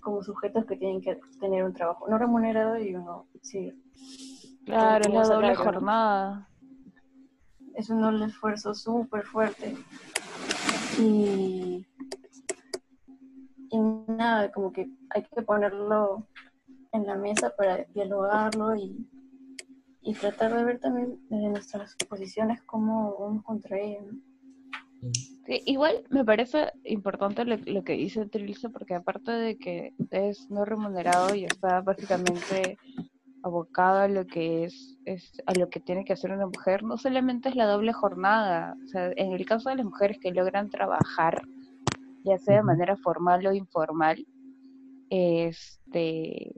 como 0.00 0.22
sujetos 0.22 0.64
que 0.66 0.76
tienen 0.76 1.00
que 1.00 1.18
tener 1.38 1.64
un 1.64 1.72
trabajo 1.72 2.08
no 2.08 2.18
remunerado 2.18 2.78
y 2.78 2.94
uno, 2.94 3.26
sí, 3.42 3.72
Claro, 4.64 5.04
es 5.08 5.14
la 5.14 5.22
doble 5.34 5.54
jornada. 5.54 6.48
es 7.74 7.88
un 7.90 8.00
doble 8.02 8.26
esfuerzo 8.26 8.74
súper 8.74 9.24
fuerte. 9.24 9.76
Y, 10.98 11.86
y 13.70 13.78
nada, 14.08 14.52
como 14.52 14.72
que 14.72 14.90
hay 15.10 15.22
que 15.24 15.42
ponerlo 15.42 16.26
en 16.92 17.06
la 17.06 17.16
mesa 17.16 17.54
para 17.56 17.84
dialogarlo 17.94 18.74
y, 18.76 19.08
y 20.02 20.14
tratar 20.14 20.54
de 20.54 20.64
ver 20.64 20.78
también 20.80 21.20
desde 21.30 21.48
nuestras 21.48 21.94
posiciones 22.08 22.62
cómo 22.62 23.16
vamos 23.18 23.44
contra 23.44 23.78
ello. 23.78 24.02
¿no? 24.12 24.18
Sí, 25.46 25.62
igual 25.66 26.04
me 26.10 26.24
parece 26.24 26.72
importante 26.84 27.44
lo, 27.44 27.56
lo 27.56 27.82
que 27.82 27.94
dice 27.94 28.26
Trilce, 28.26 28.68
porque 28.68 28.94
aparte 28.94 29.32
de 29.32 29.56
que 29.56 29.94
es 30.10 30.50
no 30.50 30.64
remunerado 30.64 31.34
y 31.34 31.44
está 31.44 31.80
básicamente 31.80 32.78
abocado 33.42 34.00
a 34.00 34.08
lo 34.08 34.26
que 34.26 34.64
es, 34.64 34.98
es 35.06 35.32
a 35.46 35.54
lo 35.54 35.70
que 35.70 35.80
tiene 35.80 36.04
que 36.04 36.12
hacer 36.12 36.32
una 36.32 36.46
mujer, 36.46 36.82
no 36.82 36.98
solamente 36.98 37.48
es 37.48 37.56
la 37.56 37.66
doble 37.66 37.92
jornada, 37.92 38.76
o 38.84 38.88
sea, 38.88 39.10
en 39.16 39.32
el 39.32 39.46
caso 39.46 39.70
de 39.70 39.76
las 39.76 39.86
mujeres 39.86 40.18
que 40.20 40.32
logran 40.32 40.68
trabajar, 40.68 41.40
ya 42.24 42.36
sea 42.38 42.56
de 42.56 42.62
manera 42.62 42.96
formal 42.96 43.46
o 43.46 43.54
informal, 43.54 44.26
este 45.08 46.54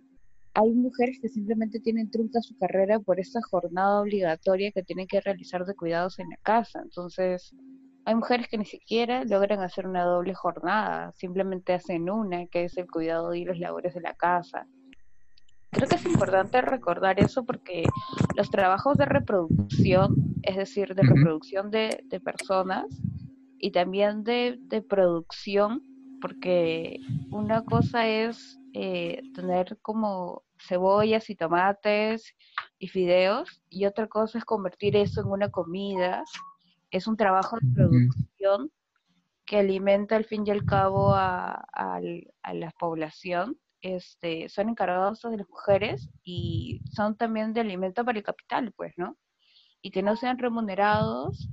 hay 0.55 0.71
mujeres 0.71 1.19
que 1.21 1.31
simplemente 1.31 1.81
tienen 1.81 2.11
trunca 2.11 2.43
su 2.43 2.57
carrera 2.59 3.01
por 3.01 3.19
esta 3.19 3.41
jornada 3.51 4.03
obligatoria 4.03 4.71
que 4.71 4.83
tienen 4.83 5.07
que 5.07 5.21
realizar 5.21 5.65
de 5.65 5.75
cuidados 5.75 6.19
en 6.19 6.29
la 6.29 6.37
casa. 6.43 6.81
Entonces, 6.83 7.55
hay 8.05 8.15
mujeres 8.15 8.49
que 8.49 8.59
ni 8.59 8.65
siquiera 8.65 9.25
logran 9.25 9.61
hacer 9.61 9.87
una 9.87 10.05
doble 10.05 10.35
jornada, 10.35 11.13
simplemente 11.13 11.73
hacen 11.73 12.11
una, 12.11 12.47
que 12.47 12.65
es 12.65 12.77
el 12.77 12.91
cuidado 12.91 13.35
y 13.35 13.45
los 13.45 13.59
labores 13.59 13.95
de 13.95 14.01
la 14.01 14.15
casa. 14.15 14.67
Creo 15.71 15.89
que 15.89 15.97
es 15.97 16.05
importante 16.05 16.61
recordar 16.61 17.19
eso 17.19 17.45
porque 17.45 17.85
los 18.37 18.51
trabajos 18.51 18.99
de 18.99 19.07
reproducción, 19.07 20.15
es 20.43 20.57
decir, 20.57 20.95
de 20.95 21.03
reproducción 21.03 21.71
de, 21.71 22.03
de 22.05 22.21
personas 22.21 22.87
y 23.59 23.71
también 23.71 24.23
de, 24.23 24.59
de 24.61 24.83
producción, 24.83 25.83
porque 26.21 26.99
una 27.31 27.65
cosa 27.65 28.07
es 28.07 28.59
eh, 28.75 29.23
tener 29.35 29.79
como 29.83 30.43
cebollas 30.59 31.31
y 31.31 31.37
tomates 31.37 32.35
y 32.79 32.89
fideos 32.89 33.63
y 33.71 33.87
otra 33.87 34.09
cosa 34.09 34.39
es 34.39 34.45
convertir 34.45 34.97
eso 34.97 35.21
en 35.21 35.29
una 35.29 35.51
comida. 35.51 36.25
Es 36.93 37.09
un 37.09 37.17
trabajo 37.17 37.57
de 37.61 37.75
producción 37.75 38.71
que 39.45 39.59
alimenta 39.59 40.15
al 40.15 40.25
fin 40.25 40.47
y 40.47 40.51
al 40.53 40.65
cabo 40.65 41.13
a 41.15 41.61
la 42.55 42.71
población. 42.79 43.59
Este, 43.83 44.49
son 44.49 44.69
encargados 44.69 45.23
de 45.23 45.37
las 45.39 45.49
mujeres 45.49 46.09
y 46.23 46.81
son 46.93 47.17
también 47.17 47.53
de 47.53 47.63
alimento 47.63 48.05
para 48.05 48.17
el 48.17 48.25
capital, 48.25 48.73
pues, 48.77 48.93
¿no? 48.97 49.17
Y 49.83 49.91
que 49.91 50.05
no 50.05 50.15
sean 50.15 50.39
remunerados, 50.39 51.49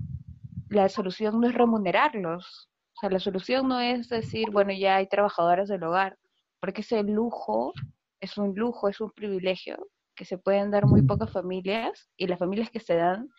la 0.69 0.87
solución 0.89 1.41
no 1.41 1.47
es 1.47 1.55
remunerarlos. 1.55 2.69
O 2.95 2.99
sea, 2.99 3.09
la 3.09 3.19
solución 3.19 3.67
no 3.67 3.79
es 3.79 4.09
decir, 4.09 4.51
bueno, 4.51 4.71
ya 4.73 4.97
hay 4.97 5.07
trabajadoras 5.07 5.69
del 5.69 5.83
hogar, 5.83 6.19
porque 6.59 6.81
ese 6.81 7.01
lujo 7.01 7.73
es 8.19 8.37
un 8.37 8.53
lujo, 8.53 8.89
es 8.89 9.01
un 9.01 9.09
privilegio 9.11 9.89
que 10.15 10.25
se 10.25 10.37
pueden 10.37 10.69
dar 10.69 10.85
muy 10.85 11.01
pocas 11.01 11.31
familias 11.31 12.11
y 12.15 12.27
las 12.27 12.37
familias 12.37 12.69
que 12.69 12.79
se 12.79 12.93
dan 12.93 13.29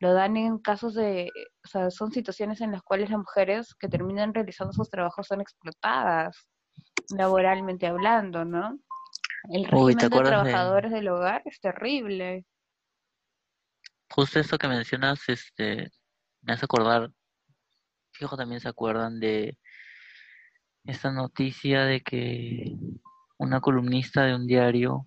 lo 0.00 0.14
dan 0.14 0.36
en 0.36 0.58
casos 0.58 0.94
de, 0.94 1.30
o 1.64 1.68
sea, 1.68 1.90
son 1.90 2.10
situaciones 2.10 2.60
en 2.62 2.72
las 2.72 2.82
cuales 2.82 3.10
las 3.10 3.18
mujeres 3.18 3.74
que 3.74 3.88
terminan 3.88 4.32
realizando 4.34 4.72
sus 4.72 4.88
trabajos 4.88 5.26
son 5.26 5.40
explotadas, 5.42 6.48
laboralmente 7.10 7.86
hablando, 7.86 8.44
¿no? 8.46 8.78
El 9.52 9.62
Uy, 9.64 9.66
régimen 9.70 9.96
¿te 9.98 10.00
de 10.00 10.06
acuerdas 10.06 10.44
de- 10.44 10.50
trabajadores 10.50 10.92
del 10.92 11.08
hogar 11.08 11.42
es 11.44 11.60
terrible. 11.60 12.46
Justo 14.10 14.40
esto 14.40 14.58
que 14.58 14.68
mencionas, 14.68 15.28
este, 15.28 15.90
me 16.42 16.54
hace 16.54 16.64
acordar, 16.64 17.10
fijo 18.12 18.36
también 18.36 18.60
se 18.60 18.68
acuerdan 18.68 19.20
de 19.20 19.58
esta 20.84 21.12
noticia 21.12 21.84
de 21.84 22.00
que 22.00 22.74
una 23.38 23.60
columnista 23.60 24.24
de 24.24 24.34
un 24.34 24.46
diario 24.46 25.06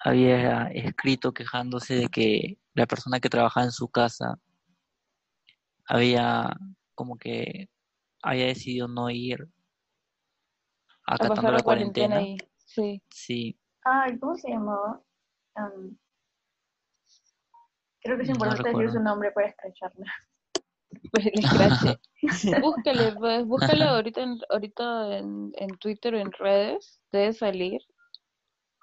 había 0.00 0.68
escrito 0.68 1.32
quejándose 1.32 1.94
de 1.94 2.08
que 2.08 2.58
la 2.74 2.86
persona 2.86 3.20
que 3.20 3.28
trabajaba 3.28 3.64
en 3.66 3.72
su 3.72 3.88
casa 3.88 4.38
había 5.86 6.56
como 6.94 7.16
que 7.16 7.68
había 8.22 8.46
decidido 8.46 8.86
no 8.88 9.10
ir 9.10 9.48
A 11.06 11.14
acatando 11.14 11.34
pasar 11.34 11.52
la 11.52 11.58
la 11.58 11.62
cuarentena 11.62 12.14
cuarentena. 12.16 12.16
ahí. 12.16 12.50
Sí. 12.64 13.02
Sí, 13.10 13.58
Ay, 13.84 14.18
¿cómo 14.18 14.36
se 14.36 14.50
llamaba? 14.50 15.02
Am, 15.56 15.96
creo 18.02 18.16
que 18.16 18.22
es 18.22 18.28
No 18.28 18.34
importante 18.34 18.62
decir 18.62 18.76
recuerdo. 18.76 18.92
su 18.92 19.00
nombre 19.00 19.32
para 19.32 19.48
escracharla. 19.48 20.06
Pues 21.12 21.26
escrache. 21.32 21.98
Búscale, 22.60 23.12
pues, 23.12 23.44
búscale 23.46 23.84
ahorita, 23.84 24.22
en, 24.22 24.38
ahorita 24.50 25.18
en, 25.18 25.52
en 25.56 25.68
Twitter 25.78 26.14
o 26.14 26.18
en 26.18 26.30
redes, 26.32 27.00
debe 27.12 27.32
salir. 27.32 27.80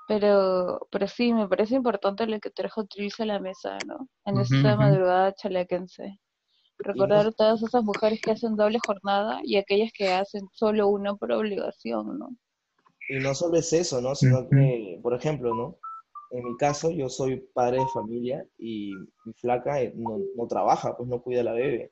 Pero, 0.07 0.87
pero 0.89 1.07
sí, 1.07 1.33
me 1.33 1.47
parece 1.47 1.75
importante 1.75 2.25
lo 2.27 2.39
que 2.39 2.49
trajo 2.49 2.85
Trilce 2.85 3.23
a 3.23 3.25
la 3.25 3.39
mesa, 3.39 3.77
¿no? 3.85 4.07
En 4.25 4.39
esta 4.39 4.75
madrugada 4.77 5.33
chalequense. 5.33 6.19
Recordar 6.79 7.33
todas 7.33 7.61
esas 7.61 7.83
mujeres 7.83 8.21
que 8.21 8.31
hacen 8.31 8.55
doble 8.55 8.79
jornada 8.85 9.39
y 9.43 9.57
aquellas 9.57 9.91
que 9.91 10.13
hacen 10.13 10.47
solo 10.53 10.87
una 10.87 11.15
por 11.15 11.31
obligación, 11.31 12.19
¿no? 12.19 12.29
Y 13.09 13.19
no 13.19 13.33
solo 13.33 13.57
es 13.57 13.73
eso, 13.73 13.99
¿no? 13.99 14.15
Sino 14.15 14.47
que, 14.49 14.99
por 15.01 15.13
ejemplo, 15.13 15.53
¿no? 15.53 15.77
En 16.31 16.43
mi 16.43 16.57
caso, 16.57 16.91
yo 16.91 17.09
soy 17.09 17.37
padre 17.53 17.79
de 17.79 17.87
familia 17.93 18.45
y 18.57 18.93
mi 19.25 19.33
flaca 19.33 19.81
eh, 19.81 19.93
no, 19.95 20.19
no 20.35 20.47
trabaja, 20.47 20.95
pues 20.95 21.09
no 21.09 21.21
cuida 21.21 21.41
a 21.41 21.45
la 21.45 21.53
bebé. 21.53 21.91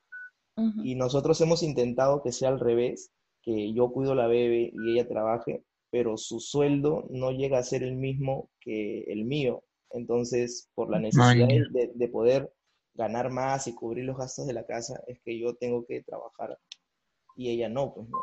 Y 0.82 0.94
nosotros 0.94 1.38
hemos 1.42 1.62
intentado 1.62 2.22
que 2.22 2.32
sea 2.32 2.48
al 2.48 2.58
revés, 2.58 3.12
que 3.42 3.74
yo 3.74 3.90
cuido 3.90 4.14
la 4.14 4.26
bebé 4.26 4.72
y 4.72 4.92
ella 4.92 5.06
trabaje, 5.06 5.62
pero 5.90 6.16
su 6.16 6.40
sueldo 6.40 7.06
no 7.10 7.30
llega 7.32 7.58
a 7.58 7.62
ser 7.62 7.82
el 7.82 7.96
mismo 7.96 8.50
que 8.60 9.02
el 9.08 9.24
mío. 9.24 9.62
Entonces, 9.90 10.68
por 10.74 10.90
la 10.90 10.98
necesidad 11.00 11.48
de, 11.70 11.90
de 11.94 12.08
poder 12.08 12.52
ganar 12.94 13.30
más 13.30 13.66
y 13.66 13.74
cubrir 13.74 14.04
los 14.04 14.16
gastos 14.16 14.46
de 14.46 14.52
la 14.52 14.64
casa, 14.66 15.00
es 15.06 15.20
que 15.22 15.38
yo 15.38 15.54
tengo 15.54 15.84
que 15.86 16.02
trabajar 16.02 16.58
y 17.36 17.50
ella 17.50 17.68
no, 17.68 17.92
pues 17.94 18.08
no. 18.08 18.18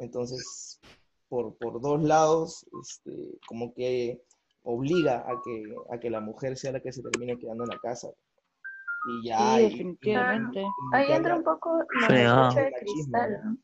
Entonces, 0.00 0.80
por, 1.28 1.56
por 1.58 1.80
dos 1.80 2.02
lados, 2.02 2.66
este, 2.82 3.38
como 3.46 3.72
que 3.74 4.22
obliga 4.64 5.24
a 5.28 5.40
que, 5.44 5.74
a 5.90 5.98
que 5.98 6.10
la 6.10 6.20
mujer 6.20 6.56
sea 6.56 6.72
la 6.72 6.80
que 6.80 6.92
se 6.92 7.02
termine 7.02 7.38
quedando 7.38 7.64
en 7.64 7.70
la 7.70 7.78
casa. 7.78 8.08
Y 9.08 9.28
ya, 9.28 9.56
Sí, 9.56 9.62
y- 9.62 9.66
y- 9.66 9.68
definitivamente. 9.70 10.64
Ahí 10.92 11.12
entra 11.12 11.32
la- 11.32 11.38
un 11.38 11.44
poco 11.44 11.78
techo 12.08 12.54
de 12.60 12.72
cristal, 12.80 13.40
¿no? 13.44 13.56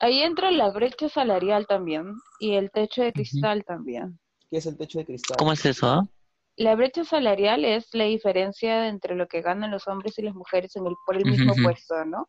Ahí 0.00 0.22
entra 0.22 0.50
la 0.50 0.70
brecha 0.70 1.08
salarial 1.08 1.66
también 1.66 2.14
y 2.38 2.54
el 2.54 2.70
techo 2.70 3.02
de 3.02 3.12
cristal 3.12 3.64
también. 3.64 4.18
¿Qué 4.50 4.58
es 4.58 4.66
el 4.66 4.76
techo 4.76 4.98
de 4.98 5.06
cristal? 5.06 5.36
¿Cómo 5.36 5.52
es 5.52 5.64
eso? 5.64 5.86
ah? 5.86 6.08
La 6.56 6.74
brecha 6.74 7.04
salarial 7.04 7.64
es 7.64 7.92
la 7.94 8.04
diferencia 8.04 8.88
entre 8.88 9.14
lo 9.14 9.26
que 9.28 9.42
ganan 9.42 9.70
los 9.70 9.86
hombres 9.86 10.18
y 10.18 10.22
las 10.22 10.34
mujeres 10.34 10.74
en 10.76 10.86
el, 10.86 10.94
por 11.06 11.16
el 11.16 11.24
mismo 11.24 11.54
puesto, 11.62 12.04
¿no? 12.04 12.28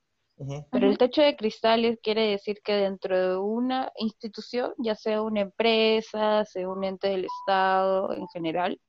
Pero 0.72 0.88
el 0.88 0.98
techo 0.98 1.22
de 1.22 1.36
cristales 1.36 2.00
quiere 2.02 2.30
decir 2.30 2.62
que 2.64 2.74
dentro 2.74 3.18
de 3.18 3.38
una 3.38 3.92
institución, 3.98 4.74
ya 4.78 4.96
sea 4.96 5.22
una 5.22 5.42
empresa, 5.42 6.46
sea 6.46 6.70
un 6.70 6.84
ente 6.84 7.10
del 7.10 7.26
Estado 7.26 8.14
en 8.14 8.26
general, 8.30 8.80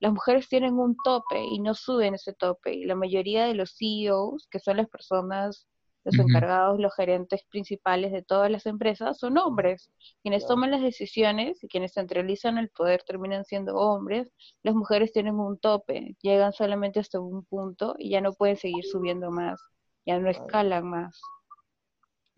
las 0.00 0.12
mujeres 0.12 0.48
tienen 0.48 0.78
un 0.78 0.96
tope 1.04 1.42
y 1.42 1.60
no 1.60 1.74
suben 1.74 2.14
ese 2.14 2.32
tope. 2.32 2.74
Y 2.74 2.84
la 2.84 2.94
mayoría 2.94 3.46
de 3.46 3.54
los 3.54 3.76
CEOs, 3.76 4.46
que 4.50 4.58
son 4.60 4.78
las 4.78 4.88
personas, 4.88 5.66
los 6.04 6.18
encargados, 6.18 6.78
los 6.78 6.94
gerentes 6.94 7.42
principales 7.50 8.12
de 8.12 8.22
todas 8.22 8.50
las 8.50 8.66
empresas, 8.66 9.18
son 9.18 9.38
hombres. 9.38 9.90
Quienes 10.22 10.42
Claro. 10.42 10.54
toman 10.56 10.70
las 10.72 10.82
decisiones 10.82 11.62
y 11.64 11.68
quienes 11.68 11.92
centralizan 11.94 12.58
el 12.58 12.68
poder 12.68 13.02
terminan 13.06 13.44
siendo 13.44 13.74
hombres. 13.76 14.30
Las 14.62 14.74
mujeres 14.74 15.12
tienen 15.12 15.36
un 15.40 15.58
tope, 15.58 16.16
llegan 16.22 16.52
solamente 16.52 17.00
hasta 17.00 17.20
un 17.20 17.44
punto 17.44 17.94
y 17.98 18.10
ya 18.10 18.20
no 18.20 18.32
pueden 18.34 18.56
seguir 18.56 18.84
subiendo 18.84 19.30
más, 19.30 19.60
ya 20.06 20.18
no 20.18 20.28
escalan 20.30 20.88
más. 20.88 21.20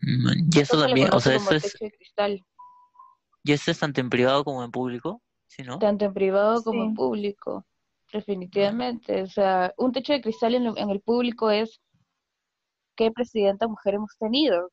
Mm, 0.01 0.49
Y 0.53 0.59
eso 0.59 0.79
también, 0.79 1.09
o 1.13 1.19
sea, 1.19 1.35
eso 1.35 1.55
es, 1.55 1.75
y 3.43 3.51
eso 3.51 3.71
es 3.71 3.79
tanto 3.79 4.01
en 4.01 4.09
privado 4.09 4.43
como 4.43 4.63
en 4.63 4.71
público, 4.71 5.21
¿sí, 5.47 5.63
no? 5.63 5.79
tanto 5.79 6.05
en 6.05 6.13
privado 6.13 6.63
como 6.63 6.83
en 6.83 6.93
público, 6.95 7.65
definitivamente. 8.11 9.21
O 9.23 9.27
sea, 9.27 9.73
un 9.77 9.91
techo 9.91 10.13
de 10.13 10.21
cristal 10.21 10.55
en, 10.55 10.65
lo- 10.65 10.77
en 10.77 10.89
el 10.89 11.01
público 11.01 11.49
es 11.49 11.81
qué 12.97 13.11
presidenta 13.11 13.67
mujer 13.67 13.93
hemos 13.93 14.17
tenido. 14.17 14.69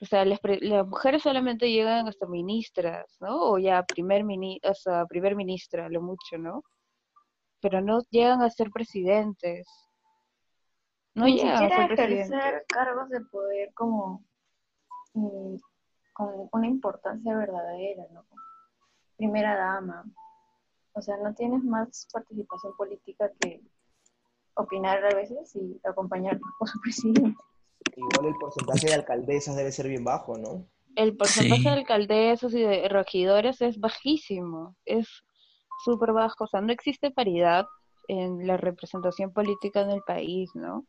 O 0.00 0.04
sea, 0.04 0.24
las, 0.24 0.40
mujeres 0.86 1.22
solamente 1.22 1.70
llegan 1.70 2.08
hasta 2.08 2.26
ministras, 2.26 3.16
¿no? 3.20 3.50
O 3.50 3.58
ya 3.58 3.82
primer 3.84 4.24
mini, 4.24 4.60
o 4.64 4.74
sea, 4.74 5.06
primer 5.06 5.36
ministra, 5.36 5.88
lo 5.88 6.02
mucho, 6.02 6.36
¿no? 6.38 6.62
Pero 7.60 7.80
no 7.80 8.00
llegan 8.10 8.42
a 8.42 8.50
ser 8.50 8.70
presidentes. 8.70 9.66
No 11.14 11.24
Ni 11.24 11.36
llegan 11.36 11.64
a 11.64 11.68
ser 11.68 11.86
presidentes. 11.88 12.30
ejercer 12.30 12.64
cargos 12.68 13.08
de 13.08 13.20
poder 13.20 13.72
como 13.72 14.22
mm, 15.14 15.56
con 16.12 16.48
una 16.52 16.66
importancia 16.66 17.36
verdadera, 17.36 18.04
¿no? 18.12 18.26
Primera 19.16 19.56
dama. 19.56 20.04
O 20.92 21.00
sea, 21.00 21.16
no 21.18 21.34
tienes 21.34 21.62
más 21.62 22.06
participación 22.12 22.76
política 22.76 23.30
que 23.40 23.62
opinar 24.56 25.04
a 25.04 25.14
veces 25.14 25.54
y 25.56 25.80
acompañar 25.84 26.38
a 26.60 26.66
su 26.66 26.80
presidente. 26.80 27.34
Igual 27.96 28.26
el 28.26 28.34
porcentaje 28.34 28.86
de 28.88 28.94
alcaldesas 28.94 29.56
debe 29.56 29.72
ser 29.72 29.88
bien 29.88 30.04
bajo, 30.04 30.36
¿no? 30.36 30.66
El 30.96 31.16
porcentaje 31.16 31.62
Sí. 31.62 31.68
de 31.68 31.70
alcaldesas 31.70 32.52
y 32.54 32.62
de 32.62 32.88
regidores 32.88 33.60
es 33.60 33.78
bajísimo, 33.78 34.74
es 34.84 35.08
súper 35.84 36.12
bajo, 36.12 36.44
o 36.44 36.46
sea, 36.46 36.60
no 36.62 36.72
existe 36.72 37.10
paridad 37.10 37.66
en 38.08 38.46
la 38.46 38.56
representación 38.56 39.32
política 39.32 39.82
en 39.82 39.90
el 39.90 40.02
país, 40.02 40.50
¿no? 40.54 40.86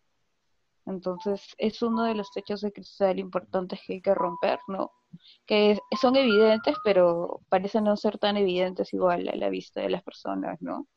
Entonces, 0.86 1.44
es 1.58 1.82
uno 1.82 2.04
de 2.04 2.16
los 2.16 2.32
techos 2.32 2.62
de 2.62 2.72
cristal 2.72 3.20
importantes 3.20 3.82
que 3.86 3.94
hay 3.96 4.02
que 4.02 4.16
romper, 4.16 4.60
¿no? 4.70 4.92
Que 5.46 5.78
son 6.00 6.16
evidentes, 6.16 6.78
pero 6.86 7.42
parecen 7.50 7.84
no 7.84 7.98
ser 7.98 8.18
tan 8.18 8.38
evidentes 8.38 8.94
igual 8.94 9.28
a 9.28 9.36
la 9.36 9.50
vista 9.50 9.82
de 9.82 9.90
las 9.90 10.04
personas, 10.04 10.62
¿no? 10.62 10.88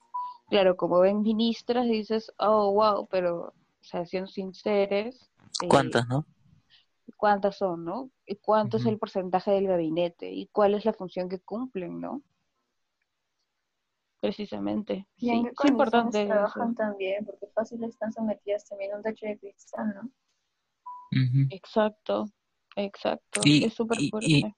Claro, 0.50 0.76
como 0.76 1.00
ven 1.00 1.22
ministras, 1.22 1.86
dices, 1.86 2.32
oh, 2.38 2.72
wow, 2.72 3.06
pero, 3.08 3.46
o 3.46 3.54
sea, 3.80 4.04
siendo 4.04 4.28
sinceros, 4.28 5.30
eh, 5.62 5.68
¿Cuántas, 5.68 6.06
no? 6.08 6.26
cuántas 7.16 7.56
son, 7.56 7.84
¿no? 7.84 8.10
Y 8.26 8.36
cuánto 8.36 8.76
es 8.78 8.86
el 8.86 8.98
porcentaje 8.98 9.52
del 9.52 9.66
gabinete 9.68 10.30
y 10.30 10.48
cuál 10.48 10.74
es 10.74 10.84
la 10.84 10.92
función 10.92 11.28
que 11.28 11.38
cumplen, 11.38 12.00
¿no? 12.00 12.22
Precisamente. 14.20 15.06
Y 15.16 15.28
Sí, 15.30 15.30
en 15.30 15.44
qué 15.44 15.50
es 15.64 15.64
importante 15.70 16.18
eso. 16.22 16.28
trabajan 16.28 16.74
también, 16.74 17.24
porque 17.24 17.46
fácil 17.54 17.82
están 17.84 18.12
sometidas 18.12 18.68
también 18.68 18.92
a 18.92 18.96
un 18.96 19.02
techo 19.02 19.26
de 19.26 19.38
cristal, 19.38 19.94
¿no? 19.94 20.10
Ujú. 21.12 21.46
Exacto, 21.50 22.26
exacto. 22.76 23.40
Y- 23.44 23.64
es 23.64 23.74
súper 23.74 24.00
y- 24.00 24.10
fuerte. 24.10 24.28
y- 24.28 24.54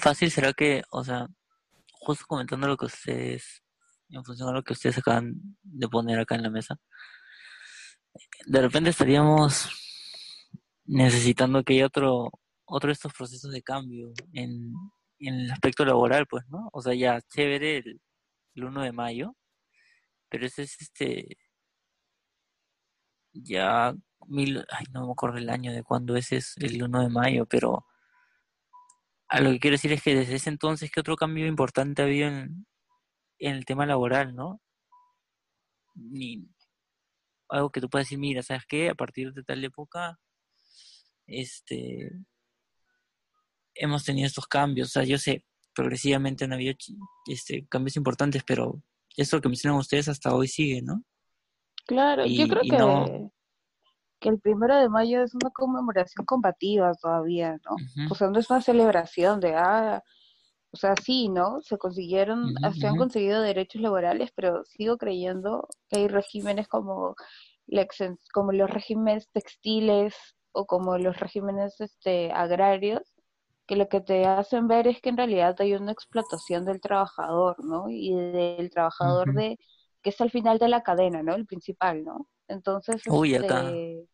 Fácil 0.00 0.30
será 0.30 0.52
que, 0.52 0.82
o 0.90 1.02
sea, 1.02 1.26
justo 1.92 2.24
comentando 2.28 2.68
lo 2.68 2.76
que 2.76 2.86
ustedes, 2.86 3.62
en 4.10 4.24
función 4.24 4.48
a 4.48 4.52
lo 4.52 4.62
que 4.62 4.72
ustedes 4.72 4.98
acaban 4.98 5.34
de 5.62 5.88
poner 5.88 6.18
acá 6.18 6.34
en 6.34 6.42
la 6.42 6.50
mesa, 6.50 6.78
de 8.46 8.60
repente 8.62 8.90
estaríamos 8.90 9.68
necesitando 10.84 11.62
que 11.62 11.74
haya 11.74 11.86
otro, 11.86 12.30
otro 12.64 12.88
de 12.88 12.94
estos 12.94 13.12
procesos 13.12 13.52
de 13.52 13.62
cambio 13.62 14.12
en, 14.32 14.72
el 15.20 15.50
aspecto 15.50 15.84
laboral, 15.84 16.26
pues, 16.26 16.44
¿no? 16.48 16.68
O 16.72 16.80
sea, 16.80 16.94
ya 16.94 17.20
chévere 17.20 17.78
el, 17.78 18.00
el 18.54 18.64
1 18.64 18.82
de 18.82 18.92
mayo, 18.92 19.36
pero 20.28 20.46
ese 20.46 20.62
es 20.62 20.80
este, 20.80 21.36
ya 23.32 23.94
mil, 24.26 24.64
ay, 24.70 24.86
no 24.92 25.06
me 25.06 25.12
acuerdo 25.12 25.38
el 25.38 25.50
año 25.50 25.72
de 25.72 25.82
cuándo 25.82 26.16
ese 26.16 26.36
es 26.36 26.56
el 26.58 26.82
1 26.82 27.02
de 27.02 27.08
mayo, 27.08 27.46
pero 27.46 27.84
a 29.28 29.40
lo 29.40 29.50
que 29.50 29.60
quiero 29.60 29.74
decir 29.74 29.92
es 29.92 30.02
que 30.02 30.14
desde 30.14 30.36
ese 30.36 30.50
entonces, 30.50 30.90
¿qué 30.90 31.00
otro 31.00 31.16
cambio 31.16 31.46
importante 31.46 32.02
ha 32.02 32.06
habido 32.06 32.28
en, 32.28 32.67
en 33.38 33.54
el 33.56 33.64
tema 33.64 33.86
laboral, 33.86 34.34
no? 34.34 34.60
Ni 35.94 36.48
algo 37.48 37.70
que 37.70 37.80
tú 37.80 37.88
puedas 37.88 38.06
decir, 38.06 38.18
mira, 38.18 38.42
¿sabes 38.42 38.64
qué? 38.68 38.90
A 38.90 38.94
partir 38.94 39.32
de 39.32 39.42
tal 39.42 39.64
época, 39.64 40.18
este, 41.26 42.12
hemos 43.74 44.04
tenido 44.04 44.26
estos 44.26 44.46
cambios. 44.46 44.88
O 44.88 44.90
sea, 44.92 45.04
yo 45.04 45.18
sé, 45.18 45.44
progresivamente 45.74 46.44
han 46.44 46.52
habido 46.52 46.74
este, 47.26 47.66
cambios 47.68 47.96
importantes, 47.96 48.42
pero 48.46 48.82
eso 49.16 49.40
que 49.40 49.48
mencionan 49.48 49.78
ustedes 49.78 50.08
hasta 50.08 50.34
hoy 50.34 50.48
sigue, 50.48 50.82
¿no? 50.82 51.04
Claro, 51.86 52.26
yo 52.26 52.46
creo 52.48 52.62
que, 52.62 52.76
no- 52.76 53.32
que 54.20 54.28
el 54.28 54.40
primero 54.40 54.76
de 54.76 54.88
mayo 54.88 55.22
es 55.22 55.34
una 55.34 55.50
conmemoración 55.50 56.26
combativa 56.26 56.92
todavía, 56.94 57.52
¿no? 57.64 57.76
O 58.10 58.14
sea, 58.14 58.28
no 58.28 58.38
es 58.38 58.50
una 58.50 58.60
celebración 58.60 59.40
de, 59.40 59.54
ah, 59.54 60.02
o 60.72 60.76
sea, 60.76 60.94
sí, 61.04 61.28
¿no? 61.28 61.60
Se 61.62 61.78
consiguieron, 61.78 62.54
Ujú, 62.58 62.74
se 62.78 62.86
han 62.86 62.96
conseguido 62.96 63.42
derechos 63.42 63.80
laborales, 63.82 64.30
pero 64.34 64.64
sigo 64.64 64.98
creyendo 64.98 65.68
que 65.88 65.98
hay 66.00 66.08
regímenes 66.08 66.68
como, 66.68 67.14
la 67.66 67.86
como 68.32 68.52
los 68.52 68.70
regímenes 68.70 69.28
textiles 69.32 70.14
o 70.52 70.66
como 70.66 70.98
los 70.98 71.18
regímenes 71.20 71.80
este, 71.80 72.32
agrarios, 72.32 73.02
que 73.66 73.76
lo 73.76 73.88
que 73.88 74.00
te 74.00 74.26
hacen 74.26 74.66
ver 74.68 74.86
es 74.88 75.00
que 75.00 75.10
en 75.10 75.16
realidad 75.18 75.56
hay 75.60 75.74
una 75.74 75.92
explotación 75.92 76.64
del 76.64 76.80
trabajador, 76.80 77.56
¿no? 77.64 77.86
Y 77.90 78.14
del 78.14 78.70
trabajador 78.70 79.32
de 79.34 79.58
que 80.02 80.10
es 80.10 80.20
al 80.20 80.30
final 80.30 80.58
de 80.58 80.68
la 80.68 80.82
cadena, 80.82 81.22
¿no? 81.22 81.34
El 81.34 81.46
principal, 81.46 82.04
¿no? 82.04 82.28
Entonces, 82.48 83.02
Uy, 83.06 83.34
acá. 83.36 83.58
este, 83.58 84.08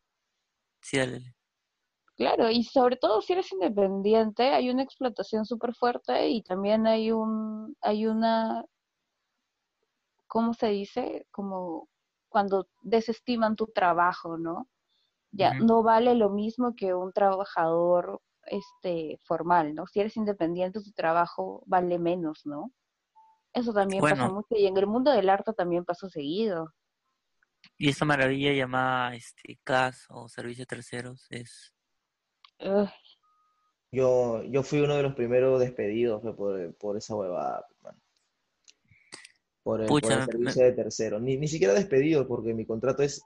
Sí, 0.81 0.99
dale. 0.99 1.35
Claro, 2.17 2.49
y 2.51 2.63
sobre 2.63 2.97
todo 2.97 3.21
si 3.23 3.33
eres 3.33 3.51
independiente, 3.53 4.51
hay 4.51 4.71
una 4.71 4.83
explotación 4.83 5.45
súper 5.45 5.75
fuerte 5.75 6.29
y 6.29 6.43
también 6.43 6.87
hay 6.87 7.11
un, 7.11 7.77
hay 7.81 8.07
una, 8.07 8.65
¿cómo 10.29 10.55
se 10.55 10.69
dice? 10.69 11.27
Como 11.33 11.89
cuando 12.29 12.69
desestiman 12.83 13.57
tu 13.57 13.67
trabajo, 13.67 14.39
¿no? 14.39 14.69
Ya 15.33 15.55
no 15.55 15.83
vale 15.83 16.15
lo 16.15 16.31
mismo 16.31 16.77
que 16.77 16.95
un 16.95 17.13
trabajador 17.13 18.21
este 18.47 19.19
formal, 19.25 19.75
¿no? 19.75 19.87
Si 19.89 19.99
eres 19.99 20.17
independiente, 20.17 20.81
tu 20.81 20.93
trabajo 20.93 21.65
vale 21.67 21.99
menos, 21.99 22.47
¿no? 22.47 22.73
Eso 23.53 23.73
también 23.73 24.01
pasa 24.01 24.29
mucho 24.29 24.49
y 24.51 24.67
en 24.67 24.77
el 24.77 24.87
mundo 24.87 25.11
del 25.11 25.29
arte 25.29 25.53
también 25.53 25.85
pasa 25.85 26.09
seguido. 26.09 26.73
Y 27.77 27.89
esta 27.89 28.05
maravilla 28.05 28.53
llamada 28.53 29.15
este, 29.15 29.59
CAS 29.65 30.07
o 30.11 30.29
servicio 30.29 30.67
terceros 30.67 31.27
es... 31.31 31.74
Ugh, 32.61 32.89
Yo, 33.93 34.43
yo 34.45 34.63
fui 34.63 34.81
uno 34.81 34.97
de 34.97 35.03
los 35.03 35.15
primeros 35.15 35.61
despedidos 35.61 36.23
por, 36.37 36.75
por 36.77 36.97
esa 36.97 37.15
huevada. 37.15 37.67
Por 39.63 39.81
el, 39.81 39.87
por 39.87 40.01
Pucha, 40.03 40.19
me- 40.19 40.25
servicio 40.27 40.65
de 40.65 40.73
tercero. 40.73 41.21
Ni, 41.21 41.37
ni 41.37 41.49
siquiera 41.49 41.73
despedido, 41.75 42.27
porque 42.29 42.53
mi 42.55 42.67
contrato 42.67 43.03
es 43.03 43.23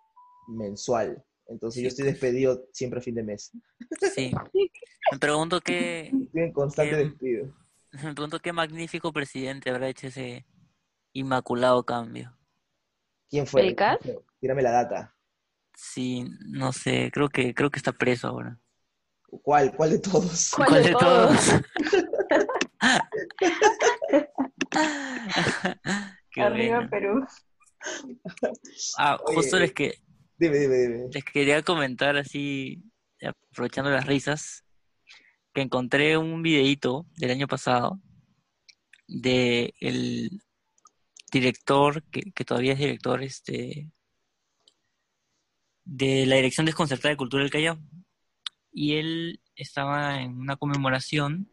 mensual. 0.48 1.24
Entonces 1.46 1.78
Sí, 1.78 1.82
yo 1.82 1.88
estoy 1.88 2.04
despedido 2.06 2.68
siempre 2.72 3.00
a 3.00 3.02
fin 3.02 3.14
de 3.14 3.22
mes. 3.22 3.50
Sí. 4.14 4.30
Me 5.10 5.18
pregunto 5.18 5.60
qué, 5.60 6.08
Estoy 6.08 6.42
en 6.42 6.52
constante 6.52 6.96
Qué- 6.96 7.04
despido. 7.04 7.54
me 8.04 8.12
pregunto 8.14 8.38
qué 8.40 8.52
magnífico 8.52 9.12
presidente 9.12 9.70
habrá 9.70 9.88
hecho 9.88 10.08
ese 10.08 10.46
inmaculado 11.14 11.84
cambio. 11.84 12.36
¿Quién 13.30 13.46
fue? 13.46 13.66
¿El 13.66 13.74
CAS? 13.74 13.98
Tírame 14.40 14.62
la 14.62 14.70
data. 14.70 15.14
Sí, 15.74 16.24
no 16.46 16.72
sé, 16.72 17.10
creo 17.12 17.28
que 17.28 17.54
creo 17.54 17.70
que 17.70 17.78
está 17.78 17.92
preso 17.92 18.28
ahora. 18.28 18.58
¿Cuál? 19.42 19.74
¿Cuál 19.76 19.90
de 19.90 19.98
todos? 19.98 20.52
¿Cuál 20.56 20.82
de 20.82 20.92
todos? 20.92 21.38
Qué 26.30 26.40
Arriba 26.40 26.76
bueno. 26.76 26.90
Perú. 26.90 27.26
Ah, 28.98 29.18
Oye, 29.24 29.36
justo 29.36 29.58
les 29.58 29.72
que 29.72 29.98
Dime, 30.38 30.58
dime, 30.58 30.76
dime. 30.76 31.08
les 31.12 31.24
quería 31.24 31.62
comentar 31.62 32.16
así, 32.16 32.82
aprovechando 33.50 33.90
las 33.90 34.06
risas, 34.06 34.64
que 35.52 35.62
encontré 35.62 36.16
un 36.16 36.42
videíto 36.42 37.06
del 37.16 37.32
año 37.32 37.48
pasado 37.48 38.00
de 39.08 39.74
el 39.80 40.40
director, 41.32 42.04
que, 42.04 42.30
que 42.32 42.44
todavía 42.44 42.74
es 42.74 42.78
director, 42.78 43.22
este, 43.22 43.90
de 45.84 46.26
la 46.26 46.36
Dirección 46.36 46.66
Desconcertada 46.66 47.10
de 47.10 47.16
Cultura 47.16 47.42
del 47.42 47.50
Callao. 47.50 47.78
Y 48.72 48.94
él 48.94 49.40
estaba 49.56 50.20
en 50.20 50.38
una 50.38 50.56
conmemoración 50.56 51.50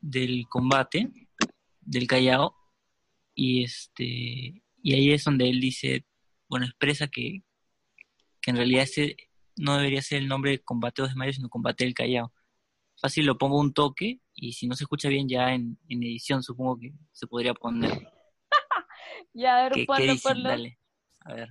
del 0.00 0.46
combate 0.48 1.10
del 1.80 2.06
Callao. 2.06 2.54
Y 3.34 3.64
este, 3.64 4.62
y 4.82 4.94
ahí 4.94 5.12
es 5.12 5.24
donde 5.24 5.48
él 5.48 5.60
dice, 5.60 6.06
bueno, 6.48 6.66
expresa 6.66 7.08
que, 7.08 7.42
que 8.40 8.50
en 8.50 8.56
realidad 8.56 8.84
ese 8.84 9.16
no 9.56 9.76
debería 9.76 10.02
ser 10.02 10.18
el 10.18 10.28
nombre 10.28 10.52
de 10.52 10.58
combate 10.60 11.02
2 11.02 11.10
de 11.10 11.16
mayo, 11.16 11.32
sino 11.32 11.48
combate 11.48 11.84
del 11.84 11.94
Callao. 11.94 12.32
Fácil 13.00 13.26
lo 13.26 13.38
pongo 13.38 13.58
un 13.58 13.72
toque 13.72 14.20
y 14.34 14.52
si 14.52 14.66
no 14.66 14.74
se 14.76 14.84
escucha 14.84 15.08
bien 15.08 15.28
ya 15.28 15.54
en, 15.54 15.78
en 15.88 16.02
edición 16.02 16.42
supongo 16.42 16.78
que 16.78 16.92
se 17.12 17.26
podría 17.26 17.54
poner. 17.54 17.90
Ya, 19.34 19.58
a 19.58 19.62
ver, 19.62 19.72
¿Qué, 19.72 19.86
qué 19.86 20.02
dicen? 20.02 20.34
ponlo. 20.34 20.48
Dale. 20.50 20.78
A 21.20 21.34
ver. 21.34 21.48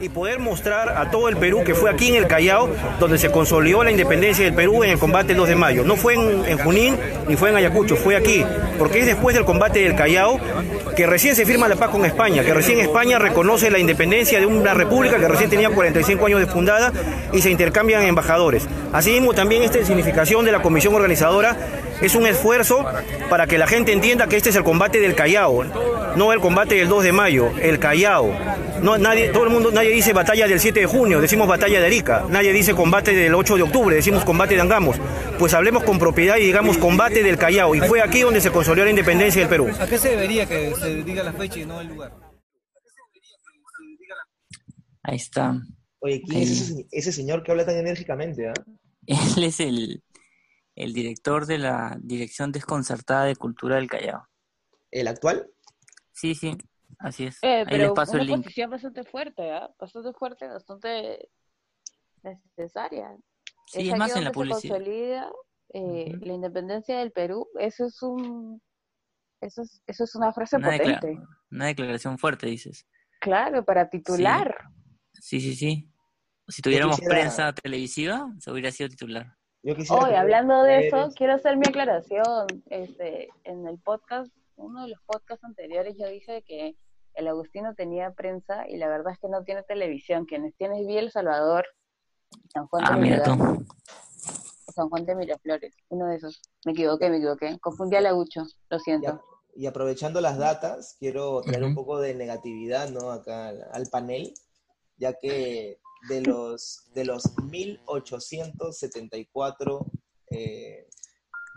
Y 0.00 0.08
poder 0.10 0.38
mostrar 0.38 0.90
a 0.98 1.10
todo 1.10 1.28
el 1.28 1.36
Perú 1.36 1.62
que 1.64 1.74
fue 1.74 1.90
aquí 1.90 2.08
en 2.08 2.16
el 2.16 2.26
Callao 2.26 2.68
donde 3.00 3.16
se 3.16 3.30
consolidó 3.30 3.82
la 3.82 3.90
independencia 3.90 4.44
del 4.44 4.54
Perú 4.54 4.84
en 4.84 4.90
el 4.90 4.98
combate 4.98 5.28
del 5.28 5.38
2 5.38 5.48
de 5.48 5.56
mayo. 5.56 5.84
No 5.84 5.96
fue 5.96 6.14
en, 6.14 6.44
en 6.44 6.58
Junín 6.58 6.96
ni 7.26 7.36
fue 7.36 7.48
en 7.48 7.56
Ayacucho, 7.56 7.96
fue 7.96 8.16
aquí, 8.16 8.44
porque 8.78 9.00
es 9.00 9.06
después 9.06 9.34
del 9.34 9.44
combate 9.44 9.80
del 9.80 9.94
Callao 9.94 10.38
que 10.94 11.06
recién 11.06 11.34
se 11.34 11.46
firma 11.46 11.68
la 11.68 11.76
paz 11.76 11.90
con 11.90 12.04
España, 12.04 12.44
que 12.44 12.52
recién 12.52 12.80
España 12.80 13.18
reconoce 13.18 13.70
la 13.70 13.78
independencia 13.78 14.38
de 14.38 14.46
una 14.46 14.74
república 14.74 15.18
que 15.18 15.26
recién 15.26 15.50
tenía 15.50 15.70
45 15.70 16.26
años 16.26 16.40
de 16.40 16.46
fundada 16.46 16.92
y 17.32 17.40
se 17.40 17.50
intercambian 17.50 18.02
embajadores. 18.02 18.68
Asimismo, 18.92 19.32
también 19.32 19.62
esta 19.62 19.82
significación 19.84 20.44
de 20.44 20.52
la 20.52 20.62
comisión 20.62 20.94
organizadora 20.94 21.56
es 22.00 22.14
un 22.14 22.26
esfuerzo 22.26 22.84
para 23.30 23.46
que 23.46 23.58
la 23.58 23.66
gente 23.66 23.92
entienda 23.92 24.26
que 24.28 24.36
este 24.36 24.50
es 24.50 24.56
el 24.56 24.64
combate 24.64 25.00
del 25.00 25.14
Callao, 25.14 25.64
no 26.16 26.32
el 26.32 26.40
combate 26.40 26.74
del 26.76 26.88
2 26.88 27.04
de 27.04 27.12
mayo, 27.12 27.50
el 27.60 27.78
Callao. 27.78 28.32
No, 28.82 28.98
nadie, 28.98 29.28
todo 29.28 29.44
el 29.44 29.50
mundo, 29.50 29.70
nadie 29.72 29.90
dice 29.90 30.12
batalla 30.12 30.46
del 30.46 30.60
7 30.60 30.80
de 30.80 30.86
junio, 30.86 31.20
decimos 31.20 31.48
batalla 31.48 31.80
de 31.80 31.86
Arica. 31.86 32.26
Nadie 32.28 32.52
dice 32.52 32.74
combate 32.74 33.14
del 33.14 33.34
8 33.34 33.56
de 33.56 33.62
octubre, 33.62 33.96
decimos 33.96 34.24
combate 34.24 34.54
de 34.56 34.60
Angamos. 34.60 34.96
Pues 35.38 35.54
hablemos 35.54 35.84
con 35.84 35.98
propiedad 35.98 36.36
y 36.36 36.44
digamos 36.44 36.76
combate 36.78 37.22
del 37.22 37.38
Callao. 37.38 37.74
Y 37.74 37.80
fue 37.80 38.02
aquí 38.02 38.20
donde 38.20 38.40
se 38.40 38.50
consolidó 38.50 38.84
la 38.84 38.90
independencia 38.90 39.40
del 39.40 39.48
Perú. 39.48 39.68
¿A 39.80 39.86
qué 39.86 39.96
se 39.98 40.10
debería 40.10 40.46
que 40.46 40.74
se 40.74 41.02
diga 41.02 41.22
la 41.22 41.32
fecha 41.32 41.60
y 41.60 41.64
no 41.66 41.80
el 41.80 41.88
lugar? 41.88 42.12
Ahí 45.02 45.16
está. 45.16 45.54
Oye, 46.00 46.22
¿quién 46.26 46.42
es 46.42 46.50
ese, 46.50 46.64
se- 46.74 46.86
ese 46.92 47.12
señor 47.12 47.42
que 47.42 47.50
habla 47.52 47.64
tan 47.64 47.76
enérgicamente? 47.76 48.48
ah? 48.48 48.54
Él 49.06 49.44
es 49.44 49.60
el, 49.60 50.02
el 50.76 50.92
director 50.92 51.46
de 51.46 51.58
la 51.58 51.96
Dirección 52.00 52.52
Desconcertada 52.52 53.24
de 53.24 53.36
Cultura 53.36 53.76
del 53.76 53.88
Callao. 53.88 54.26
¿El 54.90 55.08
actual? 55.08 55.50
Sí, 56.12 56.34
sí, 56.34 56.56
así 56.98 57.26
es. 57.26 57.38
Eh, 57.42 57.48
Ahí 57.48 57.64
les 57.64 57.68
pero 57.70 57.94
paso 57.94 58.12
una 58.12 58.22
el 58.22 58.28
link. 58.28 58.42
posición 58.44 58.70
bastante 58.70 59.04
fuerte, 59.04 59.50
¿ah? 59.52 59.70
Bastante 59.78 60.12
fuerte, 60.12 60.46
bastante 60.48 61.28
necesaria. 62.22 63.16
Sí, 63.66 63.88
es 63.90 63.96
más 63.96 64.14
en 64.16 64.24
la 64.24 64.30
donde 64.30 64.54
se 64.54 64.68
publicidad. 64.68 64.74
consolida 64.76 65.32
eh, 65.74 66.18
la 66.20 66.32
independencia 66.34 66.98
del 66.98 67.12
Perú. 67.12 67.48
Eso 67.58 67.86
es 67.86 68.02
un, 68.02 68.62
eso 69.40 69.62
es, 69.62 69.82
eso 69.86 70.04
es 70.04 70.14
una 70.14 70.32
frase 70.32 70.56
Una, 70.56 70.70
potente. 70.70 71.18
una 71.50 71.66
declaración 71.66 72.18
fuerte, 72.18 72.46
dices. 72.46 72.86
Claro, 73.20 73.64
para 73.64 73.88
titular. 73.88 74.54
Sí, 75.14 75.40
sí, 75.40 75.54
sí. 75.54 75.90
Si 76.48 76.60
tuviéramos 76.60 76.96
quisiera- 76.96 77.14
prensa 77.20 77.52
televisiva, 77.54 78.28
se 78.38 78.50
hubiera 78.50 78.70
sido 78.70 78.90
titular. 78.90 79.34
Yo 79.64 79.74
quisiera 79.74 80.02
Hoy, 80.04 80.10
que- 80.10 80.16
hablando 80.16 80.62
de 80.62 80.86
eso, 80.88 80.96
Eres- 80.98 81.14
quiero 81.14 81.32
hacer 81.34 81.56
mi 81.56 81.64
aclaración. 81.66 82.46
Este, 82.68 83.28
en 83.44 83.66
el 83.66 83.78
podcast, 83.78 84.30
uno 84.56 84.82
de 84.84 84.90
los 84.90 85.00
podcasts 85.06 85.42
anteriores, 85.44 85.96
yo 85.98 86.06
dije 86.06 86.42
que 86.46 86.76
el 87.14 87.28
Agustino 87.28 87.74
tenía 87.74 88.10
prensa 88.12 88.68
y 88.68 88.76
la 88.76 88.88
verdad 88.88 89.14
es 89.14 89.18
que 89.18 89.28
no 89.28 89.42
tiene 89.42 89.62
televisión. 89.62 90.26
Quienes 90.26 90.54
tiene 90.56 90.80
es 90.80 90.86
Vía 90.86 91.00
El 91.00 91.10
Salvador, 91.10 91.64
San 92.52 92.66
Juan 92.66 92.84
Ah, 92.86 92.94
de 92.96 93.00
mira 93.00 93.16
Miraflores. 93.24 93.58
tú. 93.66 94.72
San 94.74 94.88
Juan 94.90 95.06
de 95.06 95.14
Miraflores, 95.14 95.74
uno 95.88 96.06
de 96.08 96.16
esos. 96.16 96.42
Me 96.66 96.72
equivoqué, 96.72 97.08
me 97.08 97.16
equivoqué. 97.18 97.58
Confundí 97.60 97.96
a 97.96 98.00
Lagucho, 98.02 98.42
lo 98.68 98.78
siento. 98.78 99.06
Ya, 99.12 99.20
y 99.56 99.66
aprovechando 99.66 100.20
las 100.20 100.36
datas, 100.36 100.96
quiero 100.98 101.40
traer 101.42 101.64
un 101.64 101.74
poco 101.74 102.00
de 102.00 102.12
negatividad 102.14 102.90
¿no? 102.90 103.10
acá 103.12 103.48
al, 103.48 103.64
al 103.72 103.86
panel, 103.86 104.34
ya 104.98 105.12
que 105.14 105.78
de 106.08 106.20
los, 106.22 106.90
de 106.94 107.04
los 107.04 107.22
1874 107.42 109.86
eh, 110.30 110.88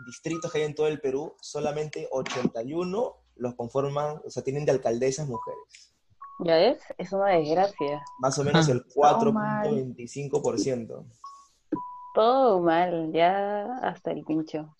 distritos 0.05 0.51
que 0.51 0.57
hay 0.59 0.65
en 0.65 0.75
todo 0.75 0.87
el 0.87 0.99
Perú, 1.01 1.35
solamente 1.41 2.07
81 2.11 3.15
los 3.35 3.55
conforman, 3.55 4.21
o 4.25 4.29
sea, 4.29 4.43
tienen 4.43 4.65
de 4.65 4.71
alcaldesas 4.71 5.27
mujeres. 5.27 5.93
¿Ya 6.43 6.55
ves? 6.55 6.79
Es 6.97 7.11
una 7.13 7.27
desgracia. 7.29 8.03
Más 8.19 8.37
o 8.39 8.43
menos 8.43 8.67
el 8.69 8.83
Todo 8.85 9.31
mal. 9.33 9.67
4.25%. 9.67 11.05
Todo 12.13 12.59
mal, 12.61 13.11
ya 13.13 13.75
hasta 13.77 14.11
el 14.11 14.23
pincho. 14.23 14.75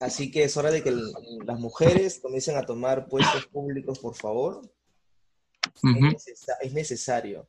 Así 0.00 0.30
que 0.30 0.44
es 0.44 0.56
hora 0.56 0.70
de 0.70 0.82
que 0.82 0.88
el- 0.90 1.12
las 1.46 1.58
mujeres 1.58 2.18
comiencen 2.20 2.56
a 2.56 2.66
tomar 2.66 3.08
puestos 3.08 3.46
públicos, 3.46 3.98
por 3.98 4.14
favor. 4.14 4.60
Es, 5.62 5.84
Ujú. 5.84 6.00
necesa- 6.00 6.56
es 6.60 6.72
necesario. 6.74 7.48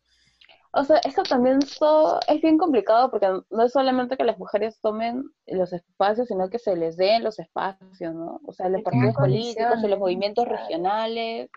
O 0.78 0.84
sea, 0.84 0.98
eso 1.06 1.24
también 1.24 1.62
so- 1.62 2.20
es 2.28 2.42
bien 2.42 2.58
complicado 2.58 3.10
porque 3.10 3.28
no 3.50 3.64
es 3.64 3.72
solamente 3.72 4.18
que 4.18 4.26
las 4.26 4.38
mujeres 4.38 4.78
tomen 4.82 5.24
los 5.48 5.72
espacios, 5.72 6.28
sino 6.28 6.50
que 6.50 6.60
se 6.60 6.76
les 6.76 6.98
den 6.98 7.24
los 7.24 7.40
espacios, 7.40 8.14
¿no? 8.14 8.42
O 8.46 8.52
sea, 8.52 8.68
los 8.68 8.82
partidos 8.84 9.16
políticos 9.16 9.82
y 9.84 9.88
los 9.88 10.00
movimientos 10.00 10.46
regionales 10.48 11.50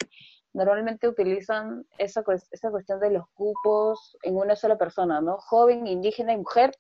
normalmente 0.53 1.09
utilizan 1.09 1.85
esa, 1.99 2.23
esa 2.53 2.71
cuestión 2.71 3.01
de 3.01 3.11
los 3.11 3.25
cupos 3.35 4.17
en 4.23 4.37
una 4.37 4.55
sola 4.55 4.79
persona, 4.79 5.21
¿no? 5.21 5.39
Joven, 5.39 5.87
indígena 5.89 6.33
y 6.33 6.37
mujer, 6.39 6.71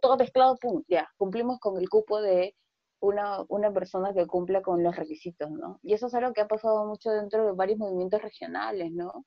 todo 0.00 0.16
mezclado, 0.16 0.56
pum, 0.56 0.84
ya, 0.86 1.08
cumplimos 1.16 1.58
con 1.58 1.78
el 1.78 1.88
cupo 1.88 2.20
de 2.20 2.54
una, 3.00 3.44
una 3.48 3.72
persona 3.72 4.14
que 4.14 4.26
cumpla 4.26 4.62
con 4.62 4.84
los 4.84 4.94
requisitos, 4.94 5.50
¿no? 5.50 5.80
Y 5.82 5.94
eso 5.94 6.06
es 6.06 6.14
algo 6.14 6.32
que 6.32 6.42
ha 6.42 6.48
pasado 6.48 6.86
mucho 6.86 7.10
dentro 7.10 7.44
de 7.44 7.52
varios 7.52 7.78
movimientos 7.78 8.22
regionales, 8.22 8.92
¿no? 8.92 9.24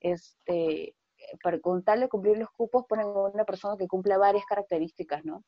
Este, 0.00 0.94
para 1.42 1.60
con 1.60 1.82
tal 1.82 2.00
de 2.00 2.08
cumplir 2.08 2.38
los 2.38 2.50
cupos 2.50 2.84
ponen 2.88 3.06
a 3.06 3.10
una 3.28 3.44
persona 3.44 3.76
que 3.76 3.88
cumpla 3.88 4.18
varias 4.18 4.44
características, 4.46 5.24
¿no? 5.24 5.44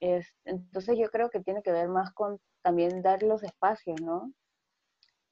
Es, 0.00 0.26
entonces 0.44 0.98
yo 0.98 1.08
creo 1.10 1.30
que 1.30 1.40
tiene 1.40 1.62
que 1.62 1.70
ver 1.72 1.88
más 1.88 2.12
con 2.12 2.40
también 2.62 3.02
dar 3.02 3.22
los 3.22 3.42
espacios, 3.42 4.00
¿no? 4.00 4.32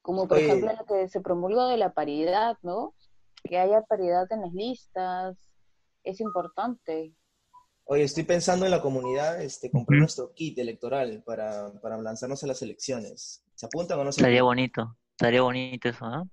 Como 0.02 0.28
por 0.28 0.38
Oye. 0.38 0.46
ejemplo 0.46 0.72
lo 0.78 0.84
que 0.84 1.08
se 1.08 1.20
promulgó 1.20 1.68
de 1.68 1.76
la 1.76 1.92
paridad, 1.92 2.56
¿no? 2.62 2.94
Que 3.42 3.58
haya 3.58 3.82
paridad 3.82 4.26
en 4.30 4.42
las 4.42 4.52
listas, 4.52 5.36
es 6.04 6.20
importante. 6.20 7.14
Oye, 7.84 8.04
estoy 8.04 8.22
pensando 8.22 8.64
en 8.64 8.70
la 8.70 8.80
comunidad, 8.80 9.42
este, 9.42 9.70
comprar 9.70 9.98
nuestro 9.98 10.32
kit 10.32 10.56
electoral 10.58 11.22
para, 11.24 11.72
para 11.80 11.98
lanzarnos 11.98 12.42
a 12.44 12.46
las 12.46 12.62
elecciones. 12.62 13.44
¿Se 13.54 13.66
apuntan 13.66 13.98
o 13.98 14.04
no 14.04 14.12
se 14.12 14.20
Estaría 14.20 14.42
bonito, 14.42 14.96
estaría 15.10 15.42
bonito 15.42 15.88
eso, 15.88 16.04
¿ah? 16.04 16.24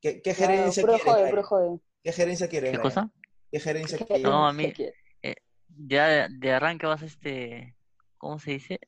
¿Qué, 0.00 0.22
qué 0.22 0.34
Claro, 0.34 0.52
gerencia 0.54 0.82
Brian? 0.84 1.30
puro 1.30 1.42
joven. 1.42 1.82
¿Qué 2.06 2.12
gerencia 2.12 2.46
quieren? 2.48 2.70
¿Qué 2.70 2.78
Brian? 2.78 2.82
cosa? 2.84 3.10
¿Qué 3.50 3.58
gerencia 3.58 3.98
¿Qué 3.98 4.04
quieren? 4.04 4.22
No, 4.22 4.46
a 4.46 4.52
mí- 4.52 4.72
quiere? 4.72 4.94
Ya 5.88 6.28
de, 6.28 6.52
arranque 6.52 6.86
vas 6.86 7.02
este, 7.02 7.74
¿cómo 8.16 8.38
se 8.38 8.52
dice? 8.52 8.78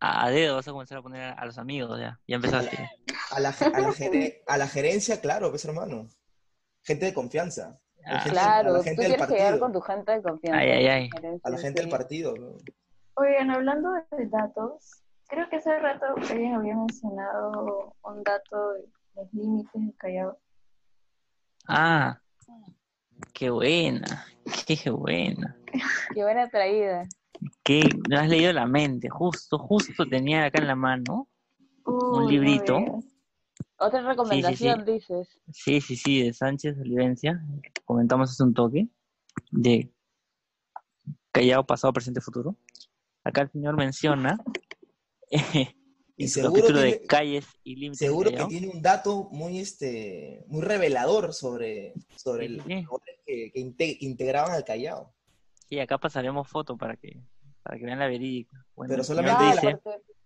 A, 0.00 0.24
a 0.26 0.30
dedo 0.30 0.56
vas 0.56 0.66
a 0.66 0.72
comenzar 0.72 0.98
a 0.98 1.02
poner 1.02 1.22
a, 1.22 1.32
a 1.34 1.46
los 1.46 1.58
amigos, 1.58 1.96
ya, 2.00 2.20
ya 2.26 2.34
empezaste. 2.36 2.76
A 3.30 3.38
la, 3.38 3.50
a 3.50 3.80
la 3.80 3.92
gere- 3.92 4.42
a 4.48 4.58
la 4.58 4.66
gerencia, 4.66 5.20
claro, 5.20 5.50
pues 5.50 5.64
hermano. 5.64 6.08
Gente 6.82 7.04
de 7.06 7.14
confianza. 7.14 7.78
Ah, 8.04 8.18
gente- 8.18 8.30
a 8.30 8.42
Claro, 8.42 8.72
la 8.72 8.78
tú 8.78 8.84
gente 8.84 9.02
del 9.02 9.16
partido. 9.16 9.60
con 9.60 9.72
tu 9.72 9.80
gente 9.80 10.10
de 10.12 10.22
confianza. 10.22 10.60
Ay, 10.60 10.70
ay, 10.70 10.86
ay. 10.88 11.10
A 11.44 11.50
la 11.50 11.58
gente 11.58 11.80
del 11.82 11.88
partido. 11.88 12.34
¿no? 12.36 12.56
Oigan, 13.14 13.48
hablando 13.52 13.90
de 14.10 14.26
datos, 14.26 15.02
creo 15.28 15.48
que 15.48 15.56
hace 15.56 15.78
rato 15.78 16.06
alguien 16.30 16.54
había 16.54 16.74
mencionado 16.74 17.94
un 18.02 18.22
dato 18.24 18.72
de 18.72 18.88
los 19.14 19.32
límites 19.32 19.70
de 19.72 19.94
Callao. 19.96 20.36
Ah, 21.68 22.20
qué 23.32 23.50
buena, 23.50 24.26
qué 24.66 24.90
buena. 24.90 25.56
Qué 26.14 26.22
buena 26.22 26.48
traída. 26.48 27.08
Que 27.62 27.88
me 28.08 28.16
has 28.16 28.28
leído 28.28 28.52
la 28.52 28.66
mente, 28.66 29.08
justo, 29.08 29.58
justo 29.58 30.06
tenía 30.06 30.44
acá 30.44 30.58
en 30.60 30.68
la 30.68 30.76
mano. 30.76 31.28
Uy, 31.84 31.94
no 32.12 32.30
librito. 32.30 33.02
Otra 33.78 34.00
recomendación, 34.02 34.84
dices. 34.84 35.28
Sí, 35.52 35.80
sí, 35.80 35.96
sí, 35.96 36.22
de 36.22 36.32
Sánchez 36.32 36.78
Olivencia. 36.78 37.44
Comentamos 37.84 38.30
hace 38.30 38.42
un 38.42 38.54
toque. 38.54 38.88
De 39.50 39.92
Callao, 41.30 41.66
pasado, 41.66 41.92
presente, 41.92 42.20
futuro. 42.20 42.56
Acá 43.22 43.42
el 43.42 43.50
señor 43.50 43.76
menciona 43.76 44.38
eh, 45.30 45.74
Y 46.18 46.24
el 46.24 46.30
seguro 46.30 46.54
capítulo 46.54 46.80
tiene- 46.80 46.98
de 46.98 47.06
calles 47.06 47.46
y 47.62 47.76
límites 47.76 47.98
de 48.00 48.06
Seguro 48.06 48.30
que 48.30 48.44
tiene 48.46 48.68
un 48.68 48.80
dato 48.80 49.28
muy, 49.32 49.60
este, 49.60 50.42
muy 50.48 50.62
revelador 50.62 51.34
sobre, 51.34 51.92
sobre 52.16 52.46
Sí, 52.48 52.54
el- 52.54 52.62
sí, 52.62 52.86
que, 53.26 53.50
que 53.52 53.60
inte- 53.60 53.98
que 53.98 54.06
integraban 54.06 54.52
al 54.52 54.64
Callao. 54.64 55.12
Sí, 55.68 55.78
acá 55.78 55.98
pasaremos 55.98 56.48
foto 56.48 56.76
para 56.78 56.96
que, 56.96 57.20
para 57.62 57.76
que 57.78 57.84
vean 57.84 57.98
la 57.98 58.06
verídica. 58.06 58.64
Bueno, 58.74 58.90
Pero 58.92 59.04
solamente 59.04 59.42
Ah, 59.44 59.52
dice, 59.54 59.78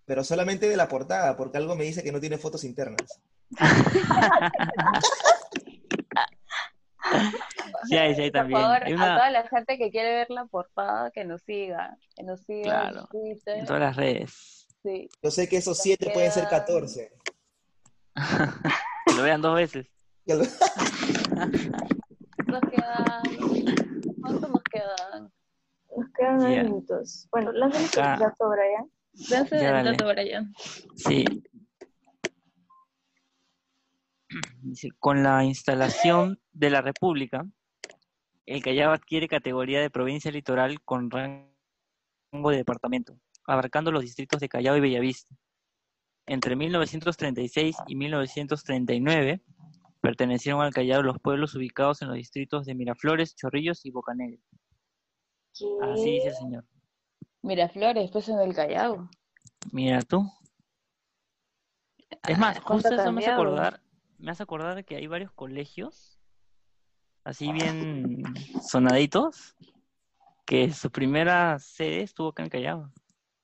Pero 0.05 0.23
solamente 0.25 0.69
de 0.69 0.77
la 0.77 0.87
portada, 0.89 1.37
porque 1.37 1.59
algo 1.59 1.75
me 1.77 1.83
dice 1.85 2.03
que 2.05 2.11
no 2.13 2.21
tiene 2.21 2.39
fotos 2.39 2.63
internas. 2.65 3.21
sí, 7.89 7.97
hay, 7.97 8.15
sí, 8.15 8.23
hay 8.23 8.31
Por 8.31 8.41
también. 8.41 8.61
favor, 8.61 8.85
Hay 8.85 8.93
a 8.93 8.97
toda 8.97 9.31
la 9.31 9.49
gente 9.49 9.79
que 9.79 9.91
quiere 9.91 10.13
ver 10.15 10.31
la 10.31 10.45
portada, 10.47 11.11
que 11.11 11.25
nos 11.25 11.43
siga. 11.43 11.97
Que 12.17 12.23
nos 12.25 12.41
siga 12.43 12.63
Claro, 12.91 13.01
en 13.01 13.07
Twitter. 13.09 13.59
en 13.59 13.67
todas 13.67 13.81
las 13.81 13.97
redes. 13.97 14.60
Sí. 14.83 15.09
Yo 15.23 15.31
sé 15.31 15.49
que 15.49 15.57
esos 15.59 15.77
Nos 15.77 15.83
siete 15.83 16.11
pueden 16.13 16.33
ser 16.33 16.45
quedan- 16.49 16.61
14. 16.61 17.13
Que 19.07 19.15
lo 19.15 19.23
vean 19.23 19.41
dos 19.43 19.55
veces. 19.57 19.87
Lo- 20.27 20.37
Nos 20.39 20.49
quedan. 22.71 23.23
¿Cuántos 24.21 24.51
nos 24.51 24.63
quedan? 24.65 25.33
Nos 25.97 26.11
quedan 26.17 26.37
nueve 26.39 26.63
minutos. 26.65 27.29
Bueno, 27.31 27.53
lánzame 27.53 27.87
Acá. 27.87 28.17
dato, 28.19 28.49
Brian. 28.51 28.91
Ya, 29.13 29.41
el 29.81 29.85
dato, 29.85 30.07
Brian. 30.09 30.53
Sí. 30.97 31.25
Dice, 34.63 34.89
con 34.99 35.23
la 35.23 35.45
instalación 35.45 36.41
de 36.53 36.71
la 36.71 36.81
República, 36.83 37.45
el 38.47 38.63
Callao 38.63 38.93
adquiere 38.93 39.27
categoría 39.29 39.81
de 39.81 39.91
provincia 39.91 40.31
litoral 40.31 40.81
con 40.83 41.11
rango 41.11 42.51
de 42.51 42.57
departamento, 42.59 43.17
abarcando 43.47 43.93
los 43.93 44.03
distritos 44.03 44.41
de 44.41 44.49
Callao 44.49 44.77
y 44.77 44.81
Bellavista. 44.81 45.35
Entre 46.27 46.55
1936 46.57 47.77
y 47.87 47.97
1939 47.97 49.43
pertenecieron 50.01 50.63
al 50.63 50.73
Callao 50.73 51.03
los 51.03 51.19
pueblos 51.19 51.55
ubicados 51.55 52.03
en 52.03 52.09
los 52.09 52.17
distritos 52.17 52.67
de 52.67 52.75
Miraflores, 52.75 53.35
Chorrillos 53.35 53.85
y 53.85 53.91
Bocanegra. 53.91 54.41
Así 55.83 56.11
dice 56.13 56.29
el 56.29 56.35
señor. 56.35 56.65
Miraflores, 57.43 58.11
pues 58.11 58.29
en 58.29 58.39
el 58.39 58.55
Callao. 58.55 59.11
Mira 59.73 60.03
tú. 60.03 60.31
Es 62.27 62.39
más, 62.39 62.59
Ah, 62.59 62.63
¿cuánto 62.65 62.89
justo 62.89 63.03
eso 63.03 63.13
me 63.13 63.23
hace 63.23 63.31
acordar, 63.31 63.81
me 64.19 64.31
hace 64.31 64.43
acordar 64.43 64.85
que 64.85 64.97
hay 64.97 65.07
varios 65.07 65.33
colegios, 65.33 66.21
así 67.25 67.51
bien 67.53 68.23
sonaditos, 68.63 69.57
que 70.45 70.73
su 70.73 70.91
primera 70.91 71.59
sede 71.59 72.03
estuvo 72.03 72.29
acá 72.29 72.43
en 72.43 72.51
Callao. 72.51 72.93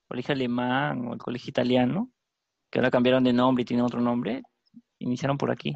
Colegio 0.08 0.32
alemán 0.34 1.06
o 1.08 1.12
el 1.14 1.18
colegio 1.18 1.50
italiano, 1.50 2.10
que 2.70 2.78
ahora 2.78 2.90
cambiaron 2.90 3.24
de 3.24 3.32
nombre 3.32 3.62
y 3.62 3.64
tienen 3.64 3.84
otro 3.84 4.00
nombre, 4.00 4.42
iniciaron 4.98 5.36
por 5.38 5.50
aquí. 5.50 5.74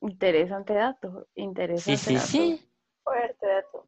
Interesante 0.00 0.74
dato. 0.74 1.26
Sí, 1.34 1.42
Interesante 1.42 1.98
sí, 1.98 2.14
dato. 2.14 2.26
sí. 2.26 2.68
Fuerte 3.02 3.46
dato. 3.46 3.86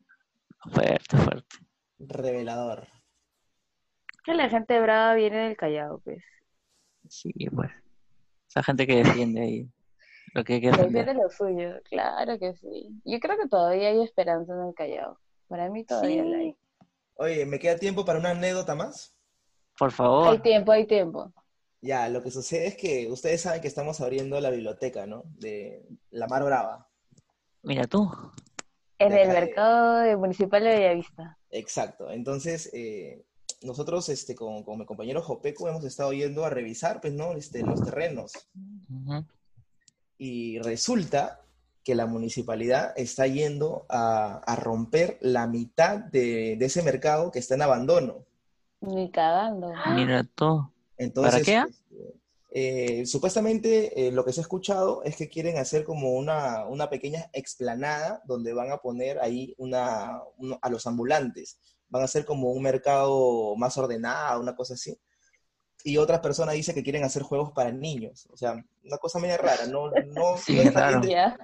Fuerte, 0.73 1.17
fuerte. 1.17 1.57
Revelador. 1.99 2.87
Que 4.25 4.35
la 4.35 4.49
gente 4.49 4.81
brava 4.81 5.15
viene 5.15 5.39
del 5.49 5.57
Callao, 5.57 6.01
pues. 6.01 6.23
Sí, 7.09 7.33
pues. 7.55 7.71
Esa 8.49 8.63
gente 8.63 8.87
que 8.87 8.97
defiende 8.97 9.41
ahí 9.41 9.69
lo 10.35 10.45
que 10.45 10.55
hay 10.55 10.61
que 10.61 10.71
Que 10.71 10.77
defender. 10.77 11.07
defiende 11.07 11.23
lo 11.23 11.31
suyo, 11.31 11.81
claro 11.85 12.39
que 12.39 12.55
sí. 12.55 12.89
Yo 13.05 13.19
creo 13.21 13.37
que 13.39 13.49
todavía 13.49 13.89
hay 13.89 14.03
esperanza 14.03 14.53
en 14.55 14.69
el 14.69 14.75
Callao. 14.75 15.19
Para 15.49 15.69
mí 15.71 15.85
todavía 15.85 16.25
la 16.25 16.37
hay. 16.39 16.57
Oye, 17.21 17.45
¿me 17.45 17.59
queda 17.59 17.77
tiempo 17.77 18.03
para 18.03 18.19
una 18.19 18.31
anécdota 18.31 18.75
más? 18.75 19.15
Por 19.79 19.91
Hay 19.91 19.95
favor. 19.95 20.41
tiempo, 20.41 20.73
hay 20.73 20.87
tiempo. 20.87 21.31
Ya, 21.83 22.09
lo 22.09 22.23
que 22.23 22.31
sucede 22.31 22.69
es 22.69 22.77
que 22.79 23.11
ustedes 23.11 23.43
saben 23.43 23.61
que 23.61 23.69
estamos 23.69 24.01
abriendo 24.01 24.41
la 24.41 24.49
biblioteca, 24.49 25.05
¿no? 25.05 25.25
De 25.39 25.87
La 26.09 26.27
Mar 26.29 26.43
Brava. 26.45 26.89
Mira 27.63 27.87
tú. 27.87 28.11
En 28.99 29.13
el 29.13 29.29
mercado 29.29 29.99
de 29.99 30.17
municipal 30.17 30.65
de 30.65 30.71
Bellavista. 30.71 31.37
Exacto. 31.51 32.11
Entonces, 32.11 32.71
eh, 32.73 33.27
nosotros 33.61 34.09
este, 34.09 34.35
con, 34.35 34.63
con 34.65 34.79
mi 34.79 34.87
compañero 34.87 35.21
Jopeco 35.21 35.69
hemos 35.69 35.85
estado 35.85 36.15
yendo 36.15 36.47
a 36.47 36.51
revisar, 36.51 37.03
pues, 37.03 37.13
¿no? 37.13 37.33
Este, 37.35 37.61
los 37.63 37.85
terrenos. 37.85 38.33
Y 40.17 40.59
resulta 40.61 41.43
que 41.85 41.95
la 41.95 42.07
municipalidad 42.07 42.93
está 42.97 43.27
yendo 43.27 43.87
a, 43.89 44.39
a 44.39 44.57
romper 44.57 45.19
la 45.21 45.47
mitad 45.47 45.99
de, 45.99 46.57
de 46.59 46.67
ese 46.67 46.83
mercado 46.83 47.31
que 47.31 47.39
está 47.39 47.55
en 47.55 47.63
abandono. 47.63 48.25
Ni 48.81 49.11
cagando. 49.11 49.73
Mira 49.95 50.25
tú. 50.35 50.71
Entonces, 50.97 51.33
¿Para 51.33 51.45
qué? 51.45 51.71
este, 51.71 52.21
eh, 52.53 53.07
supuestamente 53.07 54.07
eh, 54.09 54.13
lo 54.13 54.25
que 54.25 54.33
se 54.33 54.41
ha 54.41 54.43
escuchado 54.43 55.03
es 55.05 55.17
que 55.17 55.29
quieren 55.29 55.57
hacer 55.59 55.85
como 55.85 56.13
una, 56.15 56.67
una 56.67 56.91
pequeña 56.91 57.31
explanada 57.33 58.23
donde 58.27 58.53
van 58.53 58.71
a 58.73 58.79
poner 58.79 59.19
ahí 59.21 59.55
una, 59.59 60.21
uno- 60.37 60.59
a 60.61 60.69
los 60.69 60.87
ambulantes. 60.87 61.59
Van 61.89 62.03
a 62.03 62.07
hacer 62.07 62.25
como 62.25 62.51
un 62.53 62.63
mercado 62.63 63.55
más 63.57 63.77
ordenado, 63.79 64.41
una 64.41 64.55
cosa 64.55 64.75
así. 64.75 64.99
Y 65.85 65.97
otras 65.97 66.21
personas 66.21 66.55
dicen 66.55 66.75
que 66.75 66.83
quieren 66.83 67.05
hacer 67.05 67.23
juegos 67.23 67.53
para 67.53 67.71
niños. 67.73 68.27
O 68.33 68.37
sea, 68.37 68.53
una 68.85 68.99
cosa 68.99 69.19
media 69.19 69.37
rara. 69.39 69.67
No, 69.67 69.91
no, 70.15 70.37
Sí, 70.37 70.57
no 70.57 71.01
de- 71.01 71.09
Ya. 71.11 71.37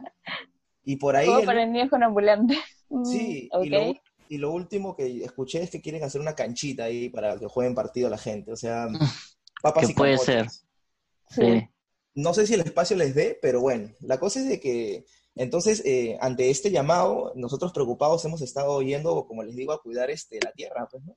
Y 0.84 0.96
por 0.96 1.16
ahí 1.16 1.26
Juego 1.26 1.40
el- 1.40 1.46
para 1.46 1.66
niños 1.66 1.90
con 1.90 2.02
ambulantes. 2.02 2.58
Mm, 2.88 3.04
Sí, 3.04 3.48
ok. 3.52 3.64
y, 3.64 3.68
lo, 3.70 3.94
y 4.28 4.38
lo 4.38 4.52
último 4.52 4.94
que 4.96 5.24
escuché 5.24 5.62
es 5.62 5.70
que 5.70 5.80
quieren 5.80 6.04
hacer 6.04 6.20
una 6.20 6.34
canchita 6.34 6.84
ahí 6.84 7.08
para 7.08 7.38
que 7.38 7.46
jueguen 7.46 7.74
partido 7.74 8.08
la 8.08 8.18
gente. 8.18 8.52
O 8.52 8.56
sea, 8.56 8.86
papas 9.62 9.86
Que 9.86 9.92
y 9.92 9.94
puede 9.94 10.18
ser. 10.18 10.46
Sí. 11.30 11.68
No 12.14 12.32
sé 12.32 12.46
si 12.46 12.54
el 12.54 12.60
espacio 12.60 12.96
les 12.96 13.14
dé, 13.14 13.38
pero 13.42 13.60
bueno, 13.60 13.90
la 14.00 14.18
cosa 14.18 14.40
es 14.40 14.48
de 14.48 14.60
que 14.60 15.04
Entonces, 15.38 15.82
eh, 15.84 16.16
ante 16.22 16.48
este 16.48 16.70
llamado, 16.70 17.32
nosotros 17.34 17.70
preocupados 17.72 18.24
hemos 18.24 18.40
estado 18.40 18.80
yendo, 18.80 19.26
como 19.26 19.42
les 19.42 19.54
digo, 19.54 19.72
a 19.72 19.82
cuidar 19.82 20.08
este, 20.10 20.38
la 20.42 20.50
tierra, 20.52 20.88
pues, 20.90 21.04
¿no? 21.04 21.12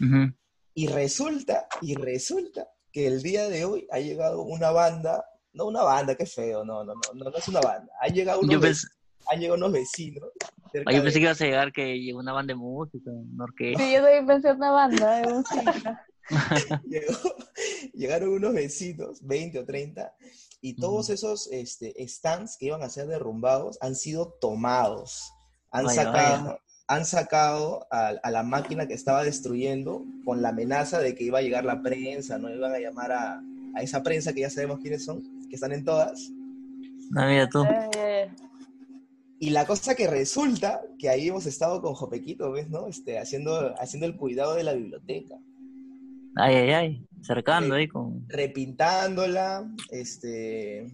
Ujú. 0.00 0.32
Y 0.74 0.86
resulta, 0.86 1.66
y 1.80 1.94
resulta 1.94 2.68
que 2.92 3.06
el 3.06 3.22
día 3.22 3.48
de 3.48 3.64
hoy 3.64 3.86
ha 3.90 3.98
llegado 3.98 4.42
una 4.42 4.70
banda, 4.70 5.24
no 5.52 5.66
una 5.66 5.82
banda, 5.82 6.14
qué 6.14 6.26
feo, 6.26 6.64
no, 6.64 6.84
no, 6.84 6.94
no, 6.94 7.00
no, 7.14 7.30
no 7.30 7.36
es 7.36 7.48
una 7.48 7.60
banda. 7.60 7.92
Han 8.00 8.14
llegado 8.14 8.40
unos, 8.40 8.52
Yo, 8.54 8.60
ve- 8.60 8.68
pens- 8.70 8.88
han 9.26 9.40
llegado 9.40 9.56
unos 9.58 9.72
vecinos. 9.72 10.30
cerca 10.72 10.92
yo 10.92 10.98
de- 10.98 11.02
pensé 11.04 11.18
que 11.18 11.24
ibas 11.24 11.40
a 11.40 11.44
llegar 11.44 11.72
que 11.72 11.98
llegó 12.00 12.20
una 12.20 12.32
banda 12.32 12.52
de 12.52 12.58
música, 12.58 13.10
una 13.10 13.44
orquesta. 13.44 13.82
Sí, 13.82 13.92
yo 13.92 14.00
también 14.02 14.26
pensé 14.26 14.48
en 14.50 14.56
una 14.56 14.70
banda 14.70 15.16
de 15.20 15.28
música. 15.32 16.06
llegó- 16.86 17.34
llegaron 17.94 18.28
unos 18.30 18.54
vecinos, 18.54 19.18
20 19.26 19.58
o 19.58 19.64
30, 19.64 20.14
y 20.60 20.76
todos 20.76 21.10
esos 21.10 21.48
este, 21.50 21.94
stands 22.06 22.56
que 22.56 22.66
iban 22.66 22.82
a 22.82 22.88
ser 22.90 23.06
derrumbados 23.08 23.78
han 23.80 23.96
sido 23.96 24.36
tomados. 24.40 25.32
Han 25.72 25.86
Vaya, 25.86 26.04
sacado, 26.04 26.44
vaya. 26.44 26.60
Han 26.90 27.04
sacado 27.04 27.86
a, 27.90 28.08
a 28.08 28.30
la 28.32 28.42
máquina 28.42 28.86
que 28.88 28.94
estaba 28.94 29.22
destruyendo 29.24 30.04
con 30.24 30.42
la 30.42 30.48
amenaza 30.50 30.98
de 31.00 31.14
que 31.14 31.24
iba 31.24 31.38
a 31.38 31.42
llegar 31.42 31.64
la 31.64 31.80
prensa, 31.82 32.36
¿no? 32.38 32.50
Iban 32.52 32.72
a 32.74 32.78
llamar 32.80 33.12
a, 33.12 33.42
a 33.74 33.82
esa 33.82 34.02
prensa 34.02 34.32
que 34.32 34.40
ya 34.40 34.50
sabemos 34.50 34.80
quiénes 34.80 35.04
son, 35.04 35.22
que 35.48 35.54
están 35.54 35.72
en 35.72 35.84
todas. 35.84 36.30
No, 37.10 37.26
mira 37.26 37.48
tú. 37.48 37.64
Eh, 37.96 38.28
Y 39.38 39.50
la 39.50 39.64
cosa 39.66 39.94
que 39.94 40.06
resulta 40.06 40.82
que 40.98 41.08
ahí 41.08 41.28
hemos 41.28 41.46
estado 41.46 41.80
con 41.80 41.94
Jopequito, 41.94 42.52
¿ves, 42.52 42.68
no? 42.68 42.88
Este, 42.88 43.18
haciendo, 43.18 43.74
haciendo 43.80 44.06
el 44.06 44.16
cuidado 44.16 44.54
de 44.54 44.64
la 44.64 44.74
biblioteca. 44.74 45.36
Ay, 46.36 46.54
ay, 46.56 46.70
ay. 46.72 47.06
Cercando 47.22 47.74
ahí 47.74 47.86
con. 47.88 48.26
repintándola, 48.28 49.64
este, 49.90 50.90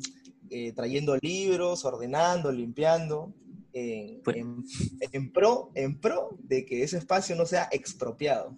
eh, 0.51 0.73
trayendo 0.75 1.17
libros, 1.23 1.85
ordenando, 1.85 2.53
limpiando, 2.53 3.33
en, 3.79 4.23
Pues- 4.23 4.37
en- 4.39 4.65
en 5.13 5.33
pro, 5.33 5.71
en 5.75 5.99
pro 6.01 6.31
de 6.43 6.65
que 6.65 6.83
ese 6.83 6.97
espacio 6.99 7.37
no 7.37 7.45
sea 7.45 7.69
expropiado. 7.71 8.57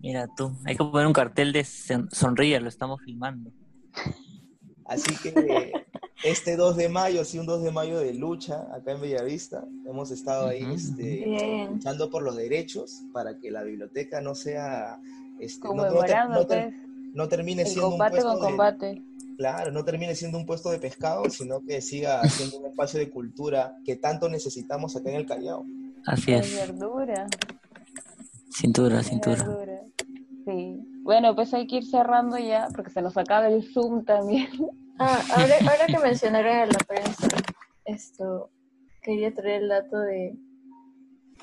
Mira 0.00 0.28
tú. 0.36 0.52
Hay 0.64 0.76
que 0.76 0.84
poner 0.84 1.06
un 1.06 1.12
cartel 1.12 1.52
de 1.52 1.64
son- 1.64 2.08
sonríe, 2.10 2.58
lo 2.60 2.68
estamos 2.68 3.00
filmando. 3.04 3.52
Así 4.86 5.14
que 5.22 5.72
este 6.24 6.56
2 6.56 6.76
de 6.76 6.88
mayo, 6.88 7.24
sí, 7.24 7.38
un 7.38 7.46
2 7.46 7.62
de 7.62 7.70
mayo 7.70 7.98
de 8.00 8.14
lucha 8.14 8.66
acá 8.74 8.92
en 8.92 9.00
Bellavista, 9.02 9.64
hemos 9.86 10.10
estado 10.10 10.48
ahí 10.48 10.64
este, 10.74 11.66
luchando 11.70 12.10
por 12.10 12.22
los 12.22 12.36
derechos 12.36 13.02
para 13.12 13.38
que 13.38 13.50
la 13.50 13.62
biblioteca 13.62 14.20
no 14.20 14.34
sea... 14.34 14.98
Este, 15.40 15.68
no- 15.68 15.74
no, 15.74 15.84
no 15.84 16.46
pues, 16.46 16.74
no 17.14 17.28
termine 17.28 17.62
el 17.62 17.68
siendo 17.68 17.86
un 17.86 17.92
combate 17.92 18.10
puesto 18.12 18.28
con 18.32 18.40
de- 18.40 18.46
combate. 18.48 19.02
Claro, 19.38 19.70
no 19.70 19.84
termine 19.84 20.16
siendo 20.16 20.36
un 20.36 20.44
puesto 20.44 20.68
de 20.68 20.80
pescado, 20.80 21.30
sino 21.30 21.60
que 21.64 21.80
siga 21.80 22.24
siendo 22.28 22.58
un 22.58 22.66
espacio 22.66 22.98
de 22.98 23.08
cultura 23.08 23.72
que 23.84 23.94
tanto 23.94 24.28
necesitamos 24.28 24.96
acá 24.96 25.10
en 25.10 25.14
el 25.16 25.26
Callao. 25.26 25.64
Así 26.06 26.32
De 26.32 26.38
es. 26.38 26.56
verdura. 26.56 27.28
Cintura, 28.50 29.00
cintura. 29.04 29.44
verdura. 29.44 29.80
Sí. 30.44 30.80
Bueno, 31.04 31.36
pues 31.36 31.54
hay 31.54 31.68
que 31.68 31.76
ir 31.76 31.86
cerrando 31.86 32.36
ya, 32.36 32.66
porque 32.74 32.90
se 32.90 33.00
nos 33.00 33.16
acaba 33.16 33.46
el 33.46 33.62
Zoom 33.72 34.04
también. 34.04 34.48
Ah, 34.98 35.20
ahora, 35.36 35.54
ahora 35.60 35.86
que 35.86 35.98
mencionaron 36.00 36.56
a 36.56 36.66
la 36.66 36.78
prensa, 36.80 37.28
esto, 37.84 38.50
quería 39.00 39.32
traer 39.32 39.62
el 39.62 39.68
dato 39.68 40.00
de, 40.00 40.36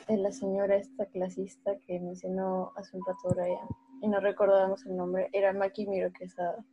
de 0.09 0.17
la 0.17 0.33
señora 0.33 0.75
esta 0.75 1.05
clasista 1.05 1.71
que 1.87 1.97
mencionó 2.01 2.73
hace 2.75 2.97
un 2.97 3.03
rato 3.05 3.29
Brian, 3.33 3.65
y 4.01 4.09
no 4.09 4.19
recordábamos 4.19 4.85
el 4.85 4.97
nombre, 4.97 5.29
era 5.31 5.53
Maki 5.53 5.87
Miro 5.87 6.11
Quesada. 6.11 6.65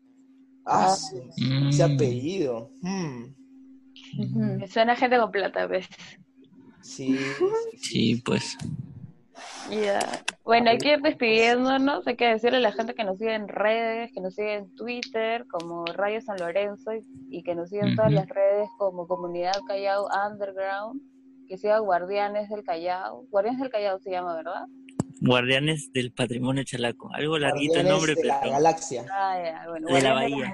Ah, 0.64 0.86
Ah. 0.92 0.94
su- 0.96 1.22
Mm. 1.38 1.68
ese 1.68 1.82
apellido. 1.82 2.70
Me 4.14 4.66
suena 4.68 4.96
gente 4.96 5.18
con 5.18 5.30
plata, 5.30 5.66
¿ves? 5.66 5.88
Sí, 6.82 7.16
sí, 7.16 7.76
Sí, 7.76 8.22
pues. 8.24 8.56
Ya. 9.70 10.00
Bueno, 10.44 10.70
hay 10.70 10.78
que 10.78 10.94
ir 10.94 11.00
despidiéndonos. 11.00 12.04
Hay 12.08 12.16
que 12.16 12.26
decirle 12.26 12.56
a 12.58 12.60
la 12.60 12.72
gente 12.72 12.94
que 12.94 13.04
nos 13.04 13.18
sigue 13.18 13.34
en 13.34 13.46
redes, 13.46 14.10
que 14.12 14.20
nos 14.20 14.34
sigue 14.34 14.54
en 14.54 14.74
Twitter 14.74 15.46
como 15.48 15.84
Radio 15.86 16.20
San 16.20 16.38
Lorenzo 16.38 16.92
y, 16.92 17.04
y 17.30 17.42
que 17.44 17.54
nos 17.54 17.68
sigue 17.70 17.82
en 17.86 17.94
todas 17.96 18.12
las 18.12 18.26
redes 18.28 18.68
como 18.78 19.06
Comunidad 19.06 19.54
Callao 19.68 20.08
Underground, 20.28 21.00
que 21.48 21.56
siga 21.56 21.78
Guardianes 21.78 22.48
del 22.50 22.64
Callao. 22.64 23.26
Guardianes 23.30 23.60
del 23.60 23.70
Callao 23.70 24.00
se 24.00 24.10
llama, 24.10 24.34
¿verdad? 24.34 24.64
Guardianes 25.20 25.92
del 25.92 26.12
Patrimonio 26.12 26.64
Chalaco. 26.64 27.10
Algo 27.14 27.38
larguito 27.38 27.80
el 27.80 27.86
Guardianes 27.86 27.92
nombre, 27.92 28.14
de 28.14 28.24
la 28.28 28.40
pero. 28.40 28.52
galaxia. 28.52 29.04
Ah, 29.10 29.64
bueno. 29.68 29.86
De 29.88 30.00
la 30.02 30.12
Guardianes 30.12 30.38
Bahía. 30.38 30.52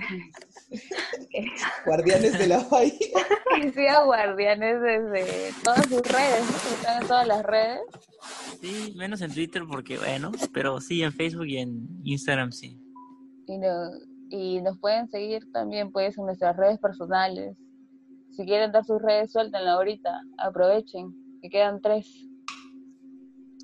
Guardianes 1.86 2.38
de 2.38 2.46
la 2.46 2.58
Bahía. 2.70 2.92
siga 3.74 4.04
Guardianes 4.04 4.80
desde 4.80 5.52
todas 5.64 5.86
sus 5.86 6.02
redes, 6.02 6.48
están 6.78 7.02
en 7.02 7.08
todas 7.08 7.26
las 7.26 7.42
redes. 7.44 7.80
Sí, 8.60 8.92
menos 8.96 9.20
en 9.22 9.32
Twitter 9.32 9.62
porque, 9.68 9.98
bueno, 9.98 10.32
pero 10.52 10.80
sí 10.80 11.02
en 11.02 11.12
Facebook 11.12 11.46
y 11.46 11.58
en 11.58 11.86
Instagram 12.04 12.52
sí. 12.52 12.78
Y, 13.46 13.58
no- 13.58 13.90
y 14.30 14.60
nos 14.60 14.78
pueden 14.78 15.08
seguir 15.08 15.42
también 15.52 15.90
pues 15.92 16.18
en 16.18 16.26
nuestras 16.26 16.56
redes 16.56 16.78
personales. 16.78 17.56
Si 18.36 18.44
quieren 18.44 18.70
dar 18.72 18.84
sus 18.84 19.00
redes, 19.00 19.32
suéltenla 19.32 19.72
ahorita, 19.72 20.20
aprovechen, 20.38 21.12
que 21.42 21.48
quedan 21.48 21.80
tres. 21.80 22.06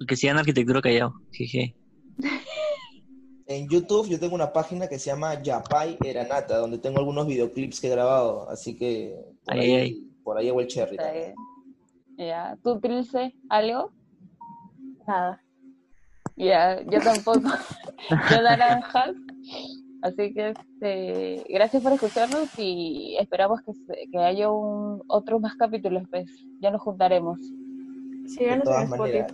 Que 0.07 0.17
sigan 0.17 0.39
Arquitectura 0.39 0.81
Callao. 0.81 1.15
Jeje. 1.33 1.75
En 3.47 3.69
YouTube 3.69 4.09
yo 4.09 4.19
tengo 4.19 4.35
una 4.35 4.53
página 4.53 4.89
que 4.89 4.99
se 4.99 5.11
llama 5.11 5.43
Yapay 5.43 5.99
Eranata, 6.03 6.57
donde 6.57 6.79
tengo 6.79 6.99
algunos 6.99 7.27
videoclips 7.27 7.79
que 7.79 7.89
he 7.89 7.91
grabado, 7.91 8.49
así 8.49 8.75
que 8.75 9.15
por 9.45 9.55
ahí, 9.55 9.73
ay. 9.75 10.11
por 10.23 10.39
ahí 10.39 10.49
hago 10.49 10.63
el 10.63 10.67
cherry. 10.67 10.97
También. 10.97 11.35
Ya, 12.17 12.57
¿tú, 12.63 12.81
Trilce, 12.81 13.35
algo? 13.51 13.93
Nada. 15.07 15.43
Ya, 16.37 16.81
yo 16.85 17.01
tampoco. 17.01 17.43
yo 18.31 18.43
naranjas. 18.43 19.15
Así 20.03 20.35
que 20.35 20.51
este, 20.51 21.45
gracias 21.49 21.83
por 21.83 21.93
escucharnos 21.93 22.49
y 22.59 23.17
esperamos 23.19 23.61
que, 23.63 24.19
haya 24.19 24.51
un, 24.51 25.03
otros 25.07 25.41
más 25.41 25.55
capítulos, 25.57 26.05
pues. 26.11 26.31
Ya 26.61 26.71
nos 26.71 26.81
juntaremos. 26.81 27.39
Síganos 28.27 28.69
en 28.69 28.91
maneras. 28.91 29.33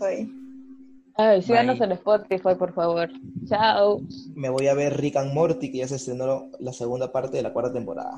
Ay, 1.17 1.43
síganos 1.43 1.79
Bye. 1.79 1.87
en 1.87 1.93
Spotify, 1.93 2.55
por 2.59 2.73
favor. 2.73 3.11
Chao. 3.47 4.01
Me 4.35 4.49
voy 4.49 4.69
a 4.69 4.75
ver 4.75 4.97
Rick 4.97 5.17
and 5.17 5.35
Morty, 5.35 5.71
que 5.71 5.79
ya 5.79 5.89
se 5.89 5.97
estrenó 5.97 6.51
la 6.61 6.73
segunda 6.73 7.13
parte 7.13 7.37
de 7.37 7.43
la 7.43 7.53
cuarta 7.53 7.73
temporada. 7.73 8.13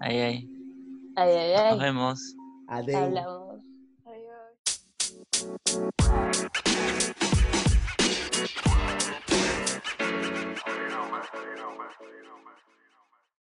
Ay, 0.00 0.18
ay. 0.18 0.50
Ay, 1.16 1.30
ay, 1.32 1.52
Nos 1.54 1.72
ay. 1.72 1.78
vemos. 1.80 2.36
Adeu. 2.68 2.98
Hablamos. 2.98 3.60
Adiós. 4.04 5.76